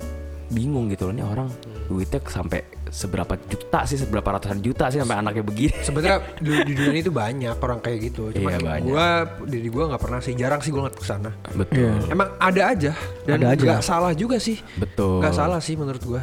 bingung 0.51 0.85
gitu 0.87 1.07
loh. 1.07 1.13
Nih 1.13 1.23
orang 1.23 1.47
duitnya 1.87 2.19
sampai 2.21 2.61
seberapa 2.87 3.39
juta 3.41 3.87
sih 3.87 3.95
seberapa 3.95 4.27
ratusan 4.29 4.59
juta 4.59 4.87
sih 4.87 4.99
sampai 4.99 5.17
anaknya 5.17 5.41
begini. 5.41 5.71
Sebenarnya 5.79 6.19
di, 6.37 6.51
di 6.67 6.73
dunia 6.75 6.91
ini 6.91 7.01
tuh 7.01 7.15
banyak 7.15 7.55
orang 7.55 7.79
kayak 7.79 7.99
gitu. 8.05 8.29
Cuman 8.29 8.51
Iya, 8.51 8.59
banyak. 8.59 8.85
gue 8.85 9.07
diri 9.47 9.67
gue 9.67 9.83
nggak 9.87 10.01
pernah 10.01 10.19
sih 10.19 10.35
jarang 10.35 10.59
sih 10.59 10.69
gue 10.69 10.79
ngeliat 10.79 10.95
ke 10.95 11.05
sana 11.07 11.31
betul. 11.55 11.95
Emang 12.07 12.29
ada 12.35 12.61
aja 12.67 12.91
dan 13.23 13.37
Ada 13.39 13.47
aja. 13.55 13.63
nggak 13.63 13.81
salah 13.81 14.11
juga 14.11 14.37
sih. 14.37 14.59
Betul. 14.75 15.23
Nggak 15.23 15.33
salah 15.33 15.59
sih 15.59 15.73
menurut 15.73 16.03
gue 16.03 16.21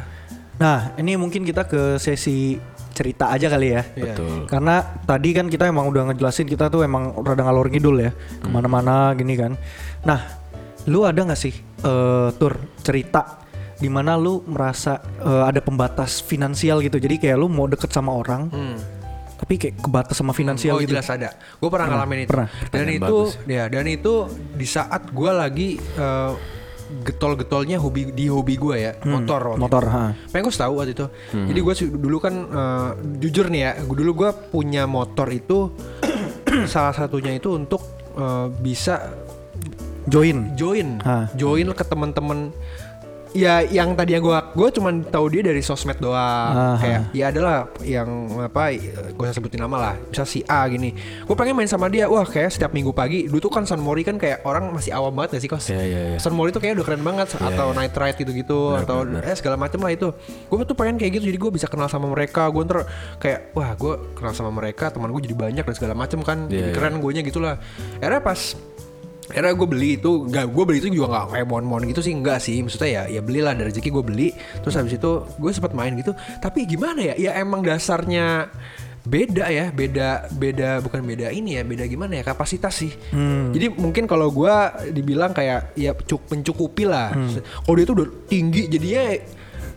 Nah 0.59 0.91
ini 0.95 1.15
mungkin 1.15 1.41
kita 1.41 1.63
ke 1.65 1.95
sesi 1.97 2.59
cerita 2.91 3.31
aja 3.31 3.47
kali 3.47 3.71
ya. 3.71 3.81
Iya. 3.95 4.11
betul. 4.11 4.43
Karena 4.45 4.75
tadi 5.07 5.29
kan 5.31 5.47
kita 5.47 5.65
emang 5.65 5.87
udah 5.87 6.11
ngejelasin 6.11 6.45
kita 6.45 6.67
tuh 6.67 6.83
emang 6.83 7.15
rada 7.23 7.41
ngalor 7.41 7.71
ngidul 7.71 7.95
ya 7.97 8.11
ke 8.11 8.45
mana-mana 8.45 9.15
gini 9.15 9.39
kan. 9.39 9.55
Nah, 10.03 10.19
lu 10.83 11.07
ada 11.07 11.23
nggak 11.23 11.39
sih 11.39 11.55
eh 11.79 12.29
tur 12.35 12.59
cerita 12.83 13.38
di 13.79 13.87
mana 13.87 14.13
lu 14.13 14.43
merasa 14.45 14.99
eh, 15.17 15.43
ada 15.45 15.59
pembatas 15.59 16.19
finansial 16.19 16.79
gitu. 16.79 16.95
Jadi 16.95 17.15
kayak 17.17 17.35
lu 17.35 17.47
mau 17.47 17.65
deket 17.65 17.89
sama 17.89 18.11
orang, 18.11 18.51
tapi 19.35 19.55
kayak 19.55 19.79
kebatas 19.79 20.13
sama 20.13 20.31
finansial 20.31 20.75
oh 20.75 20.83
gitu. 20.83 20.91
jelas 20.91 21.07
ada 21.07 21.31
gue 21.31 21.69
pernah, 21.69 21.87
ngalamin 21.89 22.19
itu 22.21 22.29
pernah. 22.29 22.49
dan 22.51 22.59
Pertanyaan 22.59 22.91
itu 22.91 23.15
bagus. 23.23 23.31
ya 23.47 23.63
dan 23.65 23.85
itu 23.87 24.13
di 24.53 24.67
saat 24.67 25.01
gue 25.09 25.31
lagi 25.31 25.67
eh, 25.79 26.31
getol-getolnya 26.89 27.77
hobi 27.77 28.09
di 28.09 28.27
hobi 28.27 28.57
gue 28.57 28.75
ya 28.81 28.91
motor 29.05 29.53
waktu 29.55 29.61
Motor, 29.61 29.83
itu. 29.85 29.93
ha. 29.93 30.03
pengen 30.27 30.43
gue 30.43 30.55
tahu 30.57 30.73
waktu 30.75 30.91
itu 30.91 31.05
jadi 31.31 31.59
gue 31.61 31.73
dulu 31.95 32.17
kan 32.17 32.33
eh, 32.35 32.89
jujur 33.17 33.45
nih 33.47 33.61
ya 33.61 33.71
gua- 33.79 33.95
dulu 33.95 34.11
gue 34.17 34.29
punya 34.49 34.83
motor 34.83 35.29
itu 35.29 35.71
salah 36.73 36.91
satunya 36.91 37.31
itu 37.31 37.53
untuk 37.53 37.79
eh, 38.11 38.47
bisa 38.51 39.07
Join. 40.03 40.57
join 40.57 40.97
Hah. 40.99 41.29
join 41.31 41.69
ke 41.69 41.85
teman-teman 41.85 42.49
ya 43.33 43.61
yang 43.61 43.93
tadi 43.93 44.17
yang 44.17 44.23
gua 44.25 44.49
gua 44.57 44.69
cuman 44.73 45.05
tahu 45.05 45.29
dia 45.33 45.41
dari 45.45 45.61
sosmed 45.61 46.01
doang. 46.01 46.51
Aha. 46.53 46.77
kayak 46.81 47.01
ya 47.13 47.25
adalah 47.29 47.69
yang 47.85 48.09
apa 48.41 48.73
gue 49.13 49.27
sebutin 49.29 49.61
nama 49.61 49.77
lah. 49.77 49.93
Bisa 50.09 50.23
si 50.25 50.41
A 50.47 50.65
gini. 50.69 50.95
Gue 51.25 51.35
pengen 51.37 51.57
main 51.57 51.69
sama 51.69 51.91
dia. 51.91 52.09
Wah 52.09 52.25
kayak 52.25 52.55
setiap 52.55 52.71
minggu 52.73 52.95
pagi 52.95 53.27
dulu 53.27 53.49
tuh 53.49 53.51
kan 53.51 53.63
San 53.67 53.81
Mori 53.83 54.01
kan 54.01 54.17
kayak 54.17 54.41
orang 54.45 54.71
masih 54.73 54.95
awam 54.95 55.13
banget 55.13 55.37
gak 55.37 55.41
sih 55.43 55.49
kos? 55.51 55.65
Iya, 55.69 55.83
iya, 55.83 56.01
iya. 56.15 56.17
San 56.17 56.33
Mori 56.33 56.49
tuh 56.49 56.61
kayak 56.63 56.79
udah 56.79 56.85
keren 56.85 57.03
banget 57.03 57.27
atau 57.37 57.71
night 57.75 57.93
ride 57.93 58.17
gitu-gitu 58.17 58.75
atau 58.79 59.05
eh 59.05 59.35
segala 59.35 59.55
macem 59.59 59.79
lah 59.81 59.91
itu. 59.93 60.09
Gue 60.49 60.57
tuh 60.65 60.77
pengen 60.77 60.97
kayak 60.97 61.19
gitu 61.19 61.29
jadi 61.29 61.39
gue 61.39 61.51
bisa 61.53 61.67
kenal 61.69 61.91
sama 61.91 62.09
mereka. 62.09 62.47
Gue 62.49 62.63
ntar 62.65 62.87
kayak 63.21 63.53
wah 63.53 63.71
gue 63.75 63.93
kenal 64.17 64.33
sama 64.33 64.51
mereka 64.53 64.89
teman 64.89 65.11
gue 65.13 65.21
jadi 65.29 65.35
banyak 65.37 65.63
dan 65.65 65.75
segala 65.75 65.93
macem 65.93 66.19
kan. 66.23 66.47
Iya, 66.47 66.69
jadi 66.69 66.69
keren 66.73 66.95
gue 67.01 67.11
nya 67.13 67.23
gitulah 67.25 67.55
akhirnya 67.99 68.21
pas 68.23 68.39
Akhirnya 69.29 69.53
gue 69.53 69.67
beli 69.67 69.89
itu, 69.95 70.25
gak 70.25 70.45
gue 70.47 70.63
beli 70.65 70.77
itu 70.79 70.89
juga 70.91 71.07
gak 71.15 71.25
kayak 71.31 71.47
mon-mon 71.47 71.85
gitu 71.85 72.01
sih, 72.01 72.11
enggak 72.11 72.39
sih. 72.39 72.57
Maksudnya 72.59 72.89
ya, 72.89 73.03
ya 73.07 73.21
belilah 73.21 73.53
dari 73.53 73.69
rezeki 73.69 73.89
gue 73.91 74.03
beli. 74.03 74.27
Terus 74.59 74.73
habis 74.73 74.93
itu 74.93 75.11
gue 75.31 75.51
sempat 75.51 75.71
main 75.71 75.93
gitu. 75.93 76.11
Tapi 76.37 76.65
gimana 76.65 76.99
ya? 76.99 77.13
Ya 77.15 77.31
emang 77.35 77.61
dasarnya 77.61 78.49
beda 78.99 79.47
ya, 79.47 79.71
beda 79.71 80.27
beda 80.29 80.81
bukan 80.81 81.01
beda 81.01 81.29
ini 81.29 81.55
ya, 81.55 81.63
beda 81.63 81.85
gimana 81.85 82.19
ya 82.19 82.23
kapasitas 82.23 82.73
sih. 82.75 82.91
Jadi 83.49 83.71
mungkin 83.71 84.05
kalau 84.05 84.29
gue 84.29 84.53
dibilang 84.91 85.31
kayak 85.31 85.73
ya 85.73 85.93
cuk 85.93 86.25
mencukupi 86.27 86.83
lah. 86.83 87.13
Kalau 87.39 87.75
dia 87.75 87.85
tuh 87.85 87.95
udah 87.95 88.07
tinggi, 88.25 88.65
jadinya 88.65 89.03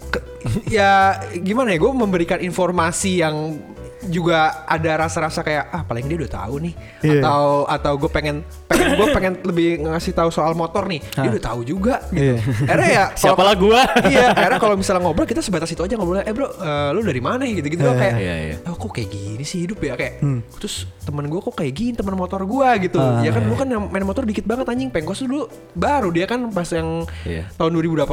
ke- 0.08 0.26
ya 0.76 0.90
gimana 1.34 1.70
ya? 1.70 1.78
Gue 1.78 1.92
memberikan 1.92 2.40
informasi 2.40 3.20
yang 3.20 3.56
juga 4.04 4.38
ada 4.64 4.90
rasa-rasa 4.98 5.40
kayak 5.40 5.64
ah 5.68 5.82
paling 5.82 6.04
dia 6.04 6.16
udah 6.16 6.32
tahu 6.32 6.54
nih 6.60 6.74
Iya. 7.00 7.20
atau 7.20 7.44
atau 7.64 7.92
gue 7.96 8.08
pengen 8.08 8.36
pengen 8.66 8.88
gue 8.94 9.06
pengen 9.10 9.32
lebih 9.42 9.68
ngasih 9.80 10.10
tahu 10.10 10.28
soal 10.28 10.52
motor 10.52 10.84
nih 10.84 10.98
dia 11.12 11.28
udah 11.28 11.44
tahu 11.44 11.60
juga 11.62 12.02
gitu. 12.08 12.34
Iya. 12.34 12.36
akhirnya 12.64 12.90
ya 12.90 13.04
Siapalah 13.20 13.54
gua? 13.54 13.82
iya 14.08 14.30
akhirnya 14.30 14.58
kalau 14.58 14.74
misalnya 14.74 15.02
ngobrol 15.02 15.24
kita 15.24 15.38
sebatas 15.38 15.68
itu 15.68 15.80
aja 15.80 15.94
ngobrol 15.94 16.18
eh 16.18 16.30
bro 16.30 16.48
eh, 16.48 16.88
lu 16.90 17.00
dari 17.00 17.18
mana 17.18 17.42
gitu 17.44 17.62
gitu 17.64 17.82
kayak 17.84 18.14
Iya, 18.14 18.34
iya. 18.40 18.54
oh 18.64 18.74
kok 18.74 18.90
kayak 18.90 19.08
gini 19.08 19.42
sih 19.42 19.62
hidup 19.62 19.78
ya 19.78 19.94
kayak 19.94 20.18
terus 20.56 20.84
temen 21.00 21.26
gue 21.26 21.40
kok 21.40 21.52
kayak 21.52 21.72
gini 21.72 21.92
temen 21.92 22.14
motor 22.14 22.40
gue 22.40 22.68
gitu 22.82 22.98
Ah, 22.98 23.20
ya 23.20 23.30
kan 23.30 23.42
lu 23.42 23.54
kan 23.54 23.66
yang 23.66 23.82
main 23.84 24.02
motor 24.02 24.22
dikit 24.22 24.42
banget 24.42 24.66
anjing 24.66 24.88
pengkos 24.88 25.20
dulu 25.20 25.46
baru 25.72 26.08
dia 26.08 26.24
kan 26.24 26.48
pas 26.48 26.66
yang 26.68 27.04
Iya. 27.22 27.46
tahun 27.54 27.74
2018 27.74 28.08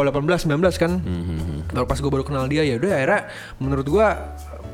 19 0.46 0.50
kan 0.76 0.92
baru 1.70 1.86
pas 1.86 1.98
gue 1.98 2.12
baru 2.12 2.24
kenal 2.24 2.46
dia 2.46 2.62
ya 2.62 2.76
udah 2.76 2.92
akhirnya 2.92 3.22
menurut 3.58 3.86
gue 3.86 4.08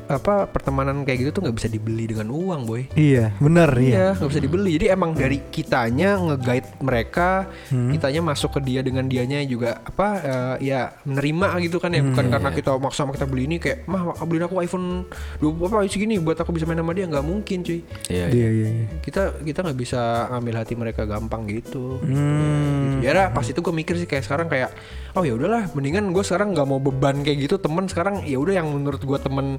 apa 0.06 0.46
pertemanan 0.46 1.02
kayak 1.02 1.26
gitu 1.26 1.30
tuh 1.38 1.40
nggak 1.46 1.56
bisa 1.58 1.68
dibeli 1.68 2.08
dengan 2.08 2.30
uang 2.30 2.62
boy 2.64 2.82
Iya, 2.96 3.34
bener 3.42 3.70
iya. 3.76 3.92
Iya, 3.92 4.08
nggak 4.16 4.30
bisa 4.30 4.42
dibeli. 4.42 4.70
Jadi 4.78 4.86
emang 4.88 5.10
dari 5.12 5.38
kitanya 5.52 6.16
nge-guide 6.16 6.68
mereka, 6.80 7.50
kitanya 7.68 8.20
masuk 8.24 8.56
ke 8.56 8.60
dia 8.64 8.80
dengan 8.80 9.04
dianya 9.04 9.42
juga 9.44 9.82
apa 9.84 10.08
eh, 10.22 10.72
ya 10.72 10.96
menerima 11.04 11.60
gitu 11.66 11.76
kan 11.82 11.92
ya, 11.92 12.00
bukan 12.00 12.24
karena 12.30 12.48
kita 12.54 12.70
maksa 12.80 13.04
sama 13.04 13.12
kita 13.12 13.28
beli 13.28 13.44
ini 13.44 13.56
kayak 13.60 13.84
mah 13.84 14.16
beliin 14.24 14.48
aku 14.48 14.62
iPhone 14.64 15.04
20 15.42 15.68
apa 15.68 15.84
segini 15.92 16.16
buat 16.16 16.40
aku 16.40 16.56
bisa 16.56 16.64
main 16.64 16.80
sama 16.80 16.96
dia 16.96 17.04
nggak 17.04 17.26
mungkin 17.26 17.60
cuy. 17.66 17.84
Iya, 18.08 18.26
iya. 18.32 18.36
Iya, 18.36 18.48
iya, 18.48 18.68
iya. 18.70 18.86
Kita 19.04 19.22
kita 19.44 19.58
nggak 19.66 19.78
bisa 19.78 20.30
ambil 20.32 20.54
hati 20.56 20.74
mereka 20.78 21.02
gampang 21.04 21.44
gitu. 21.50 22.00
Hmm. 22.00 23.02
Gitu. 23.02 23.12
Ya 23.12 23.28
pas 23.30 23.44
itu 23.44 23.58
gue 23.58 23.74
mikir 23.74 23.94
sih 23.98 24.08
kayak 24.08 24.24
sekarang 24.24 24.46
kayak 24.48 24.70
oh 25.16 25.24
ya 25.24 25.34
udahlah 25.36 25.68
mendingan 25.72 26.12
gue 26.12 26.24
sekarang 26.24 26.52
nggak 26.52 26.68
mau 26.68 26.80
beban 26.80 27.20
kayak 27.24 27.48
gitu 27.48 27.56
temen 27.60 27.88
sekarang 27.88 28.22
ya 28.24 28.36
udah 28.40 28.54
yang 28.60 28.68
menurut 28.68 29.00
gue 29.00 29.18
temen 29.20 29.56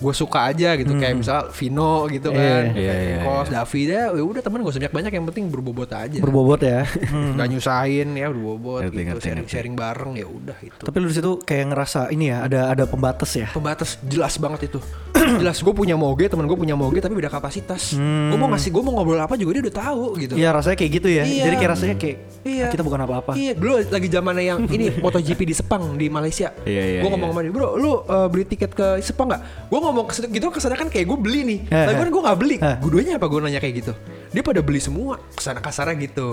gue 0.00 0.14
suka 0.16 0.48
aja 0.48 0.72
gitu 0.74 0.96
kayak 0.96 1.14
misal 1.14 1.52
Vino 1.52 2.08
gitu 2.08 2.32
kan, 2.32 2.72
Iya, 2.72 2.72
iya, 2.72 2.94
iya, 2.96 3.16
Kos, 3.20 3.48
David 3.48 3.86
ya, 3.86 4.04
ya 4.10 4.22
udah 4.24 4.40
temen 4.40 4.58
gak 4.60 4.72
usah 4.72 4.80
banyak 4.80 4.94
banyak 4.96 5.12
yang 5.12 5.26
penting 5.28 5.44
berbobot 5.48 5.90
aja. 5.90 6.18
Berbobot 6.18 6.60
ya. 6.60 6.88
Gak 7.36 7.48
nyusahin 7.48 8.08
ya 8.12 8.26
berbobot 8.28 8.80
Ngerti, 8.80 8.96
gitu, 8.96 9.06
ngerti, 9.06 9.20
sharing 9.22 9.38
ngerti. 9.44 9.52
sharing 9.52 9.74
bareng 9.76 10.12
ya 10.16 10.26
udah 10.26 10.58
itu. 10.60 10.82
Tapi 10.82 10.96
lu 10.96 11.06
di 11.06 11.14
situ 11.14 11.30
kayak 11.38 11.64
ngerasa 11.68 12.00
ini 12.08 12.24
ya 12.28 12.38
ada 12.42 12.60
ada 12.68 12.84
pembatas 12.84 13.30
ya. 13.36 13.52
Pembatas 13.52 14.00
jelas 14.02 14.34
banget 14.36 14.72
itu. 14.72 14.80
jelas 15.40 15.60
gue 15.60 15.74
punya 15.76 16.00
moge, 16.00 16.26
temen 16.26 16.48
gue 16.48 16.56
punya 16.56 16.74
moge 16.74 16.98
tapi 16.98 17.12
beda 17.12 17.28
kapasitas. 17.28 17.92
Gue 18.00 18.38
mau 18.40 18.48
ngasih, 18.48 18.72
gue 18.72 18.82
mau 18.82 18.96
ngobrol 18.96 19.20
apa 19.20 19.36
juga 19.36 19.60
dia 19.60 19.68
udah 19.68 19.76
tahu 19.76 20.02
gitu. 20.16 20.34
Iya 20.34 20.48
rasanya 20.50 20.76
kayak 20.80 20.92
gitu 20.96 21.08
ya. 21.12 21.24
Iya. 21.28 21.44
Jadi 21.44 21.56
kayak 21.60 21.72
rasanya 21.76 21.96
kayak 22.00 22.16
Iya. 22.40 22.64
"Ah, 22.64 22.70
kita 22.72 22.80
bukan 22.80 23.04
apa-apa. 23.04 23.36
Iya, 23.36 23.52
dulu 23.52 23.84
lagi 23.84 24.08
zamannya 24.08 24.44
yang 24.46 24.58
ini 24.64 24.88
MotoGP 25.04 25.44
di 25.44 25.52
Sepang 25.52 25.92
di 25.92 26.08
Malaysia. 26.08 26.56
Iya, 26.64 26.82
iya, 26.88 27.00
Gue 27.04 27.12
ngomong 27.12 27.28
iya. 27.28 27.36
sama 27.36 27.44
dia, 27.44 27.52
bro, 27.52 27.68
lu 27.76 27.92
uh, 28.00 28.28
beli 28.32 28.48
tiket 28.48 28.72
ke 28.72 28.96
Sepang 29.04 29.28
nggak? 29.28 29.68
Gue 29.68 29.76
ngomong 29.90 30.06
gitu 30.10 30.46
ke 30.54 30.60
sana 30.62 30.78
kan 30.78 30.86
kayak 30.86 31.10
gue 31.10 31.18
beli 31.18 31.40
nih. 31.42 31.58
Eh, 31.66 31.86
Tapi 31.90 31.94
eh. 31.98 32.00
kan 32.00 32.08
gue 32.08 32.22
nggak 32.22 32.38
beli. 32.38 32.56
Eh. 32.62 32.76
Gudonya 32.78 33.12
apa 33.18 33.26
gue 33.26 33.38
nanya 33.42 33.60
kayak 33.60 33.74
gitu? 33.82 33.92
Dia 34.30 34.42
pada 34.46 34.62
beli 34.62 34.78
semua. 34.78 35.18
Ke 35.34 35.42
sana 35.42 35.58
kasarnya 35.58 35.98
gitu. 35.98 36.32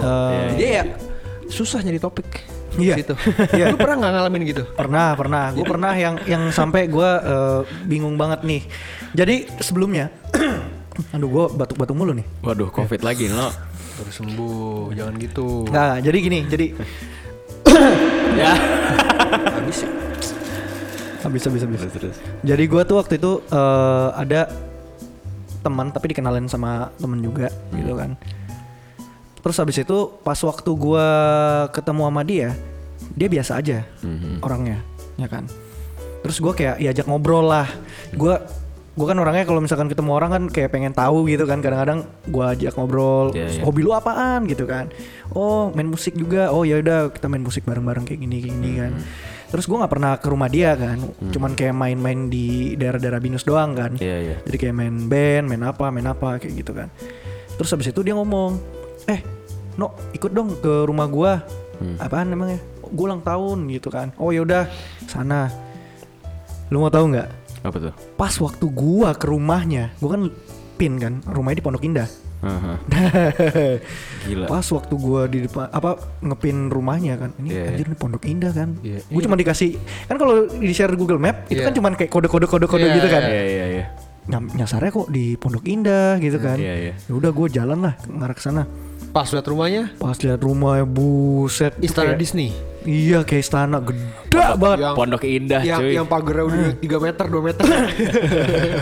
Jadi 0.53 0.63
ya 0.63 0.83
susah 1.47 1.79
nyari 1.81 1.99
topik. 1.99 2.27
Iya. 2.77 2.95
Gitu. 3.01 3.15
Iya. 3.57 3.73
Lu 3.73 3.77
pernah 3.79 3.95
nggak 4.05 4.13
ngalamin 4.13 4.43
gitu? 4.45 4.63
Pernah, 4.77 5.17
pernah. 5.17 5.43
Gue 5.55 5.65
pernah 5.65 5.93
yang 5.97 6.15
yang 6.29 6.43
sampai 6.53 6.85
gue 6.91 7.09
eh, 7.09 7.61
bingung 7.89 8.15
banget 8.19 8.45
nih. 8.45 8.61
Jadi 9.17 9.49
sebelumnya, 9.63 10.13
aduh 11.15 11.29
gue 11.29 11.45
batuk-batuk 11.57 11.95
mulu 11.97 12.13
nih. 12.13 12.27
Waduh, 12.45 12.69
covid 12.69 13.01
lagi 13.01 13.31
lo. 13.31 13.49
Baru 13.97 14.11
sembuh, 14.13 14.93
jangan 14.93 15.15
gitu. 15.17 15.65
Nah, 15.73 15.97
jadi 15.97 16.17
gini, 16.21 16.39
jadi 16.45 16.67
ya. 18.41 18.53
Habis 19.57 19.81
ya. 19.81 19.96
Habis 21.21 21.41
habis 21.43 21.61
habis. 21.61 21.79
Terus 21.81 21.93
terus. 21.93 22.17
Jadi 22.41 22.63
gue 22.65 22.81
tuh 22.83 22.95
waktu 22.97 23.13
itu 23.17 23.31
eh, 23.43 24.09
ada 24.13 24.51
teman 25.59 25.89
tapi 25.89 26.11
dikenalin 26.11 26.47
sama 26.47 26.89
temen 26.95 27.19
juga 27.19 27.49
gitu 27.71 27.93
kan. 27.93 28.13
Terus 29.41 29.57
habis 29.57 29.77
itu 29.79 29.97
pas 30.21 30.37
waktu 30.37 30.67
gue 30.69 31.07
ketemu 31.71 32.01
sama 32.03 32.21
dia, 32.21 32.49
dia 33.13 33.27
biasa 33.27 33.51
aja 33.57 33.79
orangnya, 34.39 34.83
ya 35.15 35.27
kan. 35.27 35.47
Terus 36.25 36.37
gue 36.37 36.53
kayak 36.53 36.75
diajak 36.77 37.05
ngobrol 37.07 37.47
lah. 37.47 37.67
Gue 38.11 38.35
gue 38.97 39.05
kan 39.05 39.13
orangnya 39.13 39.45
kalau 39.45 39.61
misalkan 39.61 39.87
ketemu 39.87 40.09
orang 40.09 40.29
kan 40.33 40.43
kayak 40.49 40.73
pengen 40.73 40.89
tahu 40.89 41.29
gitu 41.29 41.45
kan 41.45 41.61
kadang-kadang 41.61 42.09
gue 42.25 42.41
ajak 42.49 42.73
ngobrol 42.73 43.29
Iya, 43.29 43.45
iya. 43.45 43.61
hobi 43.61 43.85
lu 43.85 43.93
apaan 43.93 44.49
gitu 44.49 44.65
kan 44.65 44.89
oh 45.37 45.69
main 45.69 45.85
musik 45.85 46.17
juga 46.17 46.49
oh 46.49 46.65
ya 46.65 46.81
udah 46.81 47.13
kita 47.13 47.29
main 47.29 47.45
musik 47.45 47.61
bareng-bareng 47.61 48.09
kayak 48.09 48.25
gini 48.25 48.41
kayak 48.41 48.53
gini 48.57 48.71
kan 48.73 48.91
terus 49.47 49.65
gue 49.65 49.77
nggak 49.79 49.91
pernah 49.91 50.11
ke 50.19 50.27
rumah 50.27 50.49
dia 50.51 50.75
kan. 50.75 50.99
Cuman 51.31 51.55
kayak 51.55 51.75
main-main 51.75 52.27
di 52.27 52.75
daerah-daerah 52.75 53.19
binus 53.23 53.47
doang 53.47 53.73
kan. 53.73 53.95
Iya, 53.97 54.17
iya. 54.21 54.35
jadi 54.43 54.57
kayak 54.67 54.75
main 54.75 54.95
band 55.07 55.45
main 55.47 55.63
apa 55.63 55.85
main 55.89 56.07
apa 56.07 56.37
kayak 56.39 56.53
gitu 56.63 56.71
kan. 56.75 56.91
Terus 57.57 57.69
habis 57.73 57.87
itu 57.89 57.99
dia 58.03 58.13
ngomong 58.13 58.59
eh 59.07 59.23
no 59.79 59.95
ikut 60.11 60.31
dong 60.31 60.59
ke 60.59 60.83
rumah 60.85 61.07
gua. 61.07 61.33
Apaan 62.01 62.33
emangnya 62.33 62.59
gue 62.81 63.05
ulang 63.05 63.21
tahun 63.21 63.69
gitu 63.71 63.87
kan. 63.93 64.11
Oh 64.17 64.33
ya 64.33 64.41
udah 64.43 64.65
sana. 65.07 65.47
Lu 66.73 66.83
mau 66.83 66.91
tahu 66.91 67.15
nggak? 67.15 67.29
Apa 67.65 67.77
tuh? 67.81 67.93
pas 68.17 68.33
waktu 68.41 68.65
gua 68.69 69.13
ke 69.13 69.29
rumahnya 69.29 69.93
gua 70.01 70.17
kan 70.17 70.21
pin 70.77 70.97
kan 70.97 71.19
rumahnya 71.25 71.61
di 71.61 71.65
Pondok 71.65 71.85
Indah 71.85 72.09
Aha. 72.37 72.73
Gila. 74.27 74.45
pas 74.45 74.61
waktu 74.63 74.93
gua 74.93 75.25
di 75.25 75.41
depan 75.41 75.67
apa 75.67 75.95
ngepin 76.19 76.67
rumahnya 76.67 77.17
kan 77.17 77.31
ini 77.37 77.49
Iya, 77.49 77.63
anjir 77.71 77.85
ini 77.87 77.95
Pondok 77.95 78.23
Indah 78.23 78.51
kan 78.51 78.77
Iya. 78.79 78.99
gue 79.01 79.21
cuma 79.21 79.33
dikasih 79.33 79.73
kan 80.05 80.15
kalau 80.15 80.45
di 80.45 80.69
share 80.69 80.93
Google 80.93 81.17
Map 81.17 81.47
itu 81.47 81.57
Iya. 81.57 81.65
kan 81.65 81.73
cuma 81.73 81.87
kayak 81.91 82.07
kode-kode 82.07 82.45
kode-kode 82.45 82.83
Iya, 82.83 82.95
gitu 82.95 83.07
kan 83.07 83.23
Iya 83.23 83.43
iya 83.43 83.65
iya. 83.71 83.85
Nyam- 84.27 84.51
nyasarnya 84.51 84.91
kok 84.91 85.07
di 85.07 85.33
Pondok 85.33 85.65
Indah 85.65 86.19
gitu 86.19 86.37
kan 86.37 86.59
Iya, 86.59 86.73
iya. 86.77 86.93
ya 86.99 87.11
udah 87.11 87.31
gue 87.31 87.47
jalan 87.49 87.79
lah 87.81 87.93
ngarah 88.05 88.35
ke 88.35 88.43
sana 88.43 88.63
Pas 89.09 89.25
liat 89.27 89.43
rumahnya 89.43 89.83
pas 89.95 90.13
lihat 90.15 90.37
rumahnya 90.37 90.85
buset 90.85 91.73
Istana 91.77 92.13
kayak- 92.13 92.19
Disney. 92.19 92.49
iya 92.83 93.19
kayak 93.21 93.41
istana 93.41 93.77
gede 93.79 94.05
banget 94.55 94.79
Yang- 94.79 94.95
Pondok 94.95 95.23
Indah 95.23 95.61
yang, 95.61 95.79
cuy. 95.81 95.91
yang 95.93 96.05
pagarnya 96.05 96.43
udah 96.45 96.59
3 96.85 96.97
meter, 97.01 97.25
2 97.25 97.41
meter. 97.43 97.65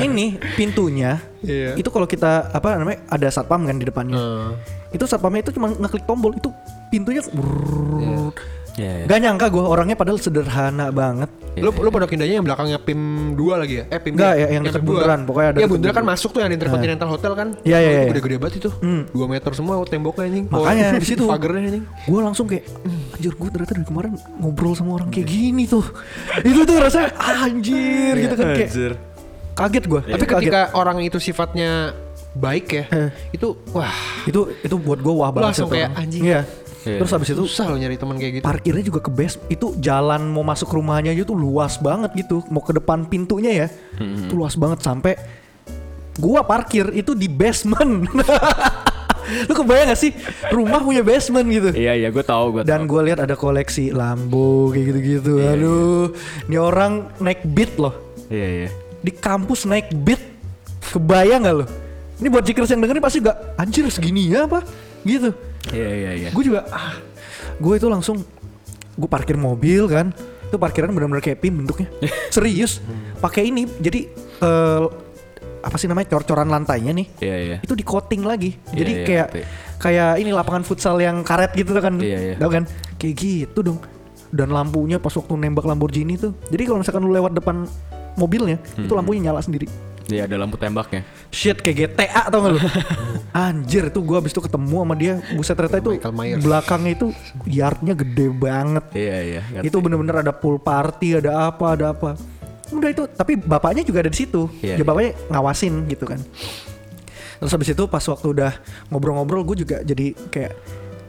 ini 0.03 0.25
pintunya 0.53 1.17
Iya. 1.39 1.73
itu 1.73 1.87
kalau 1.87 2.05
kita 2.05 2.49
apa 2.49 2.75
namanya 2.75 3.05
ada 3.07 3.27
satpam 3.27 3.63
kan 3.63 3.75
di 3.75 3.85
depannya 3.85 4.13
Eh, 4.13 4.49
itu 4.91 5.03
satpamnya 5.03 5.41
itu 5.41 5.51
cuma 5.51 5.69
ngeklik 5.69 6.03
tombol 6.03 6.33
itu 6.33 6.49
pintunya 6.87 7.21
brrrr. 7.23 8.33
Iya, 8.75 8.91
iya. 8.91 9.05
Gak 9.05 9.19
nyangka 9.19 9.47
gue 9.47 9.63
orangnya 9.63 9.95
padahal 9.95 10.19
sederhana 10.19 10.91
banget. 10.91 11.31
lu 11.55 11.71
lu 11.71 11.87
pondok 11.87 12.11
indahnya 12.11 12.35
yang 12.35 12.43
belakangnya 12.43 12.75
PIM 12.77 12.99
2 13.33 13.55
lagi 13.55 13.75
ya? 13.79 13.83
Eh 13.87 13.95
PIM 13.95 14.19
Enggak, 14.19 14.33
dua. 14.35 14.41
ya, 14.43 14.47
yang 14.51 14.63
dekat 14.67 14.81
bundaran, 14.83 15.19
pokoknya 15.23 15.47
ada 15.47 15.57
Iya 15.57 15.67
bundaran 15.71 15.95
kan 15.95 16.05
masuk 16.05 16.29
tuh 16.29 16.39
yang 16.43 16.51
Intercontinental 16.51 17.07
Hotel 17.07 17.31
kan. 17.31 17.47
Iya, 17.63 17.77
iya, 17.79 17.87
Itu 17.87 17.95
iya. 17.95 18.03
Gede-gede 18.11 18.35
banget 18.35 18.55
itu. 18.59 18.69
Hmm. 18.75 19.01
2 19.07 19.23
meter 19.25 19.51
semua 19.55 19.73
temboknya 19.85 20.23
anjing. 20.27 20.45
Makanya 20.51 20.85
Oh, 20.85 20.99
di 20.99 21.07
situ 21.07 21.23
Pagernya 21.31 21.61
anjing. 21.71 21.83
gue 21.87 22.19
langsung 22.19 22.45
kayak 22.45 22.63
anjir 23.15 23.31
gue 23.31 23.49
ternyata 23.49 23.71
dari 23.71 23.87
kemarin 23.87 24.11
ngobrol 24.35 24.73
sama 24.75 24.91
orang 24.93 25.07
kayak 25.07 25.27
gini 25.27 25.63
tuh. 25.63 25.85
itu 26.43 26.61
tuh 26.61 26.75
rasanya 26.75 27.09
anjir 27.15 28.13
gitu 28.19 28.33
kan 28.35 28.45
kayak 28.51 28.69
Anjir. 28.69 28.91
kaget 29.55 29.83
gue. 29.87 30.01
Tapi 30.11 30.25
ketika 30.27 30.61
orang 30.75 30.99
itu 30.99 31.15
sifatnya 31.17 31.95
baik 32.35 32.67
ya, 32.67 32.83
itu 33.31 33.55
wah 33.71 33.95
itu 34.27 34.51
itu 34.59 34.75
buat 34.75 34.99
gue 34.99 35.13
wah 35.13 35.31
banget. 35.31 35.55
langsung 35.55 35.71
sih 35.71 35.79
kayak 35.79 35.89
anjing. 35.95 36.23
Iya. 36.27 36.41
Iya. 36.85 37.01
Terus 37.01 37.11
habis 37.11 37.29
itu 37.33 37.41
susah 37.43 37.65
loh 37.67 37.75
nyari 37.75 37.97
teman 37.97 38.15
kayak 38.15 38.33
gitu. 38.39 38.43
parkirnya 38.45 38.83
juga 38.85 38.99
ke 39.01 39.09
base 39.09 39.41
itu 39.49 39.73
jalan 39.81 40.21
mau 40.29 40.45
masuk 40.45 40.69
rumahnya 40.69 41.11
aja 41.11 41.25
tuh 41.25 41.33
luas 41.33 41.75
banget 41.75 42.13
gitu. 42.13 42.45
Mau 42.47 42.61
ke 42.61 42.71
depan 42.71 43.03
pintunya 43.03 43.65
ya 43.65 43.67
Hmm. 43.97 44.29
itu 44.29 44.33
luas 44.37 44.53
banget. 44.53 44.85
Sampai 44.85 45.17
gua 46.15 46.45
parkir 46.45 46.93
itu 46.93 47.11
di 47.11 47.25
basement. 47.25 48.05
Lu 49.49 49.57
kebayang 49.57 49.89
gak 49.89 49.97
sih? 49.97 50.13
Rumah 50.53 50.85
punya 50.85 51.01
basement 51.01 51.49
gitu. 51.49 51.73
Iya 51.73 51.97
iya 51.97 52.13
gue 52.13 52.21
tahu 52.21 52.53
gue 52.53 52.61
dan 52.61 52.85
gue 52.85 53.01
lihat 53.01 53.25
ada 53.25 53.33
koleksi 53.33 53.89
Lambo 53.89 54.69
kayak 54.69 54.85
gitu-gitu. 54.93 55.41
Aduh 55.41 56.13
ini 56.45 56.57
orang 56.61 57.09
naik 57.17 57.41
beat 57.43 57.73
loh. 57.75 57.97
Iya 58.29 58.47
iya. 58.47 58.69
di 59.01 59.09
kampus 59.09 59.65
naik 59.65 59.89
beat. 59.91 60.21
Kebayang 60.93 61.41
gak 61.43 61.55
lo 61.57 61.65
ini 62.15 62.31
buat 62.31 62.45
jikers 62.45 62.71
yang 62.71 62.79
dengerin 62.79 63.01
pasti 63.01 63.19
gak 63.19 63.57
anjir 63.57 63.83
segini 63.89 64.29
ya 64.29 64.45
apa? 64.45 64.61
Gitu 65.01 65.33
Iya 65.71 65.89
iya 65.89 66.11
iya. 66.15 66.29
gue 66.29 66.43
juga 66.43 66.65
ah 66.67 66.93
gue 67.55 67.73
itu 67.73 67.87
langsung 67.87 68.21
gue 68.93 69.09
parkir 69.09 69.35
mobil 69.35 69.85
kan 69.85 70.13
itu 70.45 70.55
parkiran 70.55 70.89
benar-benar 70.89 71.19
kayak 71.19 71.39
pim 71.39 71.53
bentuknya 71.55 71.89
serius 72.35 72.79
pakai 73.17 73.49
ini 73.49 73.65
jadi 73.75 74.07
eh, 74.39 74.83
apa 75.59 75.75
sih 75.75 75.89
namanya 75.89 76.13
cor-coran 76.13 76.45
lantainya 76.45 76.93
nih 76.93 77.07
Iya 77.17 77.37
iya. 77.39 77.57
itu 77.59 77.73
di 77.73 77.81
coating 77.81 78.21
lagi 78.21 78.53
jadi 78.67 78.91
iya, 78.93 79.03
kayak 79.03 79.27
ngerti. 79.31 79.41
kayak 79.79 80.11
ini 80.21 80.29
lapangan 80.29 80.61
futsal 80.61 80.95
yang 80.97 81.25
karet 81.25 81.49
gitu 81.53 81.73
kan 81.75 81.97
Iya, 81.97 82.17
iya. 82.21 82.35
tau 82.37 82.53
kan 82.53 82.69
kayak 82.95 83.15
gitu 83.17 83.59
dong 83.63 83.79
dan 84.29 84.51
lampunya 84.51 84.95
pas 84.95 85.09
waktu 85.11 85.33
nembak 85.33 85.65
Lamborghini 85.65 86.15
tuh 86.15 86.37
jadi 86.47 86.63
kalau 86.65 86.79
misalkan 86.79 87.01
lu 87.01 87.11
lewat 87.11 87.33
depan 87.33 87.65
mobilnya 88.13 88.61
itu 88.75 88.85
Hmm. 88.85 88.99
lampunya 88.99 89.31
nyala 89.31 89.41
sendiri 89.41 89.65
Iya 90.05 90.25
ada 90.25 90.37
lampu 90.37 90.53
tembaknya. 90.55 91.01
shit 91.29 91.57
kayak 91.57 91.97
GTA 91.97 92.29
tau 92.29 92.39
gak 92.39 92.51
lu 92.53 92.59
anjir 93.49 93.89
tuh 93.89 93.99
gua 93.99 94.21
abis 94.21 94.31
itu 94.31 94.41
ketemu 94.41 94.75
sama 94.79 94.93
dia 94.93 95.13
buset 95.33 95.53
ternyata 95.53 95.77
itu 95.77 95.91
belakangnya 96.39 96.91
itu 96.93 97.07
yardnya 97.43 97.93
gede 97.93 98.27
banget 98.29 98.85
Iya 98.91 99.17
iya. 99.19 99.41
ngerti. 99.43 99.65
itu 99.65 99.77
bener-bener 99.79 100.15
ada 100.19 100.31
pool 100.31 100.55
party 100.55 101.17
ada 101.17 101.49
apa 101.49 101.65
ada 101.73 101.85
apa 101.91 102.13
udah 102.67 102.89
itu 102.89 103.03
tapi 103.07 103.33
bapaknya 103.35 103.81
juga 103.81 104.01
ada 104.01 104.09
di 104.09 104.17
situ 104.17 104.45
Iya, 104.57 104.67
ya 104.67 104.75
iya. 104.75 104.85
bapaknya 104.85 105.11
ngawasin 105.27 105.73
gitu 105.85 106.05
kan 106.05 106.21
terus 107.35 107.51
habis 107.51 107.67
itu 107.67 107.83
pas 107.85 108.01
waktu 108.01 108.27
udah 108.31 108.51
ngobrol-ngobrol 108.87 109.43
gue 109.43 109.57
juga 109.59 109.81
jadi 109.81 110.13
kayak 110.29 110.53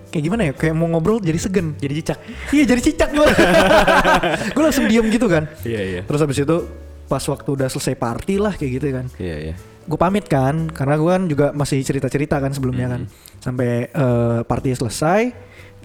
kayak 0.09 0.23
gimana 0.23 0.43
ya 0.43 0.53
kayak 0.53 0.73
mau 0.73 0.89
ngobrol 0.89 1.17
jadi 1.19 1.37
segen 1.37 1.77
jadi 1.77 1.93
cicak. 1.95 2.19
iya 2.51 2.65
jadi 2.65 2.81
cicak 2.83 3.11
gue 3.11 3.27
gue 4.55 4.63
langsung 4.63 4.85
diem 4.85 5.07
gitu 5.07 5.27
kan 5.27 5.45
Iya 5.63 5.81
iya. 5.83 6.01
terus 6.03 6.19
habis 6.19 6.39
itu 6.39 6.57
pas 7.07 7.23
waktu 7.23 7.49
udah 7.55 7.69
selesai 7.71 7.95
party 7.95 8.43
lah 8.43 8.53
kayak 8.55 8.71
gitu 8.79 8.87
kan. 8.93 9.07
Iya 9.19 9.39
iya. 9.53 9.57
gue 9.87 9.95
pamit 9.95 10.27
kan 10.27 10.67
karena 10.75 10.99
gue 10.99 11.11
kan 11.15 11.23
juga 11.31 11.47
masih 11.55 11.79
cerita-cerita 11.87 12.43
kan 12.43 12.51
sebelumnya 12.51 12.91
kan. 12.91 13.03
Sampai 13.39 13.87
eh, 13.87 14.41
party 14.43 14.75
selesai 14.75 15.31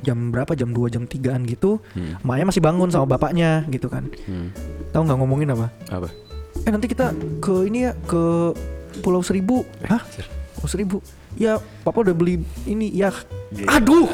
jam 0.02 0.34
berapa? 0.34 0.58
Jam 0.58 0.74
2 0.74 0.90
jam 0.90 1.06
3an 1.06 1.46
gitu. 1.46 1.78
Maya 2.26 2.42
masih 2.42 2.66
bangun 2.66 2.90
sama 2.90 3.06
bapaknya 3.06 3.66
gitu 3.70 3.88
kan. 3.88 4.10
Hmm. 4.26 4.50
tahu 4.90 5.08
nggak 5.08 5.20
ngomongin 5.22 5.54
apa? 5.54 5.70
Apa? 5.88 6.10
eh 6.62 6.70
nanti 6.70 6.86
kita 6.92 7.16
ke 7.42 7.66
ini 7.66 7.90
ya 7.90 7.94
ke 8.06 8.54
Pulau 9.02 9.24
Seribu. 9.24 9.64
Hah? 9.88 10.04
Pulau 10.58 10.70
Seribu? 10.70 10.98
Ya 11.40 11.64
papa 11.88 12.04
udah 12.04 12.12
beli 12.12 12.44
ini 12.68 12.92
ya 12.92 13.08
aduh! 13.72 14.08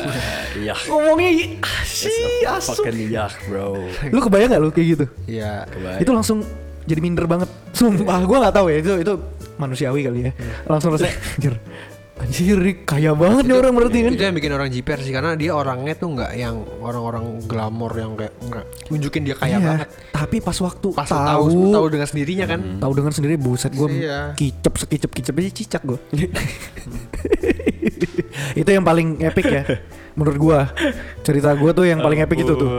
Iya. 0.53 0.77
ngomongnya 0.85 1.57
ah, 1.65 1.81
sih 1.81 2.45
asu 2.45 2.77
Fucking 2.77 3.09
yak 3.09 3.33
bro. 3.49 3.73
lu 4.13 4.19
kebayang 4.21 4.53
nggak 4.53 4.61
lu 4.61 4.69
kayak 4.69 4.87
gitu? 4.93 5.05
Iya. 5.25 5.65
Kebayang. 5.65 5.99
itu 6.05 6.11
langsung 6.13 6.39
jadi 6.87 6.99
minder 6.99 7.25
banget. 7.25 7.49
Sumpah 7.71 8.17
gue 8.19 8.37
nggak 8.39 8.55
tahu 8.55 8.67
ya. 8.67 8.77
Itu 8.79 8.91
itu 8.97 9.13
manusiawi 9.55 10.01
kali 10.01 10.19
ya. 10.23 10.31
Langsung 10.65 10.89
rasanya 10.89 11.13
anjir. 11.35 11.53
Anjir, 12.17 12.57
kaya 12.81 13.13
banget 13.13 13.45
nih 13.45 13.55
orang 13.55 13.73
berarti 13.73 13.97
kan. 14.01 14.11
Itu 14.11 14.23
yang 14.23 14.33
bikin 14.33 14.49
orang 14.49 14.69
jiper 14.69 14.97
sih 14.97 15.11
karena 15.11 15.37
dia 15.37 15.53
orangnya 15.53 15.93
tuh 15.93 16.09
nggak 16.09 16.31
yang 16.33 16.55
orang-orang 16.81 17.45
glamor 17.45 17.93
yang 17.93 18.17
kayak 18.17 18.33
nggak 18.41 18.65
nunjukin 18.89 19.21
dia 19.21 19.35
kaya 19.37 19.53
Iya, 19.53 19.61
banget. 19.61 19.87
Tapi 20.09 20.35
pas 20.39 20.57
waktu 20.57 20.87
Pas 20.91 21.05
tahu. 21.05 21.45
tahu 21.45 21.45
tahu 21.69 21.85
dengan 21.87 22.07
sendirinya 22.07 22.45
kan. 22.47 22.59
tahu 22.81 22.93
dengan 22.95 23.13
sendiri 23.13 23.37
buset 23.37 23.69
gue 23.69 24.01
Iya. 24.01 24.33
kicep 24.33 24.73
sekicep 24.75 25.11
kicep 25.13 25.33
aja 25.35 25.51
cicak 25.53 25.81
gue 25.85 25.99
itu 28.55 28.69
yang 28.69 28.81
paling 28.81 29.21
epic 29.21 29.45
ya 29.45 29.63
menurut 30.17 30.37
gua 30.41 30.59
cerita 31.21 31.53
gua 31.53 31.71
tuh 31.71 31.85
yang 31.85 32.01
paling 32.01 32.25
epic 32.25 32.41
itu 32.41 32.53
tuh. 32.57 32.69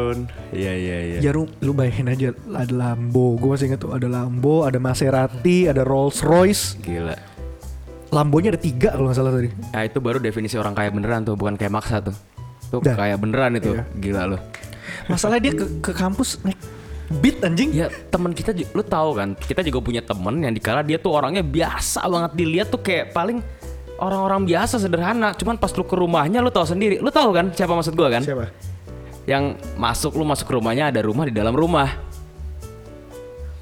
Iya 0.51 0.72
iya 0.74 0.97
iya. 1.14 1.18
ya 1.22 1.30
lu, 1.30 1.47
lu 1.62 1.70
bayangin 1.70 2.11
aja 2.11 2.28
ada 2.51 2.74
Lambo 2.74 3.39
gue 3.39 3.49
masih 3.49 3.70
inget 3.70 3.80
tuh 3.80 3.95
ada 3.95 4.11
Lambo 4.11 4.66
ada 4.66 4.76
Maserati 4.82 5.70
ada 5.70 5.86
Rolls 5.86 6.20
Royce 6.26 6.74
Gila. 6.82 7.14
Lambonya 8.09 8.57
ada 8.57 8.61
tiga 8.61 8.97
kalau 8.97 9.12
nggak 9.12 9.18
salah 9.20 9.32
tadi 9.36 9.53
Nah 9.53 9.82
itu 9.84 9.99
baru 10.01 10.18
definisi 10.18 10.57
orang 10.57 10.72
kaya 10.72 10.89
beneran 10.89 11.28
tuh, 11.28 11.36
bukan 11.36 11.61
kayak 11.61 11.72
maksa 11.72 12.01
tuh. 12.01 12.16
Tuh 12.68 12.80
Dah. 12.80 12.97
kaya 12.97 13.16
beneran 13.20 13.57
itu, 13.57 13.76
Iya. 13.76 13.84
gila 13.97 14.22
loh. 14.36 14.41
masalahnya 15.09 15.53
dia 15.53 15.55
ke, 15.57 15.66
ke 15.84 15.93
kampus 15.93 16.41
naik 16.45 16.57
beat 17.20 17.41
anjing 17.41 17.72
Ya 17.72 17.89
teman 18.12 18.32
kita, 18.36 18.53
lu 18.76 18.84
tahu 18.84 19.16
kan, 19.16 19.32
kita 19.36 19.64
juga 19.64 19.80
punya 19.80 20.01
temen 20.05 20.41
yang 20.45 20.53
dikala 20.53 20.80
dia 20.84 20.97
tuh 21.01 21.16
orangnya 21.16 21.41
biasa 21.41 22.05
banget 22.05 22.32
dilihat 22.36 22.68
tuh 22.68 22.80
kayak 22.80 23.12
paling 23.12 23.41
orang-orang 23.99 24.46
biasa 24.46 24.78
sederhana. 24.78 25.34
Cuman 25.34 25.59
pas 25.59 25.70
lu 25.74 25.84
ke 25.84 25.94
rumahnya 25.99 26.38
lu 26.40 26.49
tahu 26.49 26.64
sendiri, 26.64 27.03
lu 27.03 27.11
tahu 27.11 27.34
kan 27.34 27.51
siapa 27.53 27.74
maksud 27.74 27.94
gua 27.99 28.09
kan? 28.09 28.22
siapa 28.22 28.49
Yang 29.28 29.61
masuk 29.76 30.16
lu 30.16 30.24
masuk 30.24 30.49
ke 30.49 30.55
rumahnya 30.57 30.88
ada 30.88 31.05
rumah 31.05 31.28
di 31.28 31.34
dalam 31.36 31.53
rumah, 31.53 32.01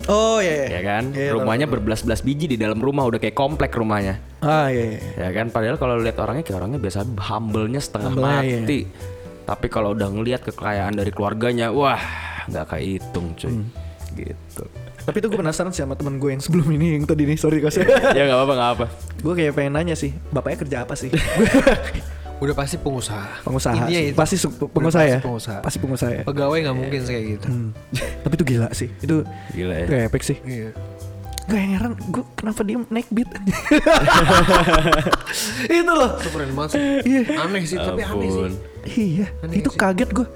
oh 0.07 0.39
iya 0.39 0.78
ya 0.78 0.80
kan? 0.87 1.11
Iya, 1.11 1.34
tahu, 1.34 1.43
rumahnya 1.43 1.66
berbelas-belas 1.66 2.22
biji 2.22 2.47
di 2.47 2.55
dalam 2.55 2.78
rumah 2.78 3.03
udah 3.03 3.18
kayak 3.18 3.34
komplek 3.34 3.74
rumahnya. 3.74 4.22
ah 4.47 4.70
iya, 4.70 4.95
iya. 4.95 5.01
Ya 5.26 5.28
kan, 5.34 5.51
padahal 5.51 5.74
kalau 5.74 5.99
lihat 5.99 6.22
orangnya 6.22 6.47
kayak 6.47 6.59
orangnya 6.62 6.78
biasa 6.78 7.03
humble-nya 7.03 7.80
setengah 7.82 8.11
Humble-nya, 8.14 8.43
iya. 8.47 8.61
mati. 8.62 8.80
Tapi 9.47 9.66
kalau 9.70 9.95
udah 9.95 10.09
ngelihat 10.11 10.43
kekayaan 10.47 10.95
dari 10.95 11.11
keluarganya, 11.11 11.74
wah, 11.74 11.99
nggak 12.47 12.66
kehitung 12.78 13.34
cuy. 13.34 13.51
Hmm. 13.51 13.66
Gitu. 14.14 14.64
Tapi 15.07 15.16
tuh 15.16 15.26
gue 15.28 15.38
penasaran 15.38 15.70
sih 15.70 15.80
sama 15.80 15.94
temen 15.94 16.16
gue 16.16 16.28
yang 16.28 16.38
sebelum 16.38 16.66
ini 16.68 16.92
yang 16.92 17.02
tadi 17.04 17.24
nih 17.24 17.34
sorry 17.34 17.59
kos 17.59 17.76
ya 17.76 17.82
nggak 18.18 18.34
apa-apa, 18.34 18.52
nggak 18.52 18.70
apa. 18.74 18.84
gue 19.16 19.32
kayak 19.32 19.52
pengen 19.52 19.70
nanya 19.72 19.94
sih 19.94 20.11
bapaknya 20.28 20.57
kerja 20.61 20.76
apa 20.82 20.92
sih 20.92 21.09
Udah 22.36 22.52
pasti 22.52 22.76
pengusaha. 22.76 23.40
pengusaha 23.40 23.72
Intinya 23.80 23.96
sih. 23.96 24.07
itu. 24.07 24.14
pasti 24.14 24.34
su- 24.36 24.52
Udah 24.52 24.68
pengusaha 24.68 25.02
ya 25.02 25.14
pasti 25.14 25.24
pengusaha. 25.24 25.59
pasti 25.62 25.78
pengusaha 25.78 26.11
ya 26.12 26.22
Pegawai 26.22 26.59
nggak 26.61 26.76
mungkin 26.76 27.00
kayak 27.02 27.22
gitu. 27.30 27.46
Hmm. 27.48 27.70
tapi 28.20 28.32
itu 28.34 28.44
gila 28.46 28.68
sih 28.72 28.88
itu 28.98 29.14
Gila 29.54 29.74
ya. 29.74 29.84
itu 29.84 29.92
epic 30.04 30.22
sih 30.22 30.36
Iya. 30.42 30.70
Gak 31.46 31.62
heran 31.62 31.92
gue 31.96 32.22
kenapa 32.34 32.61
dia 32.61 32.76
naik 32.84 33.09
beat 33.09 33.28
Itu 35.68 35.88
loh 35.88 36.11
Itu 36.16 36.28
keren 36.28 36.50
banget 36.52 36.70
sih. 36.72 36.80
Iya 37.07 37.20
Aneh 37.38 37.62
sih, 37.62 37.76
tapi 37.78 38.00
aneh 38.02 38.28
sih. 38.28 38.42
Iya 39.14 39.26
Aneh 39.40 39.54
Itu 39.57 39.68
sih. 39.70 39.76
kaget 39.76 40.09
gue 40.12 40.26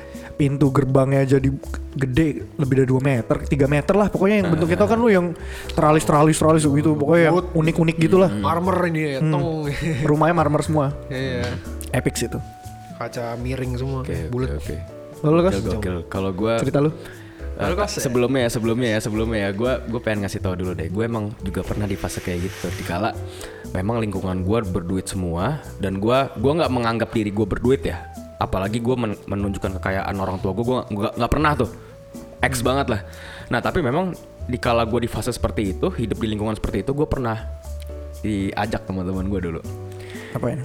Pintu 0.41 0.73
gerbangnya 0.73 1.37
jadi 1.37 1.53
gede 1.93 2.49
Lebih 2.57 2.75
dari 2.81 2.89
2 2.89 2.97
meter 3.05 3.37
3 3.45 3.69
meter 3.69 3.93
lah. 3.93 4.09
Pokoknya 4.09 4.41
yang 4.41 4.49
bentuknya 4.49 4.77
tau 4.81 4.89
kan 4.89 4.97
lu 4.97 5.13
yang 5.13 5.37
Teralis-teralis 5.77 6.41
teralis 6.41 6.65
gitu 6.65 6.97
Pokoknya 6.97 7.29
yang 7.29 7.37
unik-unik 7.53 7.97
gitu 8.01 8.17
lah. 8.17 8.33
Armor 8.41 8.89
ini 8.89 9.01
ya, 9.05 9.21
Hmm. 9.21 9.69
Rumahnya 10.09 10.35
marmer 10.35 10.65
semua. 10.65 10.97
Iya. 11.13 11.45
Epic 11.93 12.17
sih 12.17 12.27
itu. 12.33 12.41
Kaca 12.97 13.37
miring 13.37 13.77
semua, 13.77 14.01
Oke, 14.01 14.13
oke, 14.13 14.29
bulat. 14.33 14.49
oke. 14.57 14.77
Lalu 15.21 15.39
kas. 15.45 15.55
Kalau 16.09 16.31
gua 16.33 16.57
Cerita 16.57 16.81
lu. 16.81 16.93
Eh, 17.61 17.77
sebelumnya 17.93 18.49
ya 18.49 18.51
sebelumnya 18.51 18.89
ya 18.97 19.01
sebelumnya 19.05 19.39
ya. 19.45 19.51
Gue 19.53 19.73
gue 19.85 20.01
pengen 20.01 20.25
ngasih 20.25 20.41
tau 20.41 20.57
dulu 20.57 20.73
deh. 20.73 20.89
Gue 20.89 21.05
emang 21.05 21.29
juga 21.45 21.61
pernah 21.61 21.85
di 21.85 21.93
fase 21.93 22.25
kayak 22.25 22.49
gitu. 22.49 22.73
Dikala 22.81 23.13
memang 23.77 24.01
lingkungan 24.01 24.41
gue 24.43 24.59
berduit 24.65 25.07
semua 25.07 25.61
dan 25.77 26.01
gue 26.01 26.19
gua 26.41 26.53
nggak 26.57 26.73
menganggap 26.73 27.11
diri 27.13 27.31
gue 27.31 27.47
berduit 27.47 27.83
ya 27.87 28.03
apalagi 28.41 28.81
gue 28.81 28.97
menunjukkan 29.29 29.77
kekayaan 29.79 30.17
orang 30.17 30.41
tua 30.41 30.57
gue 30.57 30.65
gue 30.65 30.77
nggak 30.89 31.13
nggak 31.21 31.31
pernah 31.31 31.53
tuh 31.53 31.71
X 32.41 32.65
banget 32.65 32.89
lah 32.89 33.01
nah 33.53 33.61
tapi 33.61 33.85
memang 33.85 34.17
dikala 34.49 34.89
gue 34.89 35.05
di 35.05 35.11
fase 35.13 35.31
seperti 35.31 35.77
itu 35.77 35.93
hidup 35.93 36.17
di 36.17 36.27
lingkungan 36.33 36.57
seperti 36.57 36.83
itu 36.83 36.97
gue 36.97 37.05
pernah 37.05 37.37
diajak 38.25 38.89
teman-teman 38.89 39.29
gue 39.29 39.41
dulu 39.53 39.61
Apa 40.33 40.57
ya 40.57 40.59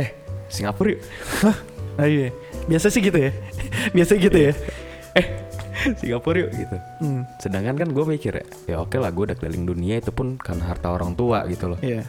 eh 0.00 0.08
Singapura 0.48 0.96
yuk 0.96 1.00
Hah? 1.44 1.56
Ah, 1.98 2.06
iya. 2.06 2.30
Biasa 2.70 2.94
sih 2.94 3.02
gitu 3.02 3.18
ya 3.18 3.30
Biasa 3.96 4.16
gitu 4.16 4.38
ya 4.38 4.52
eh 5.18 5.26
Singapura 5.78 6.42
yuk 6.42 6.50
gitu. 6.58 6.76
Hmm. 6.98 7.22
Sedangkan 7.38 7.78
kan 7.78 7.88
gue 7.94 8.04
mikir 8.04 8.32
ya, 8.34 8.44
ya 8.66 8.76
oke 8.82 8.98
lah 8.98 9.14
gue 9.14 9.30
udah 9.30 9.36
keliling 9.38 9.62
dunia 9.62 10.02
itu 10.02 10.10
pun 10.10 10.34
karena 10.34 10.74
harta 10.74 10.90
orang 10.90 11.14
tua 11.14 11.46
gitu 11.46 11.70
loh. 11.70 11.78
Iya 11.78 12.02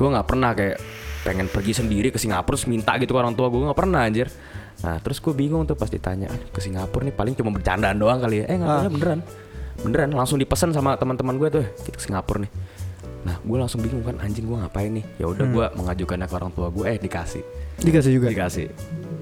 Gue 0.00 0.08
nggak 0.08 0.26
pernah 0.26 0.56
kayak 0.56 0.80
pengen 1.24 1.48
pergi 1.48 1.72
sendiri 1.74 2.12
ke 2.12 2.20
Singapura 2.20 2.54
terus 2.54 2.68
minta 2.68 2.92
gitu 3.00 3.10
ke 3.10 3.18
orang 3.18 3.32
tua 3.32 3.48
gue 3.48 3.58
nggak 3.58 3.74
pernah 3.74 4.04
anjir. 4.04 4.28
Nah 4.84 5.00
terus 5.00 5.18
gue 5.18 5.32
bingung 5.32 5.64
tuh 5.64 5.72
pas 5.72 5.88
ditanya 5.88 6.28
"Ah, 6.28 6.36
ke 6.36 6.60
Singapura 6.60 7.02
nih 7.02 7.14
paling 7.14 7.32
cuma 7.32 7.50
bercandaan 7.50 7.96
doang 7.96 8.20
kali 8.20 8.44
ya. 8.44 8.46
Eh 8.46 8.56
nggak 8.60 8.68
Ah. 8.68 8.86
beneran, 8.86 9.20
beneran 9.80 10.10
langsung 10.12 10.36
dipesan 10.36 10.70
sama 10.70 10.94
teman-teman 10.94 11.34
gue 11.34 11.48
tuh 11.50 11.60
"Eh, 11.60 11.68
kita 11.82 11.96
ke 11.96 12.04
Singapura 12.04 12.44
nih. 12.44 12.52
Nah 13.24 13.40
gue 13.40 13.56
langsung 13.56 13.80
bingung 13.80 14.04
kan 14.04 14.20
anjing 14.20 14.44
gue 14.44 14.52
ngapain 14.54 14.92
nih? 14.92 15.04
Ya 15.16 15.26
udah 15.26 15.46
gue 15.48 15.66
mengajukannya 15.74 16.28
ke 16.28 16.34
orang 16.36 16.52
tua 16.52 16.68
gue 16.68 16.84
eh 16.86 17.00
dikasih 17.00 17.40
Dikasih 17.80 18.12
juga 18.12 18.28
dikasih 18.28 18.68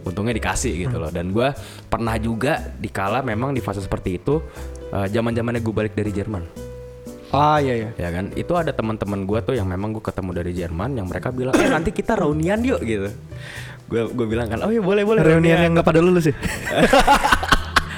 untungnya 0.03 0.35
dikasih 0.35 0.75
gitu 0.83 0.99
loh 0.99 1.09
dan 1.09 1.31
gue 1.31 1.47
pernah 1.87 2.19
juga 2.19 2.59
dikala 2.77 3.23
memang 3.23 3.55
di 3.55 3.63
fase 3.63 3.79
seperti 3.79 4.19
itu 4.19 4.43
zaman 4.91 5.31
zamannya 5.31 5.63
gue 5.63 5.71
balik 5.71 5.95
dari 5.95 6.11
Jerman 6.11 6.43
Ah 7.33 7.57
iya 7.65 7.75
iya 7.81 7.91
ya 7.97 8.09
kan 8.13 8.29
itu 8.37 8.53
ada 8.53 8.77
teman-teman 8.77 9.25
gue 9.25 9.41
tuh 9.41 9.57
yang 9.57 9.65
memang 9.65 9.97
gue 9.97 10.05
ketemu 10.05 10.31
dari 10.37 10.53
Jerman 10.53 11.01
yang 11.01 11.09
mereka 11.09 11.33
bilang 11.33 11.57
eh 11.57 11.65
nanti 11.73 11.89
kita 11.89 12.13
reunian 12.13 12.61
yuk 12.61 12.85
gitu 12.85 13.09
gue 13.89 14.03
gue 14.09 14.27
bilang 14.29 14.53
kan 14.53 14.61
oh 14.65 14.73
ya 14.73 14.81
boleh 14.81 15.05
boleh 15.05 15.21
Reunian 15.21 15.65
yang 15.65 15.73
gak 15.77 15.89
pada 15.89 16.01
lulus 16.01 16.29
ya 16.29 16.37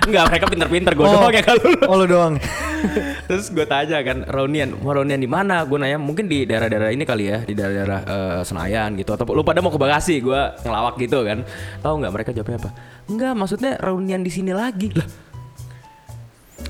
Enggak, 0.05 0.25
mereka 0.29 0.45
pinter-pinter 0.53 0.93
gue 0.93 1.07
doang 1.07 1.33
yang 1.33 1.45
gak 1.49 1.59
lulus 1.65 1.87
Oh 1.89 1.97
lu 1.97 2.07
doang 2.07 2.35
Terus 3.31 3.49
gue 3.49 3.65
tanya 3.65 4.05
kan 4.05 4.29
reunian, 4.29 4.77
mau 4.85 4.93
reunian 4.93 5.17
di 5.17 5.25
mana? 5.25 5.65
Gue 5.65 5.81
nanya 5.81 5.97
mungkin 5.97 6.29
di 6.29 6.45
daerah-daerah 6.45 6.93
ini 6.93 7.09
kali 7.09 7.25
ya, 7.33 7.41
di 7.41 7.57
daerah-daerah 7.57 8.01
eh, 8.05 8.41
Senayan 8.45 8.93
gitu 9.01 9.17
atau 9.17 9.25
lu 9.33 9.41
pada 9.41 9.65
mau 9.65 9.73
ke 9.73 9.81
Bekasi? 9.81 10.21
Gue 10.21 10.37
ngelawak 10.61 11.01
gitu 11.01 11.25
kan. 11.25 11.49
Tahu 11.81 11.95
nggak 12.05 12.13
mereka 12.13 12.31
jawabnya 12.37 12.61
apa? 12.61 12.71
Enggak, 13.09 13.33
maksudnya 13.33 13.81
reunian 13.81 14.21
di 14.21 14.29
sini 14.29 14.53
lagi. 14.53 14.93
Lah, 14.93 15.09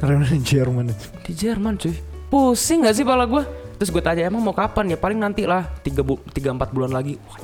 Reunian 0.06 0.38
Jerman 0.46 0.94
di 1.26 1.32
Jerman 1.34 1.74
cuy. 1.74 2.13
Pusing 2.34 2.82
nggak 2.82 2.98
sih 2.98 3.06
pala 3.06 3.30
gue? 3.30 3.46
Terus 3.78 3.94
gue 3.94 4.02
tanya 4.02 4.26
emang 4.26 4.42
mau 4.42 4.50
kapan 4.50 4.90
ya? 4.90 4.98
Paling 4.98 5.22
nanti 5.22 5.46
lah, 5.46 5.70
3 5.86 6.02
bu 6.02 6.18
3 6.34 6.50
4 6.50 6.74
bulan 6.74 6.90
lagi. 6.90 7.14
Wah. 7.30 7.38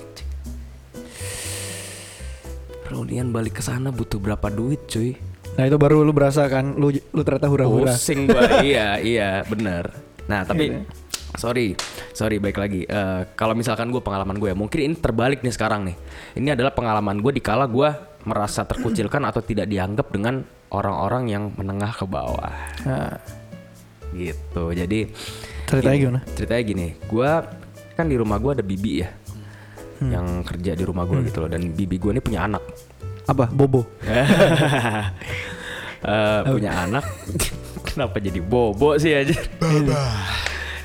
Reunian 2.90 3.30
balik 3.30 3.54
ke 3.54 3.62
sana 3.62 3.94
butuh 3.94 4.18
berapa 4.18 4.50
duit 4.50 4.90
cuy? 4.90 5.14
Nah 5.54 5.70
itu 5.70 5.78
baru 5.78 6.02
lu 6.02 6.10
berasa 6.10 6.50
kan 6.50 6.74
Lu, 6.74 6.90
lu 6.90 7.22
ternyata 7.22 7.46
hura-hura 7.46 7.94
Pusing 7.94 8.26
gua. 8.26 8.42
iya, 8.66 8.98
iya, 8.98 9.46
bener. 9.46 9.94
Nah, 10.26 10.42
tapi 10.42 10.74
Iya. 10.74 10.82
sorry, 11.38 11.78
sorry 12.10 12.42
baik 12.42 12.58
lagi. 12.58 12.82
Eh, 12.82 13.22
kalau 13.38 13.54
misalkan 13.54 13.94
gue 13.94 14.02
pengalaman 14.02 14.42
gue 14.42 14.50
ya, 14.50 14.58
mungkin 14.58 14.90
ini 14.90 14.98
terbalik 14.98 15.46
nih 15.46 15.54
sekarang 15.54 15.86
nih. 15.86 15.94
Ini 16.34 16.58
adalah 16.58 16.74
pengalaman 16.74 17.22
gue 17.22 17.30
di 17.30 17.38
kala 17.38 17.70
gue 17.70 17.94
merasa 18.26 18.66
terkucilkan 18.66 19.22
atau 19.22 19.38
tidak 19.38 19.70
dianggap 19.70 20.10
dengan 20.10 20.42
orang-orang 20.74 21.30
yang 21.30 21.54
menengah 21.54 21.94
ke 21.94 22.10
bawah. 22.10 22.50
nah, 22.82 23.38
Gitu. 24.14 24.64
Jadi 24.74 25.00
Ceritanya 25.70 25.96
gini, 25.96 26.02
gimana? 26.02 26.20
Ceritanya 26.34 26.62
gini, 26.66 26.86
gue 26.98 27.30
kan 27.94 28.06
di 28.08 28.16
rumah 28.18 28.36
gue 28.42 28.52
ada 28.58 28.64
bibi 28.64 28.92
ya. 29.02 29.08
Hmm. 30.00 30.10
Yang 30.10 30.26
kerja 30.48 30.72
di 30.74 30.84
rumah 30.86 31.04
gue 31.04 31.18
gitu 31.28 31.38
loh 31.44 31.50
dan 31.52 31.62
bibi 31.72 31.96
gue 32.00 32.10
ini 32.16 32.22
punya 32.24 32.48
anak. 32.48 32.62
Apa? 33.28 33.46
Bobo 33.52 33.86
Eh, 36.00 36.40
punya 36.48 36.88
anak 36.88 37.04
kenapa 37.92 38.24
jadi 38.24 38.40
bobo 38.40 38.96
sih 38.96 39.12
aja 39.12 39.36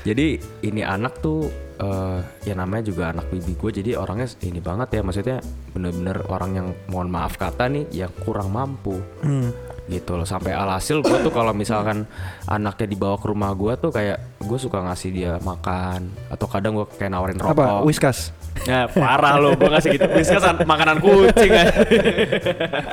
jadi 0.04 0.36
ini 0.60 0.84
anak 0.84 1.24
tuh 1.24 1.48
eh, 1.80 2.20
ya 2.44 2.52
namanya 2.52 2.92
juga 2.92 3.16
anak 3.16 3.32
bibi 3.32 3.56
gue 3.56 3.72
jadi 3.80 3.92
orangnya 3.96 4.28
ini 4.44 4.60
banget 4.60 5.00
ya 5.00 5.02
maksudnya 5.08 5.40
bener-bener 5.72 6.20
orang 6.28 6.52
yang 6.60 6.68
mohon 6.92 7.08
maaf 7.08 7.40
kata 7.40 7.72
nih 7.72 7.88
yang 7.96 8.12
kurang 8.28 8.52
mampu 8.52 9.00
hmm. 9.24 9.65
Gitu 9.86 10.18
loh. 10.18 10.26
Sampai 10.26 10.52
alhasil 10.52 11.02
gue 11.02 11.18
tuh 11.22 11.30
kalau 11.30 11.54
misalkan 11.54 12.10
anaknya 12.46 12.88
dibawa 12.90 13.16
ke 13.22 13.26
rumah 13.30 13.54
gue 13.54 13.74
tuh 13.78 13.90
kayak 13.94 14.18
gue 14.42 14.58
suka 14.58 14.82
ngasih 14.82 15.10
dia 15.14 15.32
makan 15.42 16.10
atau 16.30 16.46
kadang 16.50 16.74
gue 16.78 16.86
kayak 16.98 17.12
nawarin 17.14 17.38
rokok. 17.38 17.54
Apa? 17.54 17.86
Whiskas? 17.86 18.34
Ya 18.66 18.88
parah 18.88 19.36
lo, 19.38 19.54
gue 19.54 19.68
ngasih 19.68 19.90
gitu. 20.00 20.08
Whiskas 20.16 20.44
an- 20.48 20.64
makanan 20.64 21.04
kucing 21.04 21.52
kan 21.52 21.68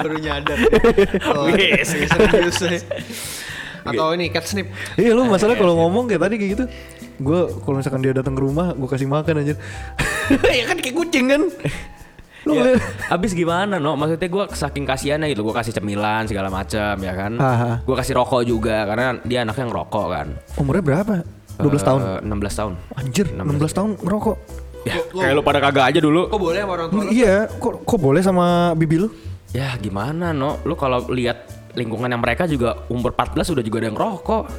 Baru 0.03 0.16
nyadar. 0.18 0.59
Oh, 1.32 1.49
nih. 1.49 1.80
Atau 3.82 4.14
ini 4.14 4.30
catnip. 4.30 4.66
Iya 4.95 5.11
lu 5.16 5.26
masalah 5.26 5.59
kalau 5.59 5.74
ngomong 5.74 6.07
kayak 6.07 6.22
tadi 6.22 6.34
kayak 6.38 6.51
gitu 6.55 6.64
Gue 7.18 7.51
kalau 7.66 7.82
misalkan 7.82 8.03
dia 8.03 8.14
datang 8.14 8.38
ke 8.38 8.43
rumah 8.43 8.74
Gue 8.78 8.86
kasih 8.86 9.11
makan 9.11 9.43
aja 9.43 9.55
Ya 10.59 10.64
kan 10.70 10.78
kayak 10.78 10.95
kucing 10.95 11.26
kan 11.30 11.43
Lu 12.43 12.59
Ya, 12.59 12.74
abis 13.09 13.32
gimana 13.32 13.78
no? 13.78 13.95
Maksudnya 13.95 14.26
gue 14.26 14.45
saking 14.51 14.82
kasihannya 14.82 15.30
gitu 15.30 15.47
Gue 15.47 15.55
kasih 15.55 15.70
cemilan 15.70 16.26
segala 16.26 16.51
macam 16.51 16.95
ya 16.99 17.12
kan 17.14 17.32
Aha. 17.38 17.70
Gue 17.86 17.95
kasih 17.95 18.18
rokok 18.18 18.43
juga 18.43 18.82
Karena 18.82 19.14
dia 19.22 19.47
anaknya 19.47 19.70
ngerokok 19.70 20.07
kan 20.11 20.26
Umurnya 20.59 20.82
berapa? 20.82 21.14
12 21.62 21.86
tahun 21.86 22.01
Eh, 22.03 22.18
16 22.26 22.59
tahun 22.59 22.72
Anjir 22.99 23.26
16 23.30 23.78
tahun 23.78 23.90
ngerokok 24.03 24.36
Ya, 24.82 24.99
kayak 24.99 25.38
lu 25.38 25.47
pada 25.47 25.62
kagak 25.62 25.95
aja 25.95 26.01
dulu. 26.03 26.26
Kok 26.26 26.43
boleh 26.43 26.59
sama 26.59 26.72
orang 26.74 26.88
tua? 26.90 27.07
Iya, 27.07 27.47
kok 27.47 27.86
kok 27.86 27.99
boleh 28.03 28.18
sama 28.18 28.47
bibi 28.74 29.07
lu? 29.07 29.14
Ya 29.55 29.78
gimana 29.78 30.34
no, 30.34 30.59
lu 30.66 30.74
kalau 30.74 31.07
lihat 31.07 31.47
lingkungan 31.78 32.11
yang 32.11 32.18
mereka 32.18 32.51
juga 32.51 32.82
umur 32.90 33.14
14 33.14 33.55
udah 33.55 33.62
juga 33.62 33.78
ada 33.78 33.86
yang 33.86 33.95
rokok. 33.95 34.51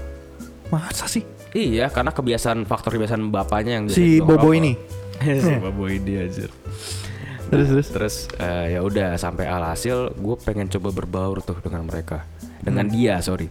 Masa 0.71 1.11
sih? 1.11 1.27
Iya, 1.51 1.91
karena 1.91 2.15
kebiasaan 2.15 2.63
faktor 2.63 2.95
kebiasaan 2.95 3.27
bapaknya 3.29 3.83
yang 3.83 3.91
Si 3.91 3.99
jadi 4.17 4.23
Bobo 4.23 4.47
ngerokok. 4.47 4.59
ini. 4.63 4.71
si 5.43 5.51
Bobo 5.59 5.83
ini 5.91 6.13
aja. 6.15 6.45
Terus 7.53 7.69
terus. 7.69 7.87
Terus 7.93 8.15
eh, 8.41 8.73
ya 8.73 8.79
udah 8.81 9.15
sampai 9.21 9.45
alhasil 9.45 10.17
gue 10.17 10.35
pengen 10.41 10.65
coba 10.73 10.89
berbaur 10.89 11.45
tuh 11.45 11.61
dengan 11.61 11.85
mereka, 11.85 12.25
dengan 12.59 12.89
dia 12.89 13.21
sorry. 13.21 13.47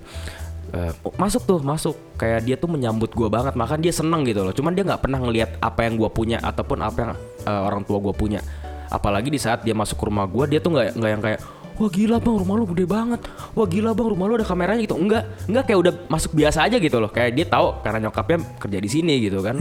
Oh, 1.04 1.12
masuk 1.20 1.44
tuh 1.44 1.60
masuk. 1.60 2.16
Kayak 2.16 2.40
dia 2.48 2.56
tuh 2.56 2.64
menyambut 2.64 3.12
gue 3.12 3.28
banget 3.28 3.52
makan 3.52 3.84
dia 3.84 3.92
seneng 3.92 4.24
gitu 4.24 4.40
loh. 4.40 4.56
Cuman 4.56 4.72
dia 4.72 4.88
nggak 4.88 5.04
pernah 5.04 5.20
ngelihat 5.20 5.60
apa 5.60 5.84
yang 5.84 6.00
gue 6.00 6.08
punya 6.08 6.40
ataupun 6.40 6.80
apa 6.80 6.98
yang 6.98 7.12
eh, 7.44 7.62
orang 7.68 7.84
tua 7.84 8.00
gue 8.00 8.14
punya. 8.16 8.40
Apalagi 8.88 9.28
di 9.28 9.36
saat 9.36 9.64
dia 9.68 9.76
masuk 9.76 10.00
ke 10.00 10.04
rumah 10.08 10.24
gue 10.24 10.56
dia 10.56 10.64
tuh 10.64 10.72
nggak 10.72 10.96
nggak 10.96 11.10
yang 11.12 11.20
kayak 11.20 11.40
wah 11.76 11.88
gila 11.92 12.16
bang 12.24 12.36
rumah 12.40 12.54
lu 12.56 12.64
gede 12.72 12.84
banget. 12.88 13.20
Wah 13.52 13.68
gila 13.68 13.92
bang 13.92 14.08
rumah 14.16 14.24
lu 14.32 14.34
ada 14.40 14.48
kameranya 14.48 14.80
gitu. 14.80 14.96
Enggak 14.96 15.28
enggak 15.44 15.64
kayak 15.68 15.78
udah 15.84 15.92
masuk 16.08 16.32
biasa 16.32 16.64
aja 16.64 16.76
gitu 16.80 16.96
loh. 16.96 17.10
Kayak 17.12 17.30
dia 17.36 17.46
tahu 17.52 17.68
karena 17.84 18.08
nyokapnya 18.08 18.38
kerja 18.56 18.78
di 18.80 18.88
sini 18.88 19.14
gitu 19.20 19.44
kan 19.44 19.56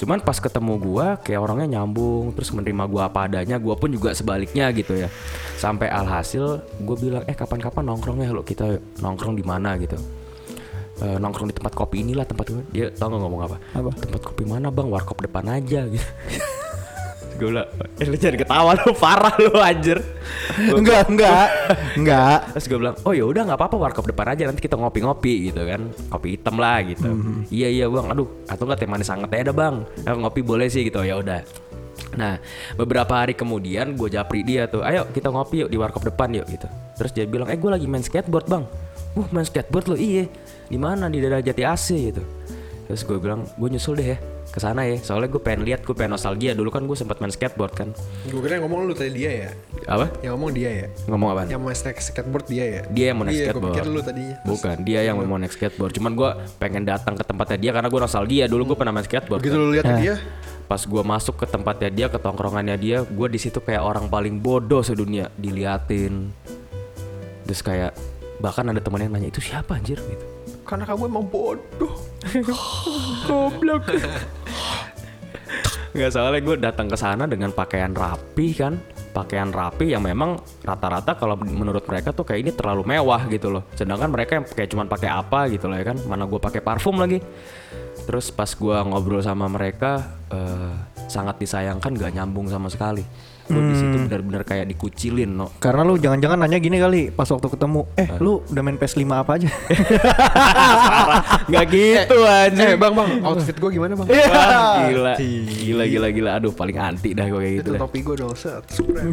cuman 0.00 0.24
pas 0.24 0.40
ketemu 0.40 0.80
gua 0.80 1.20
kayak 1.20 1.40
orangnya 1.44 1.78
nyambung 1.78 2.32
terus 2.32 2.48
menerima 2.56 2.84
gua 2.88 3.12
apa 3.12 3.28
adanya 3.28 3.60
gua 3.60 3.76
pun 3.76 3.92
juga 3.92 4.16
sebaliknya 4.16 4.72
gitu 4.72 4.96
ya. 4.96 5.12
Sampai 5.60 5.92
alhasil 5.92 6.64
gue 6.80 6.96
bilang 6.96 7.20
eh 7.28 7.36
kapan-kapan 7.36 7.84
nongkrongnya 7.84 8.32
lo 8.32 8.40
kita 8.40 8.80
nongkrong 9.04 9.36
di 9.36 9.44
mana? 9.44 9.76
gitu. 9.76 10.00
Eh, 11.00 11.16
nongkrong 11.20 11.48
di 11.48 11.56
tempat 11.56 11.72
kopi 11.76 12.04
inilah 12.04 12.24
tempat 12.24 12.48
gue 12.48 12.64
dia 12.72 12.86
tau 12.92 13.12
gak 13.12 13.20
ngomong 13.20 13.42
apa? 13.44 13.56
Apa? 13.76 13.90
tempat 13.92 14.20
kopi 14.20 14.48
mana 14.48 14.72
bang? 14.72 14.88
Warkop 14.88 15.20
depan 15.20 15.44
aja. 15.52 15.84
Gitu 15.92 16.08
gue 17.40 17.48
bilang 17.56 17.68
eh 17.96 18.04
lu 18.04 18.16
jangan 18.20 18.36
ketawa 18.36 18.70
lu 18.76 18.92
parah 18.92 19.34
lu 19.40 19.56
anjir 19.56 19.98
Enggak, 20.50 21.08
enggak. 21.08 21.46
Enggak. 21.96 22.38
Terus 22.54 22.66
gue 22.68 22.78
bilang, 22.78 22.96
oh 23.06 23.12
ya 23.14 23.24
udah 23.24 23.42
nggak 23.48 23.58
apa-apa 23.58 23.76
warkop 23.80 24.04
depan 24.06 24.34
aja 24.34 24.46
nanti 24.46 24.60
kita 24.60 24.76
ngopi-ngopi 24.76 25.50
gitu 25.50 25.62
kan, 25.64 25.88
kopi 26.10 26.36
hitam 26.36 26.56
lah 26.60 26.78
gitu. 26.84 27.08
Iya 27.48 27.68
iya 27.70 27.86
bang, 27.88 28.06
aduh 28.12 28.28
atau 28.46 28.64
nggak 28.66 28.78
teh 28.78 28.88
manis 28.90 29.10
aja 29.10 29.24
dah 29.26 29.54
bang, 29.54 29.86
Eh, 30.04 30.14
ngopi 30.14 30.40
boleh 30.44 30.66
sih 30.68 30.84
gitu 30.86 31.00
ya 31.00 31.18
udah. 31.18 31.40
Nah 32.18 32.42
beberapa 32.74 33.22
hari 33.22 33.38
kemudian 33.38 33.94
gue 33.94 34.08
japri 34.10 34.42
dia 34.42 34.66
tuh, 34.66 34.82
ayo 34.82 35.06
kita 35.10 35.30
ngopi 35.30 35.66
yuk 35.66 35.70
di 35.70 35.78
warkop 35.78 36.02
depan 36.04 36.34
yuk 36.34 36.46
gitu. 36.50 36.66
Terus 36.98 37.10
dia 37.14 37.24
bilang, 37.24 37.48
eh 37.48 37.58
gue 37.58 37.70
lagi 37.70 37.86
main 37.86 38.02
skateboard 38.02 38.46
bang. 38.50 38.64
Wah 39.16 39.28
main 39.30 39.46
skateboard 39.46 39.86
lo 39.90 39.96
iya, 39.98 40.26
di 40.70 40.78
mana 40.78 41.06
di 41.10 41.18
daerah 41.22 41.42
Jati 41.42 41.62
AC 41.62 41.86
gitu. 42.12 42.22
Terus 42.90 43.02
gue 43.06 43.18
bilang, 43.22 43.46
gue 43.46 43.68
nyusul 43.70 44.02
deh 44.02 44.08
ya 44.14 44.18
ke 44.50 44.58
sana 44.58 44.82
ya, 44.82 44.98
soalnya 44.98 45.30
gue 45.30 45.38
pengen 45.38 45.62
lihat, 45.62 45.86
gue 45.86 45.94
pengen 45.94 46.18
nostalgia. 46.18 46.58
Dulu 46.58 46.74
kan 46.74 46.82
gue 46.82 46.98
sempat 46.98 47.22
main 47.22 47.30
skateboard 47.30 47.72
kan. 47.74 47.88
Gue 48.26 48.42
kira 48.42 48.58
yang 48.58 48.66
ngomong 48.66 48.90
lu 48.90 48.94
tadi 48.98 49.14
dia 49.14 49.30
ya. 49.30 49.50
Apa? 49.86 50.10
Yang 50.26 50.32
ngomong 50.34 50.50
dia 50.50 50.70
ya. 50.70 50.86
Ngomong 51.06 51.28
apa? 51.30 51.40
Yang 51.46 51.60
mau 51.62 51.70
naik 51.70 51.98
skateboard 52.02 52.46
dia 52.50 52.64
ya. 52.66 52.80
Dia 52.90 53.04
yang 53.14 53.16
mau 53.22 53.24
naik 53.30 53.38
iya, 53.38 53.44
skateboard. 53.46 53.70
Gue 53.70 53.78
pikir 53.78 53.86
lu 53.86 54.00
tadinya. 54.02 54.36
Bukan, 54.42 54.76
dia 54.82 55.00
yang 55.06 55.16
mau 55.22 55.38
naik 55.38 55.54
skateboard. 55.54 55.92
Cuman 55.94 56.12
gue 56.18 56.30
pengen 56.58 56.82
datang 56.82 57.14
ke 57.14 57.22
tempatnya 57.22 57.58
dia 57.62 57.70
karena 57.70 57.88
gue 57.88 58.00
nostalgia. 58.02 58.44
Dulu 58.50 58.62
gue 58.74 58.76
pernah 58.76 58.92
main 58.92 59.06
skateboard. 59.06 59.40
Begitu 59.40 59.54
kan. 59.54 59.62
lu 59.62 59.70
lihat 59.70 59.86
dia, 60.02 60.14
Pas 60.70 60.86
gue 60.86 61.02
masuk 61.02 61.34
ke 61.34 61.50
tempatnya 61.50 61.90
dia, 61.90 62.06
ke 62.06 62.14
tongkrongannya 62.22 62.78
dia, 62.78 63.02
gue 63.02 63.26
di 63.26 63.42
situ 63.42 63.58
kayak 63.58 63.82
orang 63.82 64.06
paling 64.06 64.38
bodoh 64.38 64.86
sedunia. 64.86 65.26
Diliatin, 65.34 66.30
terus 67.42 67.58
kayak 67.66 67.90
bahkan 68.38 68.62
ada 68.70 68.78
temen 68.78 69.02
yang 69.02 69.10
nanya 69.10 69.34
itu 69.34 69.42
siapa 69.42 69.74
anjir 69.74 69.98
gitu. 69.98 70.29
Karena 70.70 70.86
kamu 70.86 71.02
emang 71.10 71.26
bodoh. 71.26 71.94
Goblok. 73.26 73.90
Nggak 75.90 76.10
soalnya 76.14 76.40
gue 76.46 76.56
datang 76.62 76.86
ke 76.86 76.94
sana 76.94 77.26
dengan 77.26 77.50
pakaian 77.50 77.90
rapi 77.90 78.54
kan, 78.54 78.78
pakaian 79.10 79.50
rapi 79.50 79.90
yang 79.90 80.06
memang 80.06 80.38
rata-rata 80.62 81.18
kalau 81.18 81.34
menurut 81.34 81.82
mereka 81.90 82.14
tuh 82.14 82.22
kayak 82.22 82.46
ini 82.46 82.52
terlalu 82.54 82.86
mewah 82.86 83.26
gitu 83.26 83.50
loh. 83.50 83.66
Sedangkan 83.74 84.14
mereka 84.14 84.38
yang 84.38 84.46
kayak 84.46 84.70
cuman 84.70 84.86
pakai 84.86 85.10
apa 85.10 85.50
gitu 85.50 85.66
loh 85.66 85.74
ya 85.74 85.90
kan, 85.90 85.98
mana 86.06 86.30
gue 86.30 86.38
pakai 86.38 86.62
parfum 86.62 86.94
lagi. 87.02 87.18
Terus 88.06 88.30
pas 88.30 88.46
gue 88.46 88.76
ngobrol 88.86 89.26
sama 89.26 89.50
mereka 89.50 90.22
eh, 90.30 90.74
sangat 91.10 91.42
disayangkan 91.42 91.98
gak 91.98 92.14
nyambung 92.14 92.46
sama 92.46 92.70
sekali. 92.70 93.02
Gue 93.50 93.62
di 93.66 93.74
situ 93.74 93.96
benar-benar 94.06 94.42
kayak 94.46 94.66
dikucilin 94.70 95.30
no. 95.30 95.50
Karena 95.58 95.82
lu 95.82 95.98
jangan-jangan 95.98 96.38
nanya 96.46 96.58
gini 96.62 96.78
kali 96.78 97.00
pas 97.10 97.26
waktu 97.26 97.48
ketemu, 97.50 97.80
eh 97.98 98.08
lu 98.22 98.46
udah 98.46 98.62
main 98.62 98.78
PS5 98.78 99.02
apa 99.10 99.32
aja? 99.36 99.48
Gak 101.50 101.64
gitu 101.74 102.18
Eh 102.30 102.74
bang 102.78 102.92
bang, 102.94 103.10
outfit 103.26 103.56
gue 103.58 103.70
gimana 103.74 103.98
bang? 103.98 104.06
Wah, 104.06 104.86
gila, 104.86 105.12
gila, 105.18 105.84
gila, 105.90 106.08
gila. 106.14 106.30
Aduh, 106.38 106.52
paling 106.54 106.76
anti 106.78 107.10
dah 107.12 107.26
gue 107.26 107.40
kayak 107.42 107.54
gitu. 107.62 107.70
Itu 107.74 107.80
topi 107.82 107.98
gue 108.06 108.14
dong. 108.16 108.34
Supreme. 108.78 109.12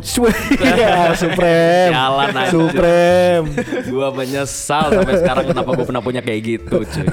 Iya, 0.62 1.18
Supreme. 1.18 1.92
Jalan 1.92 2.30
aja. 2.38 2.52
Supreme. 2.54 3.46
gua 3.90 4.08
menyesal 4.14 4.94
sampai 4.94 5.16
sekarang 5.20 5.46
kenapa 5.50 5.70
gue 5.74 5.86
pernah 5.88 6.04
punya 6.04 6.22
kayak 6.22 6.42
gitu 6.44 6.78
cuy 6.84 7.08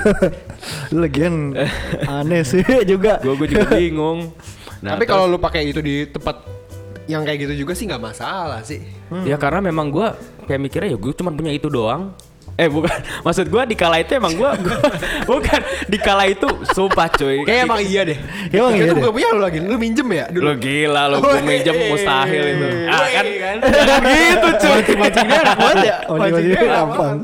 lagian 1.04 1.54
aneh 2.20 2.42
sih 2.42 2.62
juga. 2.84 3.20
gue 3.20 3.34
gue 3.36 3.48
juga 3.50 3.66
bingung 3.76 4.32
nah, 4.80 4.96
Tapi 4.96 5.04
kalau 5.06 5.30
lu 5.30 5.38
pakai 5.38 5.70
itu 5.70 5.80
di 5.80 6.08
tempat 6.08 6.63
yang 7.06 7.22
kayak 7.22 7.38
gitu 7.42 7.54
juga 7.58 7.72
sih 7.72 7.84
nggak 7.84 8.00
masalah 8.02 8.60
sih. 8.60 8.80
terus- 8.80 9.24
ya 9.24 9.36
karena 9.36 9.60
memang 9.60 9.88
gue 9.88 10.06
kayak 10.44 10.60
mikirnya 10.60 10.88
ya 10.88 10.98
gue 10.98 11.12
cuma 11.12 11.30
punya 11.30 11.50
itu 11.50 11.66
doang 11.66 12.16
eh 12.54 12.64
bukan 12.66 12.86
maksud 13.26 13.44
gue 13.44 13.62
di 13.66 13.74
kala 13.74 13.98
itu 13.98 14.14
emang 14.14 14.30
gue 14.32 14.46
bukan 15.26 15.58
di 15.84 15.98
kala 15.98 16.24
itu 16.24 16.46
sumpah 16.68 17.10
cuy 17.10 17.42
Kayak 17.42 17.60
emang 17.62 17.80
iya 17.82 18.02
deh. 18.04 18.18
Emang 18.48 18.72
iya 18.72 18.84
Itu 18.86 18.94
bukan 18.94 19.10
punya 19.12 19.28
lu 19.28 19.40
lagi. 19.42 19.58
Lu 19.58 19.74
minjem 19.74 20.06
ya 20.08 20.24
dulu. 20.28 20.44
lo 20.44 20.52
gila 20.54 21.02
lo 21.08 21.16
gue 21.18 21.42
minjem 21.42 21.74
mustahil 21.88 22.44
itu 22.46 22.66
ah 22.86 23.06
kan 23.10 23.24
gitu 24.14 24.48
cuy. 24.54 24.70
Mancing-mancingnya 24.70 25.40
banget 25.50 25.76
ya. 25.82 25.96
Ini 26.06 26.56
gampang. 26.64 27.14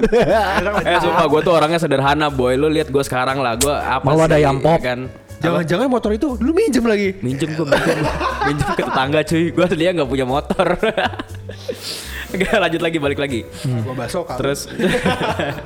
eh 0.82 0.98
sumpah 0.98 1.26
gue 1.26 1.40
tuh 1.40 1.52
orangnya 1.54 1.78
sederhana 1.78 2.26
boy 2.28 2.52
lu 2.54 2.66
lihat 2.66 2.88
gue 2.88 3.02
sekarang 3.02 3.38
lah 3.38 3.54
gue 3.54 3.70
apa 3.70 4.02
Mau 4.02 4.18
ada 4.18 4.34
sih, 4.34 4.42
yang 4.42 4.58
pop. 4.58 4.74
ya 4.74 4.78
kan 4.84 5.00
Jangan-jangan 5.40 5.88
motor 5.88 6.10
itu 6.12 6.36
lu 6.36 6.52
minjem 6.52 6.84
lagi. 6.84 7.16
minjem 7.20 7.48
gue 7.52 7.64
minjem. 7.64 7.98
Minjem 8.44 8.68
ke 8.70 8.82
tetangga 8.84 9.20
cuy. 9.24 9.44
Gue 9.50 9.66
dia 9.72 9.90
nggak 9.90 10.08
punya 10.08 10.26
motor. 10.28 10.66
Oke 12.32 12.46
lanjut 12.46 12.80
lagi 12.80 12.98
balik 13.00 13.18
lagi. 13.18 13.40
Gua 13.82 13.94
baso 13.96 14.22
kan. 14.22 14.36
terus. 14.36 14.68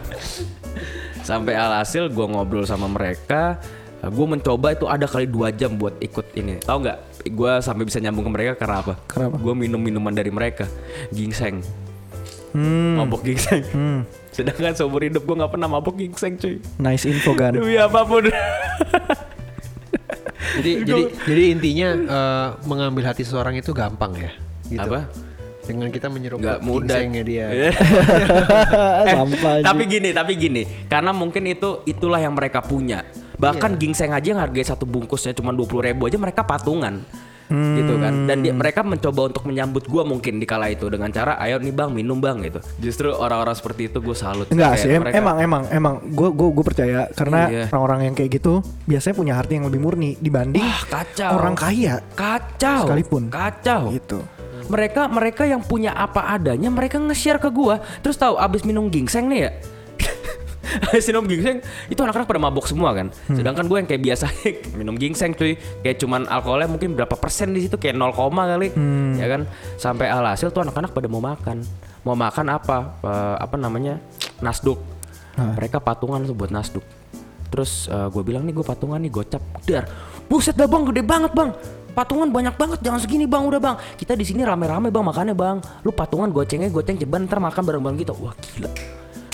Sampai 1.29 1.57
alhasil 1.57 2.07
gue 2.07 2.27
ngobrol 2.27 2.65
sama 2.65 2.87
mereka 2.87 3.59
gue 4.05 4.27
mencoba 4.29 4.77
itu 4.77 4.85
ada 4.85 5.09
kali 5.09 5.25
dua 5.25 5.49
jam 5.49 5.75
buat 5.75 5.97
ikut 5.99 6.37
ini. 6.37 6.61
Tahu 6.61 6.77
nggak? 6.85 6.99
Gue 7.33 7.53
sampai 7.59 7.89
bisa 7.89 7.97
nyambung 7.99 8.29
ke 8.29 8.33
mereka 8.33 8.53
karena 8.55 8.85
apa? 8.85 8.95
Kenapa? 9.09 9.41
gue 9.41 9.55
minum 9.57 9.81
minuman 9.81 10.13
dari 10.13 10.29
mereka. 10.29 10.69
Ginseng 11.09 11.65
Hmm. 12.55 13.03
mabok 13.03 13.27
ginseng 13.27 13.67
sedangkan 14.31 14.79
seumur 14.79 15.03
hidup 15.03 15.27
gue 15.27 15.35
nggak 15.35 15.51
pernah 15.51 15.67
mabok 15.67 15.99
ginseng 15.99 16.39
cuy. 16.39 16.63
Nice 16.79 17.03
info 17.03 17.35
kan. 17.35 17.51
demi 17.51 17.75
apa 17.75 18.07
pun 18.07 18.31
jadi 20.61 20.73
jadi 20.85 21.03
jadi 21.25 21.43
intinya 21.53 21.89
eh, 21.95 22.49
mengambil 22.69 23.11
hati 23.11 23.23
seseorang 23.27 23.57
itu 23.59 23.71
gampang 23.73 24.13
ya. 24.17 24.33
Gitu. 24.69 24.81
Apa? 24.81 25.09
Dengan 25.65 25.89
kita 25.89 26.13
menyerupai 26.13 26.45
nggak 26.45 26.61
mudah 26.61 26.97
ginsengnya 27.01 27.23
dia. 27.25 27.47
Iya. 27.49 27.71
Eh, 29.05 29.21
aja. 29.21 29.65
tapi 29.65 29.83
gini, 29.85 30.11
tapi 30.17 30.33
gini, 30.37 30.63
karena 30.89 31.13
mungkin 31.13 31.45
itu 31.45 31.85
itulah 31.85 32.19
yang 32.19 32.33
mereka 32.33 32.65
punya. 32.65 33.05
Bahkan 33.37 33.77
ginseng 33.77 34.17
aja 34.17 34.25
yang 34.33 34.41
harganya 34.41 34.73
satu 34.75 34.89
bungkusnya 34.89 35.37
cuma 35.37 35.53
dua 35.53 35.67
ribu 35.93 36.09
aja 36.09 36.17
mereka 36.17 36.47
patungan. 36.47 37.05
Gitu 37.51 37.95
kan. 37.97 38.25
Dan 38.25 38.41
dia, 38.41 38.53
mereka 38.53 38.81
mencoba 38.81 39.29
untuk 39.29 39.45
menyambut 39.45 39.85
gua 39.85 40.03
mungkin 40.03 40.37
di 40.37 40.45
kala 40.45 40.69
itu 40.69 40.89
dengan 40.89 41.09
cara 41.09 41.37
ayo 41.39 41.61
nih 41.61 41.71
bang 41.71 41.91
minum 41.91 42.17
bang 42.17 42.41
gitu. 42.41 42.59
Justru 42.81 43.11
orang-orang 43.11 43.53
seperti 43.53 43.89
itu 43.89 43.99
gue 43.99 44.17
salut 44.17 44.47
Enggak 44.49 44.81
sih, 44.81 44.89
em- 44.89 45.03
mereka- 45.03 45.19
emang 45.19 45.37
emang 45.39 45.63
emang. 45.69 45.95
Gue 46.09 46.31
gue 46.31 46.49
gue 46.51 46.65
percaya 46.65 47.01
karena 47.11 47.41
Iya. 47.47 47.65
orang-orang 47.69 48.01
yang 48.07 48.15
kayak 48.15 48.31
gitu 48.33 48.53
biasanya 48.85 49.15
punya 49.15 49.35
hati 49.35 49.53
yang 49.57 49.67
lebih 49.69 49.81
murni 49.81 50.17
dibanding 50.17 50.65
Wah, 50.65 50.83
kacau. 50.89 51.31
orang 51.37 51.55
kaya. 51.55 51.95
kacau. 52.15 52.89
Sekalipun. 52.89 53.23
kacau. 53.29 53.93
Gitu. 53.93 54.21
mereka 54.65 55.13
mereka 55.13 55.45
yang 55.45 55.61
punya 55.61 55.93
apa 55.93 56.33
adanya 56.33 56.73
mereka 56.73 56.97
nge-share 56.97 57.37
ke 57.37 57.53
gua. 57.53 57.85
Terus 58.01 58.17
tahu 58.17 58.41
abis 58.41 58.65
minum 58.65 58.89
ginseng 58.89 59.29
nih 59.29 59.41
ya 59.45 59.51
minum 61.13 61.25
ginseng 61.29 61.59
itu 61.93 62.01
anak-anak 62.01 62.27
pada 62.27 62.41
mabok 62.41 62.67
semua 62.67 62.97
kan 62.97 63.13
sedangkan 63.31 63.65
gue 63.69 63.79
yang 63.85 63.89
kayak 63.89 64.03
biasa 64.03 64.27
minum 64.81 64.95
ginseng 64.99 65.37
cuy 65.37 65.57
kayak 65.85 65.97
cuman 66.01 66.27
alkoholnya 66.27 66.69
mungkin 66.71 66.97
berapa 66.97 67.15
persen 67.15 67.53
di 67.53 67.67
situ 67.69 67.77
kayak 67.79 67.97
0, 67.97 68.13
kali 68.13 68.69
ya 69.19 69.27
kan 69.31 69.47
sampai 69.77 70.11
alhasil 70.11 70.51
tuh 70.51 70.65
anak-anak 70.65 70.91
pada 70.91 71.07
mau 71.07 71.23
makan 71.23 71.63
mau 72.05 72.17
makan 72.17 72.47
apa 72.53 72.97
Eh, 73.05 73.37
apa 73.37 73.57
namanya 73.61 74.01
nasduk 74.41 74.81
mereka 75.35 75.83
patungan 75.83 76.23
tuh 76.25 76.35
buat 76.37 76.49
nasduk 76.49 76.85
Terus 77.55 77.87
gue 77.87 78.23
bilang 78.27 78.43
nih 78.43 78.51
gue 78.51 78.67
patungan 78.67 78.99
nih 78.99 79.15
gocap 79.15 79.39
dar. 79.63 79.87
Buset 80.27 80.59
dah 80.59 80.67
bang 80.67 80.91
gede 80.91 81.07
banget 81.07 81.31
bang. 81.31 81.55
Patungan 81.95 82.27
banyak 82.27 82.59
banget 82.59 82.83
jangan 82.83 82.99
segini 82.99 83.31
bang 83.31 83.47
udah 83.47 83.63
bang. 83.63 83.77
Kita 83.95 84.19
di 84.19 84.27
sini 84.27 84.43
rame-rame 84.43 84.91
bang 84.91 85.05
makannya 85.07 85.39
bang. 85.39 85.63
Lu 85.87 85.95
patungan 85.95 86.35
gocengnya 86.35 86.67
goceng 86.67 86.99
ceban 86.99 87.31
ntar 87.31 87.39
makan 87.39 87.63
bareng-bareng 87.63 88.03
gitu. 88.03 88.11
Wah 88.19 88.35
gila. 88.35 88.75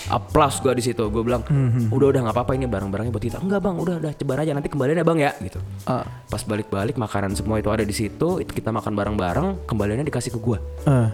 Applause 0.08 0.64
gue 0.64 0.72
di 0.72 0.84
situ. 0.86 1.04
Gue 1.12 1.20
bilang, 1.20 1.44
Mhm. 1.44 1.92
udah 1.92 2.06
udah 2.08 2.20
nggak 2.24 2.34
apa-apa 2.34 2.52
ini 2.56 2.64
barang-barangnya 2.64 3.12
buat 3.12 3.24
kita. 3.24 3.38
Enggak 3.44 3.60
bang, 3.60 3.76
udah 3.76 3.94
udah 4.00 4.12
cebar 4.16 4.38
aja 4.40 4.52
nanti 4.56 4.72
kembaliannya 4.72 5.04
bang 5.04 5.18
ya 5.20 5.32
gitu. 5.44 5.60
Ah. 5.84 6.06
Pas 6.26 6.40
balik-balik 6.40 6.96
makanan 6.96 7.36
semua 7.36 7.60
itu 7.60 7.68
ada 7.68 7.84
di 7.84 7.92
situ, 7.92 8.40
itu 8.40 8.50
kita 8.50 8.72
makan 8.72 8.96
bareng-bareng, 8.96 9.68
kembaliannya 9.68 10.08
dikasih 10.08 10.32
ke 10.32 10.38
gue. 10.40 10.58
Eh. 10.88 11.08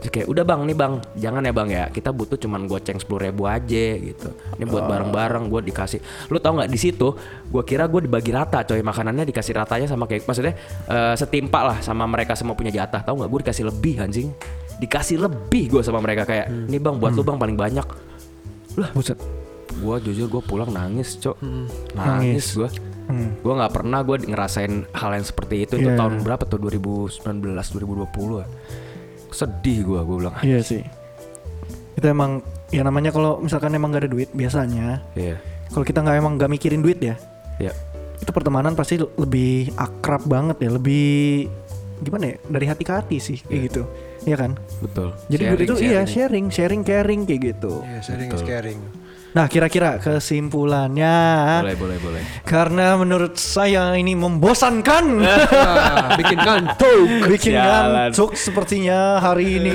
Terus 0.00 0.12
kayak 0.16 0.28
udah 0.32 0.44
bang 0.48 0.60
nih 0.64 0.76
bang, 0.80 0.92
jangan 1.12 1.42
ya 1.44 1.52
bang 1.52 1.68
ya, 1.68 1.84
kita 1.92 2.08
butuh 2.08 2.40
cuman 2.40 2.64
goceng 2.64 2.96
sepuluh 2.96 3.28
ribu 3.28 3.44
aja 3.44 3.84
gitu. 4.00 4.32
Ini 4.56 4.64
buat 4.64 4.88
bareng-bareng, 4.88 5.52
gue 5.52 5.60
dikasih. 5.60 6.00
Lu 6.32 6.40
tau 6.40 6.56
nggak 6.56 6.72
di 6.72 6.80
situ? 6.80 7.12
Gue 7.52 7.62
kira 7.68 7.84
gue 7.84 8.08
dibagi 8.08 8.32
rata, 8.32 8.64
coy 8.64 8.80
makanannya 8.80 9.28
dikasih 9.28 9.52
ratanya 9.52 9.92
sama 9.92 10.08
kayak 10.08 10.24
maksudnya 10.24 10.56
eh, 10.88 11.14
setimpa 11.20 11.60
lah 11.60 11.78
sama 11.84 12.08
mereka 12.08 12.32
semua 12.32 12.56
punya 12.56 12.72
jatah. 12.72 13.04
Tahu 13.04 13.20
nggak? 13.20 13.28
Gue 13.28 13.40
dikasih 13.44 13.64
lebih 13.68 14.00
anjing, 14.00 14.32
dikasih 14.80 15.20
lebih 15.20 15.68
gue 15.68 15.82
sama 15.84 16.00
mereka 16.00 16.24
kayak, 16.24 16.48
nih 16.48 16.80
bang 16.80 16.96
buat 16.96 17.12
lu 17.12 17.20
bang 17.20 17.36
paling 17.36 17.60
banyak. 17.60 17.84
Lah 18.78 18.90
Buset. 18.92 19.18
gue 19.70 19.96
jujur 20.02 20.26
gue 20.26 20.42
pulang 20.44 20.70
nangis 20.70 21.16
cok. 21.22 21.40
Nangis 21.94 22.58
gue 22.58 22.68
gue 23.42 23.52
nggak 23.58 23.74
pernah 23.74 24.06
gue 24.06 24.22
ngerasain 24.22 24.86
hal 24.94 25.10
yang 25.14 25.26
seperti 25.26 25.66
itu. 25.66 25.74
Itu 25.78 25.90
Iya. 25.94 25.98
tahun 25.98 26.22
berapa 26.22 26.44
tuh? 26.46 26.58
2019 26.62 27.42
2020 27.74 28.42
ya 28.42 28.48
sedih 29.30 29.86
gue 29.86 30.00
gue 30.02 30.16
bilang 30.26 30.34
Iya 30.42 30.58
sih. 30.62 30.82
Itu 31.94 32.06
emang 32.10 32.42
ya 32.70 32.86
namanya 32.86 33.10
kalau 33.10 33.42
misalkan 33.42 33.74
emang 33.74 33.90
gak 33.90 34.06
ada 34.06 34.10
duit 34.10 34.30
biasanya 34.30 35.02
iya. 35.18 35.36
kalau 35.74 35.82
kita 35.82 36.06
nggak 36.06 36.16
emang 36.22 36.32
nggak 36.38 36.50
mikirin 36.50 36.82
duit 36.86 37.02
ya 37.02 37.18
iya. 37.58 37.74
itu 38.22 38.30
pertemanan 38.30 38.78
pasti 38.78 38.94
lebih 38.98 39.74
akrab 39.74 40.22
banget 40.24 40.62
ya 40.62 40.70
lebih 40.70 41.50
gimana 42.00 42.24
ya 42.32 42.36
dari 42.48 42.66
hati 42.66 42.82
ke 42.82 42.92
hati 42.92 43.16
sih 43.20 43.38
kayak 43.44 43.60
gitu. 43.70 43.82
Iya 44.24 44.36
kan? 44.36 44.52
Betul. 44.84 45.08
Jadi 45.32 45.42
duit 45.48 45.60
itu 45.64 45.76
iya 45.80 46.02
sharing. 46.04 46.52
sharing 46.52 46.82
caring 46.84 47.20
kayak 47.24 47.40
gitu. 47.56 47.84
Ya, 47.84 48.00
sharing 48.04 48.28
is 48.32 48.44
caring. 48.44 48.80
Nah 49.30 49.46
kira-kira 49.46 49.96
kesimpulannya 49.96 51.16
boleh 51.60 51.76
boleh 51.76 51.98
boleh 51.98 52.22
karena 52.42 52.94
menurut 52.94 53.34
saya 53.34 53.94
ini 53.94 54.12
membosankan 54.12 55.04
Ah, 55.70 56.14
bikin 56.14 56.34
kantuk. 56.36 57.06
bikin 57.28 57.54
Sialan. 57.54 58.10
ngantuk 58.10 58.34
sepertinya 58.34 58.98
hari 59.18 59.56
ini 59.56 59.74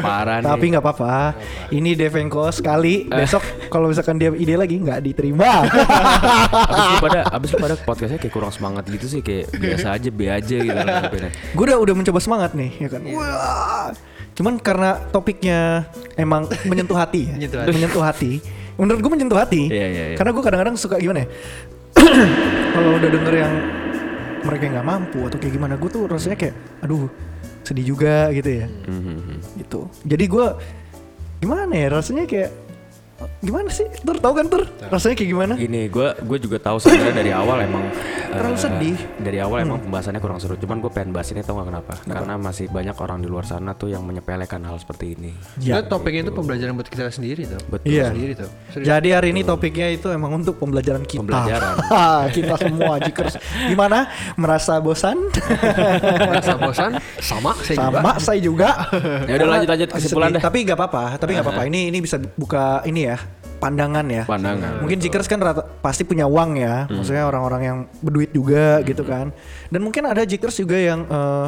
Parah 0.00 0.40
nih. 0.40 0.46
tapi 0.46 0.64
nggak 0.68 0.80
apa-apa 0.80 1.36
ini 1.70 1.92
Devenko 1.92 2.48
sekali 2.48 3.04
besok 3.04 3.40
kalau 3.68 3.88
misalkan 3.88 4.16
dia 4.16 4.32
ide 4.32 4.54
lagi 4.54 4.76
nggak 4.76 5.00
diterima 5.02 5.68
abis 6.64 6.86
lu 6.86 6.96
pada 6.98 7.20
abis 7.28 7.48
lu 7.50 7.58
pada 7.58 7.74
podcastnya 7.78 8.16
kayak 8.16 8.32
kurang 8.32 8.50
semangat 8.50 8.84
gitu 8.86 9.06
sih 9.06 9.20
kayak 9.20 9.52
biasa 9.52 9.86
aja 9.92 10.08
be 10.08 10.26
aja 10.26 10.56
gitu 10.56 10.72
nanggepinnya. 10.74 11.30
gue 11.52 11.64
udah 11.66 11.78
udah 11.78 11.94
mencoba 11.94 12.18
semangat 12.18 12.50
nih 12.52 12.70
ya 12.78 12.88
kan 12.88 13.00
Wah. 13.06 13.88
cuman 14.32 14.54
karena 14.58 14.90
topiknya 15.08 15.84
emang 16.14 16.48
menyentuh 16.64 16.96
hati 16.96 17.28
ya 17.28 17.34
Menyentuh 17.36 17.58
hati. 17.60 17.70
menyentuh 17.70 18.02
hati 18.02 18.32
menurut 18.80 19.00
gue 19.00 19.10
menyentuh 19.10 19.38
hati. 19.38 19.70
Iya, 19.70 19.86
iya, 19.86 20.04
iya. 20.12 20.16
karena 20.16 20.30
gue 20.34 20.42
kadang-kadang 20.42 20.76
suka 20.78 20.96
gimana 20.98 21.24
ya? 21.24 21.28
Kalau 22.74 22.90
udah 22.98 23.10
denger 23.10 23.34
yang 23.38 23.54
mereka 24.44 24.64
nggak 24.68 24.86
mampu 24.86 25.20
atau 25.24 25.38
kayak 25.40 25.54
gimana 25.56 25.74
gue 25.80 25.88
tuh 25.88 26.04
rasanya 26.04 26.36
kayak 26.36 26.54
aduh 26.84 27.08
sedih 27.64 27.96
juga 27.96 28.28
gitu 28.34 28.50
ya. 28.50 28.66
Mhm. 28.68 29.60
gitu. 29.64 29.88
Jadi 30.04 30.24
gue 30.28 30.46
gimana 31.40 31.72
ya? 31.72 31.88
Rasanya 31.92 32.24
kayak 32.28 32.50
gimana 33.44 33.68
sih 33.68 33.86
tur 34.02 34.16
tahu 34.18 34.34
kan 34.40 34.46
tur 34.48 34.62
rasanya 34.90 35.14
kayak 35.16 35.30
gimana 35.30 35.54
Gini, 35.54 35.88
gue 35.88 36.08
gue 36.20 36.38
juga 36.42 36.58
tahu 36.60 36.76
sebenarnya 36.82 37.14
dari 37.14 37.32
awal 37.32 37.64
emang 37.64 37.84
Terlalu 38.34 38.56
eh, 38.56 38.60
sedih. 38.60 38.96
Hmm. 38.98 39.22
Dari 39.22 39.38
awal 39.38 39.58
emang 39.62 39.78
pembahasannya 39.86 40.20
kurang 40.20 40.38
seru. 40.42 40.54
Cuman 40.58 40.82
gue 40.82 40.90
pengen 40.90 41.10
bahas 41.14 41.30
ini 41.30 41.40
tau 41.46 41.62
gak 41.62 41.68
kenapa? 41.70 41.94
Karena 42.02 42.34
masih 42.34 42.66
banyak 42.66 42.96
orang 42.98 43.18
di 43.22 43.28
luar 43.30 43.46
sana 43.46 43.78
tuh 43.78 43.94
yang 43.94 44.02
menyepelekan 44.02 44.60
hal 44.66 44.76
seperti 44.82 45.14
ini. 45.14 45.30
Ya. 45.62 45.78
Topiknya 45.86 46.26
itu 46.26 46.34
pembelajaran 46.34 46.74
buat 46.74 46.90
kita 46.90 47.14
sendiri 47.14 47.46
tuh. 47.46 47.60
Betul. 47.70 47.94
Iya. 47.94 48.10
Sendiri 48.10 48.32
tuh. 48.34 48.50
Serius. 48.74 48.86
Jadi 48.90 49.08
hari 49.14 49.28
ini 49.30 49.40
topiknya 49.46 49.88
itu 49.94 50.10
emang 50.10 50.34
untuk 50.34 50.58
pembelajaran 50.58 51.06
kita. 51.06 51.22
Pembelajaran. 51.22 51.74
kita 52.36 52.54
semua 52.58 52.94
jikers. 52.98 53.34
Gimana? 53.70 54.10
Merasa 54.34 54.82
bosan? 54.82 55.30
Merasa 56.30 56.52
bosan? 56.58 56.98
Sama, 57.22 57.54
saya 57.62 57.76
juga. 57.78 57.98
Sama 58.02 58.12
saya 58.18 58.40
juga. 58.42 58.70
Ya 59.30 59.34
udah 59.38 59.48
lanjut 59.58 59.68
lanjut 59.70 59.88
kesimpulan 59.94 60.28
deh. 60.34 60.42
Tapi 60.42 60.58
nggak 60.66 60.78
apa-apa. 60.78 61.04
Tapi 61.22 61.30
nggak 61.38 61.46
apa-apa. 61.46 61.62
Ini 61.70 61.94
ini 61.94 61.98
bisa 62.02 62.18
buka 62.18 62.82
ini 62.82 63.03
ya 63.04 63.16
pandangan 63.54 64.04
ya. 64.04 64.24
Pandangan. 64.28 64.84
Mungkin 64.84 65.00
jikers 65.00 65.24
kan 65.24 65.40
rata, 65.40 65.64
pasti 65.80 66.04
punya 66.04 66.28
uang 66.28 66.60
ya. 66.60 66.84
Hmm. 66.84 67.00
Maksudnya 67.00 67.24
orang-orang 67.24 67.62
yang 67.64 67.78
berduit 68.04 68.28
juga 68.28 68.84
gitu 68.84 69.00
kan. 69.04 69.32
Dan 69.72 69.80
mungkin 69.80 70.04
ada 70.04 70.20
jikers 70.20 70.60
juga 70.60 70.76
yang 70.76 71.08
eh, 71.08 71.46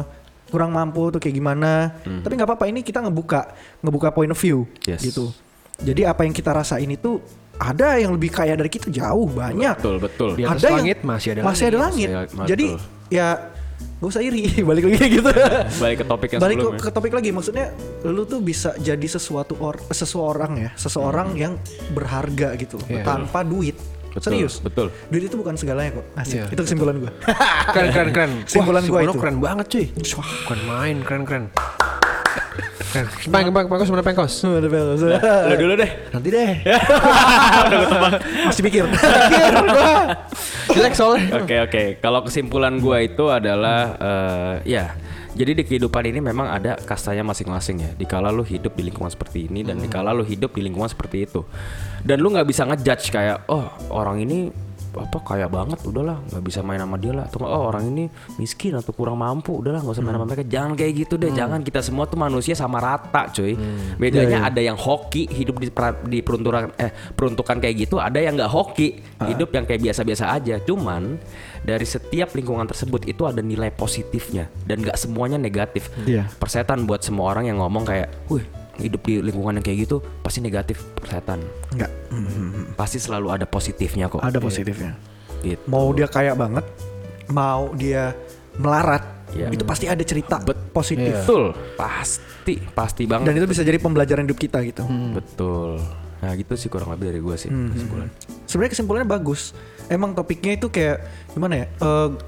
kurang 0.49 0.73
mampu 0.73 1.13
tuh 1.13 1.19
kayak 1.21 1.35
gimana. 1.35 1.93
Tapi 2.01 2.33
nggak 2.33 2.47
apa-apa. 2.49 2.65
Ini 2.73 2.81
kita 2.81 3.05
ngebuka 3.05 3.53
ngebuka 3.85 4.09
point 4.09 4.33
of 4.33 4.39
view 4.39 4.65
Yes. 4.89 5.05
gitu. 5.05 5.29
Jadi 5.77 6.09
apa 6.09 6.25
yang 6.25 6.33
kita 6.33 6.49
rasain 6.49 6.89
itu 6.89 7.21
ada 7.53 8.01
yang 8.01 8.17
lebih 8.17 8.33
kaya 8.33 8.57
dari 8.57 8.69
kita 8.69 8.89
jauh 8.89 9.29
banyak. 9.29 9.77
Betul 9.77 9.97
betul. 10.01 10.29
Di 10.33 10.41
atas 10.41 10.57
Ada 10.57 10.67
yang- 10.73 10.77
langit 10.81 10.97
masih 11.05 11.29
ada 11.37 11.41
masih 11.45 11.63
ada 11.69 11.77
langit. 11.77 12.09
Masih 12.09 12.49
Jadi 12.49 12.67
betul. 12.73 13.13
ya 13.13 13.27
gak 13.97 14.07
usah 14.07 14.21
iri 14.21 14.45
balik 14.69 14.83
lagi 14.85 15.17
gitu. 15.17 15.31
Balik 15.77 15.97
ke 15.99 16.05
topik 16.05 16.29
yang 16.31 16.41
balik 16.41 16.55
ke, 16.55 16.61
sebelumnya. 16.61 16.83
ke 16.83 16.89
topik 16.93 17.13
lagi 17.13 17.29
maksudnya 17.31 17.65
lu 18.03 18.23
tuh 18.23 18.39
bisa 18.39 18.77
jadi 18.77 19.07
sesuatu 19.07 19.57
or 19.57 19.77
seseorang 19.89 20.51
ya 20.59 20.69
seseorang 20.73 21.33
yang 21.33 21.53
berharga 21.91 22.53
gitu 22.55 22.77
loh, 22.77 22.87
Iya. 22.87 23.03
tanpa 23.03 23.41
duit. 23.41 23.73
Betul, 24.07 24.33
Serius. 24.33 24.57
betul. 24.65 24.89
Duit 25.13 25.23
itu 25.23 25.37
bukan 25.37 25.53
segalanya 25.53 25.93
kok. 25.93 26.05
Asik. 26.17 26.35
Iya. 26.35 26.45
Itu 26.49 26.61
kesimpulan 26.63 26.95
gua. 26.97 27.11
Keren, 27.75 27.89
keren, 27.91 28.09
keren. 28.09 28.31
Kesimpulan 28.43 28.81
Supono 28.81 29.13
itu. 29.13 29.19
keren 29.21 29.37
banget 29.37 29.65
cuy. 29.69 29.85
Bukan 29.93 30.59
main, 30.65 30.97
keren, 31.05 31.21
keren. 31.21 31.43
Keren. 32.87 33.07
Peng, 33.27 33.47
peng, 33.51 33.65
pengkos 33.67 33.89
mana 33.91 34.03
pengkos? 34.03 34.33
Lu 34.47 34.63
dulu 35.59 35.73
deh. 35.75 35.91
Nanti 36.11 36.29
deh. 36.31 36.51
Masih 38.47 38.63
pikir. 38.63 38.83
Jelek 40.71 40.93
soalnya. 40.95 41.43
Oke 41.43 41.55
oke. 41.63 41.83
Kalau 41.99 42.23
kesimpulan 42.23 42.79
gua 42.79 43.03
itu 43.03 43.27
adalah 43.27 43.95
eh, 43.99 44.55
ya. 44.67 44.95
Jadi 45.37 45.61
di 45.61 45.63
kehidupan 45.69 46.01
ini 46.09 46.17
memang 46.17 46.49
ada 46.49 46.81
kastanya 46.81 47.21
masing-masing 47.21 47.77
ya. 47.77 47.91
Dikala 47.93 48.33
lu 48.33 48.41
hidup 48.41 48.73
di 48.73 48.89
lingkungan 48.89 49.13
seperti 49.13 49.45
ini 49.45 49.61
dan 49.61 49.77
dikala 49.77 50.09
lu 50.09 50.25
hidup 50.25 50.57
di 50.57 50.65
lingkungan 50.65 50.89
seperti 50.89 51.29
itu. 51.29 51.45
Dan 52.01 52.25
lu 52.25 52.33
nggak 52.33 52.47
bisa 52.49 52.65
ngejudge 52.65 53.13
kayak 53.13 53.45
oh 53.45 53.69
orang 53.93 54.25
ini 54.25 54.49
apa 54.95 55.17
kaya 55.19 55.45
banget 55.45 55.83
udahlah 55.83 56.23
nggak 56.23 56.43
bisa 56.43 56.63
main 56.63 56.79
sama 56.79 56.95
dia 56.95 57.11
lah. 57.11 57.27
Atau 57.27 57.43
oh 57.43 57.67
orang 57.67 57.89
ini 57.89 58.07
miskin 58.37 58.77
atau 58.77 58.91
kurang 58.91 59.19
mampu 59.19 59.59
udahlah 59.59 59.83
nggak 59.83 59.95
usah 59.97 60.03
main 60.03 60.15
sama 60.15 60.25
mereka. 60.25 60.45
Jangan 60.45 60.71
kayak 60.73 60.93
gitu 60.95 61.13
deh 61.15 61.31
jangan. 61.31 61.59
Kita 61.61 61.83
semua 61.83 62.05
tuh 62.05 62.15
manusia 62.15 62.53
sama 62.53 62.79
rata 62.79 63.27
cuy. 63.29 63.53
Bedanya 63.95 64.47
ada 64.47 64.61
yang 64.61 64.77
hoki 64.77 65.27
hidup 65.27 65.59
di, 65.59 65.67
pra- 65.67 65.99
di 66.05 66.19
peruntukan 66.21 66.71
eh 66.77 66.91
peruntukan 67.13 67.57
kayak 67.59 67.75
gitu 67.87 67.99
ada 67.99 68.17
yang 68.17 68.37
nggak 68.37 68.51
hoki 68.51 69.01
hidup 69.25 69.49
yang 69.51 69.65
kayak 69.67 69.81
biasa-biasa 69.83 70.31
aja. 70.31 70.61
Cuman 70.61 71.17
dari 71.61 71.83
setiap 71.83 72.31
lingkungan 72.31 72.63
tersebut 72.63 73.03
itu 73.05 73.27
ada 73.27 73.41
nilai 73.41 73.69
positifnya 73.69 74.47
dan 74.63 74.79
nggak 74.79 74.95
semuanya 74.95 75.35
negatif. 75.35 75.89
Iya. 76.03 76.29
persetan 76.37 76.87
buat 76.87 77.01
semua 77.03 77.33
orang 77.33 77.49
yang 77.49 77.59
ngomong 77.59 77.83
kayak 77.83 78.07
wih 78.29 78.45
hidup 78.79 79.01
di 79.01 79.19
lingkungan 79.19 79.53
yang 79.53 79.65
kayak 79.65 79.77
gitu 79.83 79.97
pasti 80.19 80.39
negatif 80.39 80.81
persetan 80.93 81.41
Enggak. 81.71 81.91
pasti 82.79 82.97
selalu 82.97 83.27
ada 83.31 83.45
positifnya 83.45 84.05
kok 84.07 84.19
Ada 84.19 84.37
positifnya. 84.37 84.93
gitu. 85.39 85.61
Mau 85.65 85.89
dia 85.91 86.05
kaya 86.05 86.33
banget, 86.33 86.65
mau 87.27 87.69
dia 87.73 88.13
melarat, 88.55 89.03
Iya. 89.29 89.51
itu 89.51 89.61
pasti 89.61 89.85
ada 89.85 90.01
cerita 90.01 90.39
positif. 90.71 91.13
betul 91.13 91.51
pasti 91.75 92.57
pasti 92.71 93.03
banget 93.03 93.27
Dan 93.27 93.35
itu 93.35 93.47
bisa 93.47 93.61
jadi 93.61 93.75
pembelajaran 93.75 94.23
hidup 94.23 94.39
kita 94.39 94.63
gitu. 94.63 94.87
betul 95.11 95.77
nah 96.17 96.33
gitu 96.33 96.49
sih 96.53 96.65
kurang 96.65 96.89
lebih 96.89 97.13
dari 97.13 97.19
gue 97.19 97.35
sih 97.35 97.45
kesimpulan 97.45 98.09
Sebenarnya 98.43 98.71
kesimpulannya 98.73 99.05
bagus. 99.05 99.51
Emang 99.87 100.11
topiknya 100.11 100.59
itu 100.59 100.67
kayak 100.67 100.99
gimana 101.31 101.53
ya? 101.63 101.65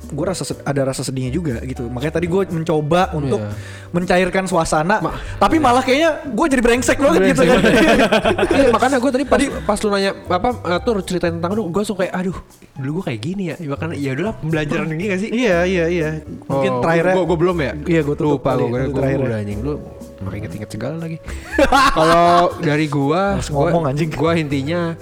gue 0.10 0.26
rasa 0.26 0.43
ada 0.64 0.82
rasa 0.88 1.01
sedihnya 1.03 1.32
juga 1.34 1.60
gitu. 1.64 1.86
Makanya 1.91 2.14
tadi 2.16 2.28
gue 2.30 2.41
mencoba 2.49 3.12
untuk 3.14 3.41
mencairkan 3.89 4.45
suasana, 4.45 5.01
tapi 5.41 5.57
malah 5.57 5.82
kayaknya 5.82 6.24
gue 6.30 6.45
jadi 6.45 6.62
brengsek 6.62 6.97
banget 7.01 7.36
gitu 7.36 7.43
kan. 7.45 7.60
Iya 8.49 8.74
makanya 8.74 8.97
gue 8.97 9.12
tadi 9.14 9.26
pas, 9.26 9.39
pas 9.66 9.78
lu 9.82 9.89
nanya 9.93 10.12
apa 10.28 10.49
uh, 10.66 10.80
tuh 10.82 11.01
ceritain 11.05 11.36
tentang 11.38 11.53
lu, 11.53 11.70
gue 11.70 11.80
langsung 11.82 11.97
kayak 11.97 12.14
aduh 12.14 12.38
dulu 12.78 13.01
gue 13.01 13.03
kayak 13.14 13.22
gini 13.22 13.43
ya. 13.53 13.55
Ya 13.60 13.68
makanya 13.74 13.95
ya 13.97 14.10
udahlah 14.16 14.36
pembelajaran 14.41 14.88
ini 14.95 15.03
gak 15.10 15.20
sih? 15.22 15.30
iya 15.30 15.57
iya 15.66 15.86
iya. 15.89 16.10
Mungkin 16.47 16.72
Oh, 16.80 16.82
terakhirnya. 16.86 17.14
Gue 17.20 17.38
belum 17.39 17.57
ya? 17.60 17.72
Iya, 17.86 18.01
gua 18.05 18.16
tutup 18.16 18.39
Lupa 18.39 18.51
gue 18.55 18.82
gue 18.89 19.34
anjing 19.34 19.60
lu 19.60 19.74
Makin 20.20 20.38
inget-inget 20.43 20.70
segala 20.70 20.95
lagi 20.99 21.18
Kalau 21.97 22.51
dari 22.60 22.86
gua, 22.91 23.39
ngomong, 23.47 23.84
anjing. 23.89 24.10
Gua 24.12 24.36
intinya 24.36 24.93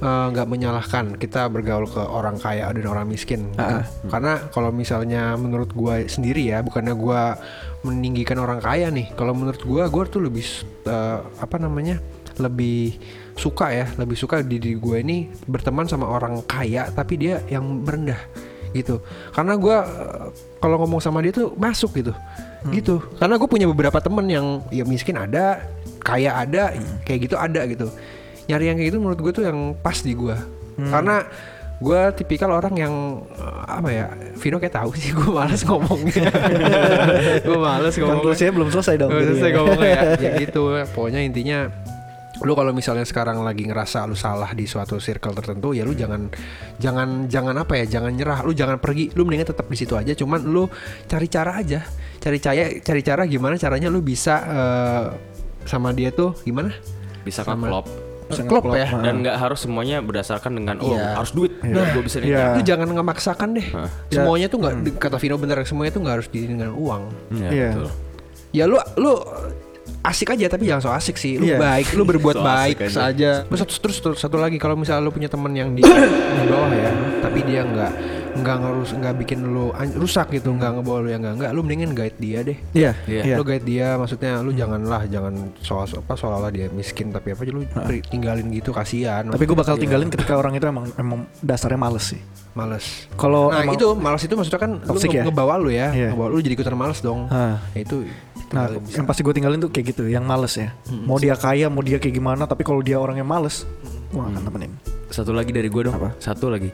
eh, 0.00 0.26
nggak 0.32 0.48
menyalahkan 0.48 1.04
kita 1.20 1.46
bergaul 1.52 1.86
ke 1.86 2.00
orang 2.00 2.40
kaya 2.40 2.70
dan 2.72 2.86
orang 2.88 3.06
miskin. 3.06 3.50
Gitu. 3.54 4.10
Karena 4.10 4.40
kalau 4.50 4.70
misalnya 4.74 5.36
menurut 5.38 5.70
gua 5.74 6.02
sendiri 6.06 6.50
ya 6.50 6.64
Bukannya 6.64 6.94
gua 6.96 7.38
meninggikan 7.84 8.40
orang 8.40 8.58
kaya 8.62 8.90
nih. 8.90 9.12
Kalau 9.14 9.36
menurut 9.36 9.60
gua 9.62 9.86
gua 9.90 10.04
tuh 10.08 10.26
lebih 10.26 10.44
eh, 10.88 11.18
Apa 11.38 11.60
namanya 11.60 12.00
lebih 12.34 12.98
suka 13.34 13.70
ya 13.70 13.86
lebih 13.98 14.14
suka 14.14 14.42
diri 14.42 14.78
gue 14.78 14.96
ini 15.02 15.26
berteman 15.46 15.90
sama 15.90 16.06
orang 16.06 16.42
kaya 16.46 16.86
tapi 16.94 17.18
dia 17.18 17.42
yang 17.50 17.82
merendah 17.82 18.18
gitu. 18.74 18.98
Karena 19.30 19.54
gue 19.54 19.76
kalau 20.58 20.82
ngomong 20.82 20.98
sama 20.98 21.22
dia 21.22 21.30
tuh 21.30 21.54
masuk 21.54 21.94
gitu. 21.94 22.10
Gitu. 22.74 22.98
Karena 23.22 23.38
gue 23.38 23.46
punya 23.46 23.70
beberapa 23.70 24.02
temen 24.02 24.26
yang 24.26 24.66
ya 24.74 24.82
miskin 24.82 25.14
ada 25.14 25.62
kaya 26.04 26.36
ada 26.36 26.74
kayak 27.06 27.30
gitu 27.30 27.36
ada 27.40 27.64
gitu 27.64 27.88
nyari 28.44 28.64
yang 28.68 28.76
kayak 28.76 28.88
gitu 28.92 28.98
menurut 29.00 29.20
gue 29.20 29.32
tuh 29.32 29.44
yang 29.46 29.72
pas 29.80 29.96
di 29.96 30.12
gue 30.12 30.36
karena 30.74 31.22
gue 31.82 32.00
tipikal 32.14 32.50
orang 32.54 32.74
yang 32.78 32.94
eh, 33.34 33.62
apa 33.66 33.88
ya 33.90 34.06
Vino 34.38 34.56
kayak 34.62 34.74
tahu 34.74 34.90
sih 34.94 35.10
gue 35.10 35.30
males 35.30 35.62
ngomongnya. 35.66 36.30
Gue 37.46 37.58
males 37.58 37.94
ngomongnya. 37.96 38.20
Konklusinya 38.20 38.52
belum 38.52 38.68
selesai 38.70 38.94
dong. 39.00 39.10
Belum 39.10 39.26
selesai 39.34 39.50
ya. 39.50 39.56
ngomongnya 39.56 39.88
ya. 39.90 40.02
ya 40.20 40.30
gitu 40.44 40.60
pokoknya 40.92 41.20
intinya 41.24 41.58
lu 42.42 42.52
kalau 42.58 42.74
misalnya 42.74 43.06
sekarang 43.06 43.40
lagi 43.46 43.64
ngerasa 43.64 44.04
lu 44.10 44.18
salah 44.18 44.50
di 44.52 44.66
suatu 44.66 44.98
circle 44.98 45.32
tertentu 45.38 45.70
ya 45.70 45.86
lu 45.86 45.94
jangan 45.94 46.28
jangan 46.82 47.30
jangan 47.30 47.54
apa 47.62 47.72
ya 47.82 47.84
jangan 47.98 48.12
nyerah. 48.12 48.42
Lu 48.44 48.52
jangan 48.52 48.76
pergi 48.78 49.14
lu 49.16 49.24
mendingan 49.24 49.54
tetap 49.54 49.66
di 49.70 49.76
situ 49.78 49.94
aja. 49.96 50.12
Cuman 50.12 50.44
lu 50.44 50.68
cari 51.08 51.26
cara 51.30 51.58
aja. 51.58 51.80
Cari 52.20 52.38
cara 52.42 52.68
cari 52.84 53.00
cara 53.00 53.22
gimana 53.24 53.54
caranya 53.56 53.88
lu 53.88 54.04
bisa 54.04 54.34
eh, 54.44 55.04
sama 55.64 55.94
dia 55.96 56.12
tuh 56.12 56.36
gimana? 56.44 56.74
Bisa 57.24 57.40
Sama- 57.46 57.70
klop 57.70 58.03
Klop 58.24 58.64
ya 58.70 58.86
Ah. 58.86 59.00
dan 59.00 59.20
nggak 59.20 59.36
harus 59.36 59.60
semuanya 59.60 60.00
berdasarkan 60.00 60.52
dengan 60.54 60.76
oh 60.78 60.92
Iya. 60.92 61.14
harus 61.14 61.30
duit 61.30 61.52
Iya. 61.60 61.84
gue 61.90 62.02
bisa 62.02 62.16
Iya. 62.16 62.24
nikah 62.24 62.48
lu 62.50 62.62
jangan 62.62 62.88
ngemaksakan 62.90 63.48
deh 63.52 63.66
Hah. 63.70 63.88
semuanya 64.08 64.46
tuh 64.46 64.58
nggak 64.58 64.74
kata 64.96 65.16
Vino 65.16 65.36
bener 65.36 65.56
semuanya 65.62 65.90
tuh 65.90 66.00
nggak 66.00 66.14
harus 66.14 66.28
di 66.28 66.40
dengan 66.42 66.72
uang 66.72 67.02
Iya, 67.30 67.48
Iya. 67.48 67.68
betul. 67.70 67.88
ya 68.50 68.64
lu 68.64 68.76
lu 68.96 69.12
asik 70.02 70.28
aja 70.30 70.46
tapi 70.46 70.64
jangan 70.64 70.80
so 70.80 70.90
asik 70.90 71.16
sih 71.16 71.36
lu 71.36 71.44
Iya. 71.46 71.56
baik 71.58 71.92
lu 71.92 72.04
berbuat 72.04 72.36
So 72.38 72.42
baik 72.42 72.76
saja 72.86 73.30
terus 73.42 73.58
satu 73.58 73.72
terus 73.78 73.96
satu, 73.98 74.10
satu 74.14 74.36
lagi 74.36 74.56
kalau 74.56 74.74
misalnya 74.74 75.00
lu 75.00 75.10
punya 75.10 75.28
temen 75.28 75.52
yang 75.52 75.72
di, 75.72 75.80
di 75.80 75.92
bawah 76.46 76.68
ya 76.70 76.90
tapi 77.20 77.40
dia 77.42 77.60
nggak 77.62 77.92
nggak 78.34 78.56
ngerus 78.56 78.90
nggak 78.92 79.14
bikin 79.16 79.38
lu 79.44 79.70
rusak 79.94 80.26
gitu 80.30 80.50
nggak 80.50 80.70
ngebawa 80.74 80.98
lu 80.98 81.08
yang 81.08 81.20
nggak 81.20 81.34
nggak 81.36 81.50
lu 81.50 81.60
mendingan 81.60 81.90
guide 81.92 82.18
dia 82.18 82.38
deh 82.40 82.58
Iya. 82.72 82.92
Iya. 83.04 83.22
Iya. 83.24 83.34
lu 83.36 83.42
guide 83.42 83.62
dia 83.62 83.86
maksudnya 83.94 84.32
lu 84.38 84.50
janganlah 84.50 85.06
jangan 85.06 85.32
soal 85.58 85.86
apa 85.86 86.12
seolah-olah 86.12 86.50
dia 86.50 86.66
miskin 86.68 87.08
tapi 87.08 87.30
apa 87.30 87.40
aja 87.40 87.52
lu 87.52 87.62
tinggalin 88.04 88.46
gitu 88.50 88.70
kasihan 88.70 89.26
Tapi 89.26 89.44
gue 89.44 89.54
bakal 89.54 89.74
Iya. 89.74 89.82
tinggalin 89.82 90.08
ketika 90.08 90.34
orang 90.34 90.52
itu 90.52 90.64
emang 90.64 90.86
emang 90.94 91.20
dasarnya 91.38 91.76
males 91.76 92.04
sih. 92.06 92.20
males 92.52 93.10
Kalau 93.12 93.50
nah 93.50 93.60
emang 93.60 93.74
itu 93.74 93.86
malas 93.92 94.22
itu 94.22 94.30
maksudnya 94.32 94.60
kan 94.60 94.70
lu 94.78 94.94
nge- 94.94 95.10
ya? 95.12 95.22
ngebawa 95.24 95.54
lu 95.56 95.68
ya 95.68 95.88
Iya. 95.90 96.08
ngebawa 96.10 96.28
lu 96.28 96.38
jadi 96.38 96.54
ikutan 96.54 96.74
males 96.74 96.98
dong 97.00 97.26
Hah. 97.26 97.58
ya 97.70 97.80
itu 97.80 98.06
Nah, 98.46 98.70
bisa. 98.70 98.94
yang 98.94 99.04
pasti 99.04 99.20
gue 99.20 99.34
tinggalin 99.34 99.58
tuh 99.58 99.66
kayak 99.66 99.86
gitu, 99.90 100.06
yang 100.06 100.22
males 100.22 100.54
ya. 100.54 100.70
Mau 101.02 101.18
dia 101.18 101.34
kaya, 101.34 101.66
mau 101.66 101.80
dia 101.80 101.98
kayak 101.98 102.14
gimana, 102.14 102.44
tapi 102.44 102.62
kalau 102.62 102.78
dia 102.78 102.94
orangnya 102.96 103.24
males, 103.24 103.66
gue 104.06 104.14
gak 104.14 104.30
akan 104.30 104.42
temenin. 104.44 104.72
satu 105.08 105.30
lagi 105.30 105.50
dari 105.50 105.66
gue 105.66 105.82
dong 105.82 105.96
Apa? 105.96 106.14
satu 106.16 106.46
lagi 106.48 106.70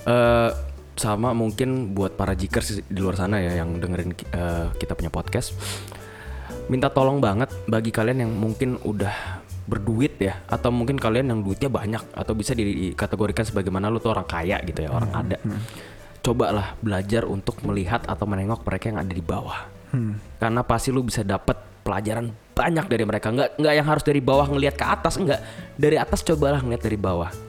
Eh 0.00 0.50
sama 0.98 1.32
mungkin 1.32 1.94
buat 1.94 2.18
para 2.18 2.34
jikers 2.34 2.82
di 2.84 3.00
luar 3.00 3.16
sana 3.16 3.38
ya 3.38 3.62
yang 3.62 3.78
dengerin 3.78 4.12
eh, 4.14 4.66
kita 4.76 4.92
punya 4.98 5.08
podcast. 5.08 5.54
Minta 6.68 6.92
tolong 6.92 7.22
banget 7.22 7.48
bagi 7.64 7.88
kalian 7.88 8.28
yang 8.28 8.32
mungkin 8.36 8.76
udah 8.84 9.40
berduit 9.68 10.16
ya 10.20 10.40
atau 10.48 10.72
mungkin 10.72 10.96
kalian 10.96 11.32
yang 11.32 11.40
duitnya 11.44 11.68
banyak 11.68 12.00
atau 12.12 12.32
bisa 12.32 12.56
dikategorikan 12.56 13.44
sebagaimana 13.44 13.92
lu 13.92 14.00
tuh 14.00 14.16
orang 14.16 14.24
kaya 14.24 14.60
gitu 14.64 14.84
ya 14.84 14.90
orang 14.92 15.12
ada. 15.12 15.36
cobalah 16.18 16.76
belajar 16.84 17.24
untuk 17.24 17.62
melihat 17.64 18.04
atau 18.04 18.28
menengok 18.28 18.60
mereka 18.66 18.92
yang 18.92 19.00
ada 19.00 19.12
di 19.12 19.24
bawah. 19.24 19.64
Karena 20.36 20.60
pasti 20.60 20.92
lu 20.92 21.00
bisa 21.00 21.24
dapat 21.24 21.56
pelajaran 21.80 22.28
banyak 22.52 22.84
dari 22.84 23.04
mereka. 23.08 23.32
Nggak 23.32 23.56
nggak 23.56 23.74
yang 23.80 23.86
harus 23.88 24.04
dari 24.04 24.20
bawah 24.20 24.44
ngelihat 24.44 24.76
ke 24.76 24.84
atas 24.84 25.16
enggak 25.16 25.40
dari 25.80 25.96
atas 25.96 26.20
cobalah 26.20 26.60
ngelihat 26.60 26.84
dari 26.84 26.98
bawah 27.00 27.47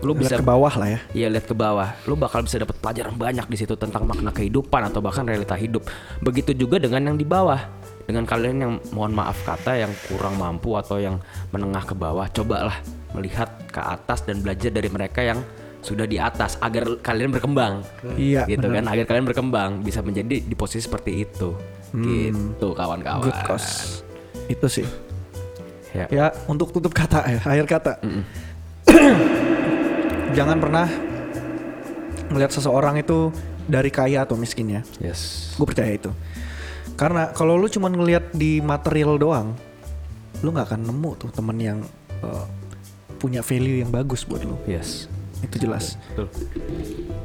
lu 0.00 0.16
Lihat 0.16 0.22
bisa 0.24 0.34
ke 0.40 0.44
bawah 0.44 0.72
lah 0.80 0.88
ya. 0.88 1.00
Iya 1.12 1.28
lihat 1.32 1.46
ke 1.48 1.54
bawah, 1.56 1.88
lu 2.08 2.16
bakal 2.16 2.40
bisa 2.44 2.56
dapat 2.56 2.76
pelajaran 2.80 3.14
banyak 3.16 3.46
di 3.48 3.56
situ 3.56 3.76
tentang 3.76 4.08
makna 4.08 4.32
kehidupan 4.32 4.88
atau 4.88 5.04
bahkan 5.04 5.28
realita 5.28 5.56
hidup. 5.56 5.84
Begitu 6.24 6.56
juga 6.56 6.80
dengan 6.80 7.12
yang 7.12 7.16
di 7.20 7.26
bawah, 7.28 7.60
dengan 8.08 8.24
kalian 8.24 8.56
yang 8.58 8.72
mohon 8.96 9.12
maaf 9.12 9.36
kata 9.44 9.76
yang 9.76 9.92
kurang 10.08 10.40
mampu 10.40 10.74
atau 10.74 10.96
yang 10.96 11.20
menengah 11.52 11.84
ke 11.84 11.92
bawah, 11.92 12.26
cobalah 12.32 12.76
melihat 13.12 13.50
ke 13.68 13.80
atas 13.80 14.24
dan 14.24 14.40
belajar 14.40 14.70
dari 14.72 14.88
mereka 14.88 15.20
yang 15.20 15.40
sudah 15.80 16.04
di 16.04 16.20
atas 16.20 16.60
agar 16.60 17.00
kalian 17.00 17.32
berkembang. 17.32 17.84
Iya, 18.16 18.44
gitu 18.48 18.68
benar. 18.68 18.84
kan, 18.84 18.84
agar 18.96 19.04
kalian 19.08 19.26
berkembang 19.28 19.70
bisa 19.80 20.04
menjadi 20.04 20.44
di 20.44 20.54
posisi 20.56 20.84
seperti 20.84 21.24
itu. 21.24 21.56
Gitu 21.90 22.68
kawan-kawan. 22.76 23.24
Good 23.24 23.40
cause. 23.48 24.04
Itu 24.46 24.68
sih. 24.68 24.86
Ya. 25.90 26.06
Ya, 26.06 26.26
untuk 26.46 26.70
tutup 26.70 26.94
kata 26.94 27.26
ya, 27.26 27.40
akhir 27.42 27.66
kata. 27.66 27.92
Jangan 30.30 30.56
pernah 30.62 30.86
melihat 32.30 32.54
seseorang 32.54 33.02
itu 33.02 33.34
dari 33.66 33.90
kaya 33.90 34.22
atau 34.22 34.38
miskin 34.38 34.80
ya. 34.80 34.82
Yes. 35.02 35.52
Gue 35.58 35.66
percaya 35.66 35.90
itu. 35.90 36.10
Karena 36.94 37.34
kalau 37.34 37.58
lu 37.58 37.66
cuma 37.66 37.90
ngelihat 37.90 38.30
di 38.34 38.62
material 38.62 39.18
doang, 39.18 39.58
lu 40.44 40.54
nggak 40.54 40.74
akan 40.74 40.80
nemu 40.86 41.10
tuh 41.18 41.30
temen 41.34 41.56
yang 41.58 41.78
uh, 42.22 42.46
punya 43.18 43.42
value 43.42 43.82
yang 43.82 43.90
bagus 43.90 44.22
buat 44.22 44.46
lu. 44.46 44.56
Yes. 44.64 45.10
Itu 45.40 45.56
jelas. 45.56 45.96
Betul. 46.12 46.28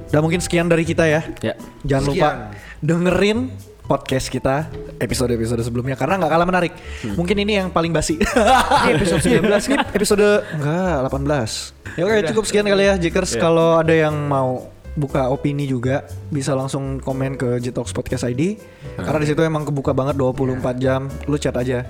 Udah 0.10 0.22
mungkin 0.24 0.40
sekian 0.40 0.72
dari 0.72 0.88
kita 0.88 1.06
ya. 1.06 1.22
Ya. 1.44 1.54
Jangan 1.84 2.06
lupa 2.10 2.28
Sekian. 2.32 2.40
dengerin 2.82 3.40
podcast 3.86 4.28
kita 4.34 4.68
episode-episode 4.98 5.62
sebelumnya 5.62 5.96
karena 5.96 6.18
nggak 6.20 6.32
kalah 6.32 6.48
menarik. 6.50 6.74
Mungkin 7.16 7.38
ini 7.46 7.62
yang 7.62 7.70
paling 7.70 7.94
basi. 7.94 8.18
Ini 8.20 8.98
episode 8.98 9.22
19 9.24 9.72
kan? 9.72 9.80
episode 9.94 10.28
enggak 10.58 11.10
18. 11.10 11.96
Ya 11.96 12.04
oke 12.04 12.18
cukup 12.34 12.44
sekian 12.50 12.66
kali 12.68 12.84
ya 12.90 12.94
Jikers. 13.00 13.38
Kalau 13.38 13.80
ada 13.80 13.94
yang 13.94 14.14
mau 14.28 14.75
buka 14.96 15.28
opini 15.28 15.68
juga 15.68 16.08
bisa 16.32 16.56
langsung 16.56 16.98
komen 16.98 17.36
ke 17.36 17.60
Jitox 17.60 17.92
Podcast 17.92 18.24
ID 18.24 18.56
karena 18.96 19.20
di 19.20 19.28
situ 19.28 19.44
emang 19.44 19.68
kebuka 19.68 19.92
banget 19.92 20.16
24 20.16 20.56
jam 20.80 21.12
lu 21.28 21.36
chat 21.36 21.52
aja. 21.54 21.84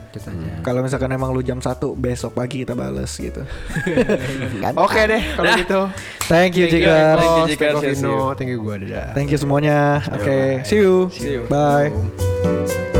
Kalau 0.61 0.81
misalkan 0.81 1.13
emang 1.13 1.29
lu 1.29 1.39
jam 1.39 1.61
1 1.61 1.69
besok 1.95 2.33
pagi 2.33 2.65
kita 2.65 2.73
bales 2.73 3.13
gitu. 3.13 3.45
Kan? 4.59 4.73
oke 4.85 5.01
deh 5.05 5.21
kalau 5.37 5.45
Dah. 5.47 5.57
gitu. 5.61 5.81
Thank 6.25 6.57
you 6.57 6.65
Thank 6.65 6.81
you, 6.81 6.81
Jikers 6.81 7.17
Thank 7.21 7.29
you, 7.37 7.45
Jikers. 7.45 7.73
thank 7.75 7.85
you, 7.85 7.93
See 7.93 8.01
you. 8.01 8.09
Vino. 8.09 8.33
thank 8.33 8.49
you 8.49 8.59
gue 8.59 8.75
dadah. 8.89 9.07
Thank 9.13 9.29
you 9.29 9.37
semuanya. 9.37 10.01
Oke 10.09 10.65
see 10.65 10.81
you. 10.81 11.13
See 11.13 11.37
you. 11.37 11.45
bye. 11.45 11.93
Assalamualaikum. 11.93 12.94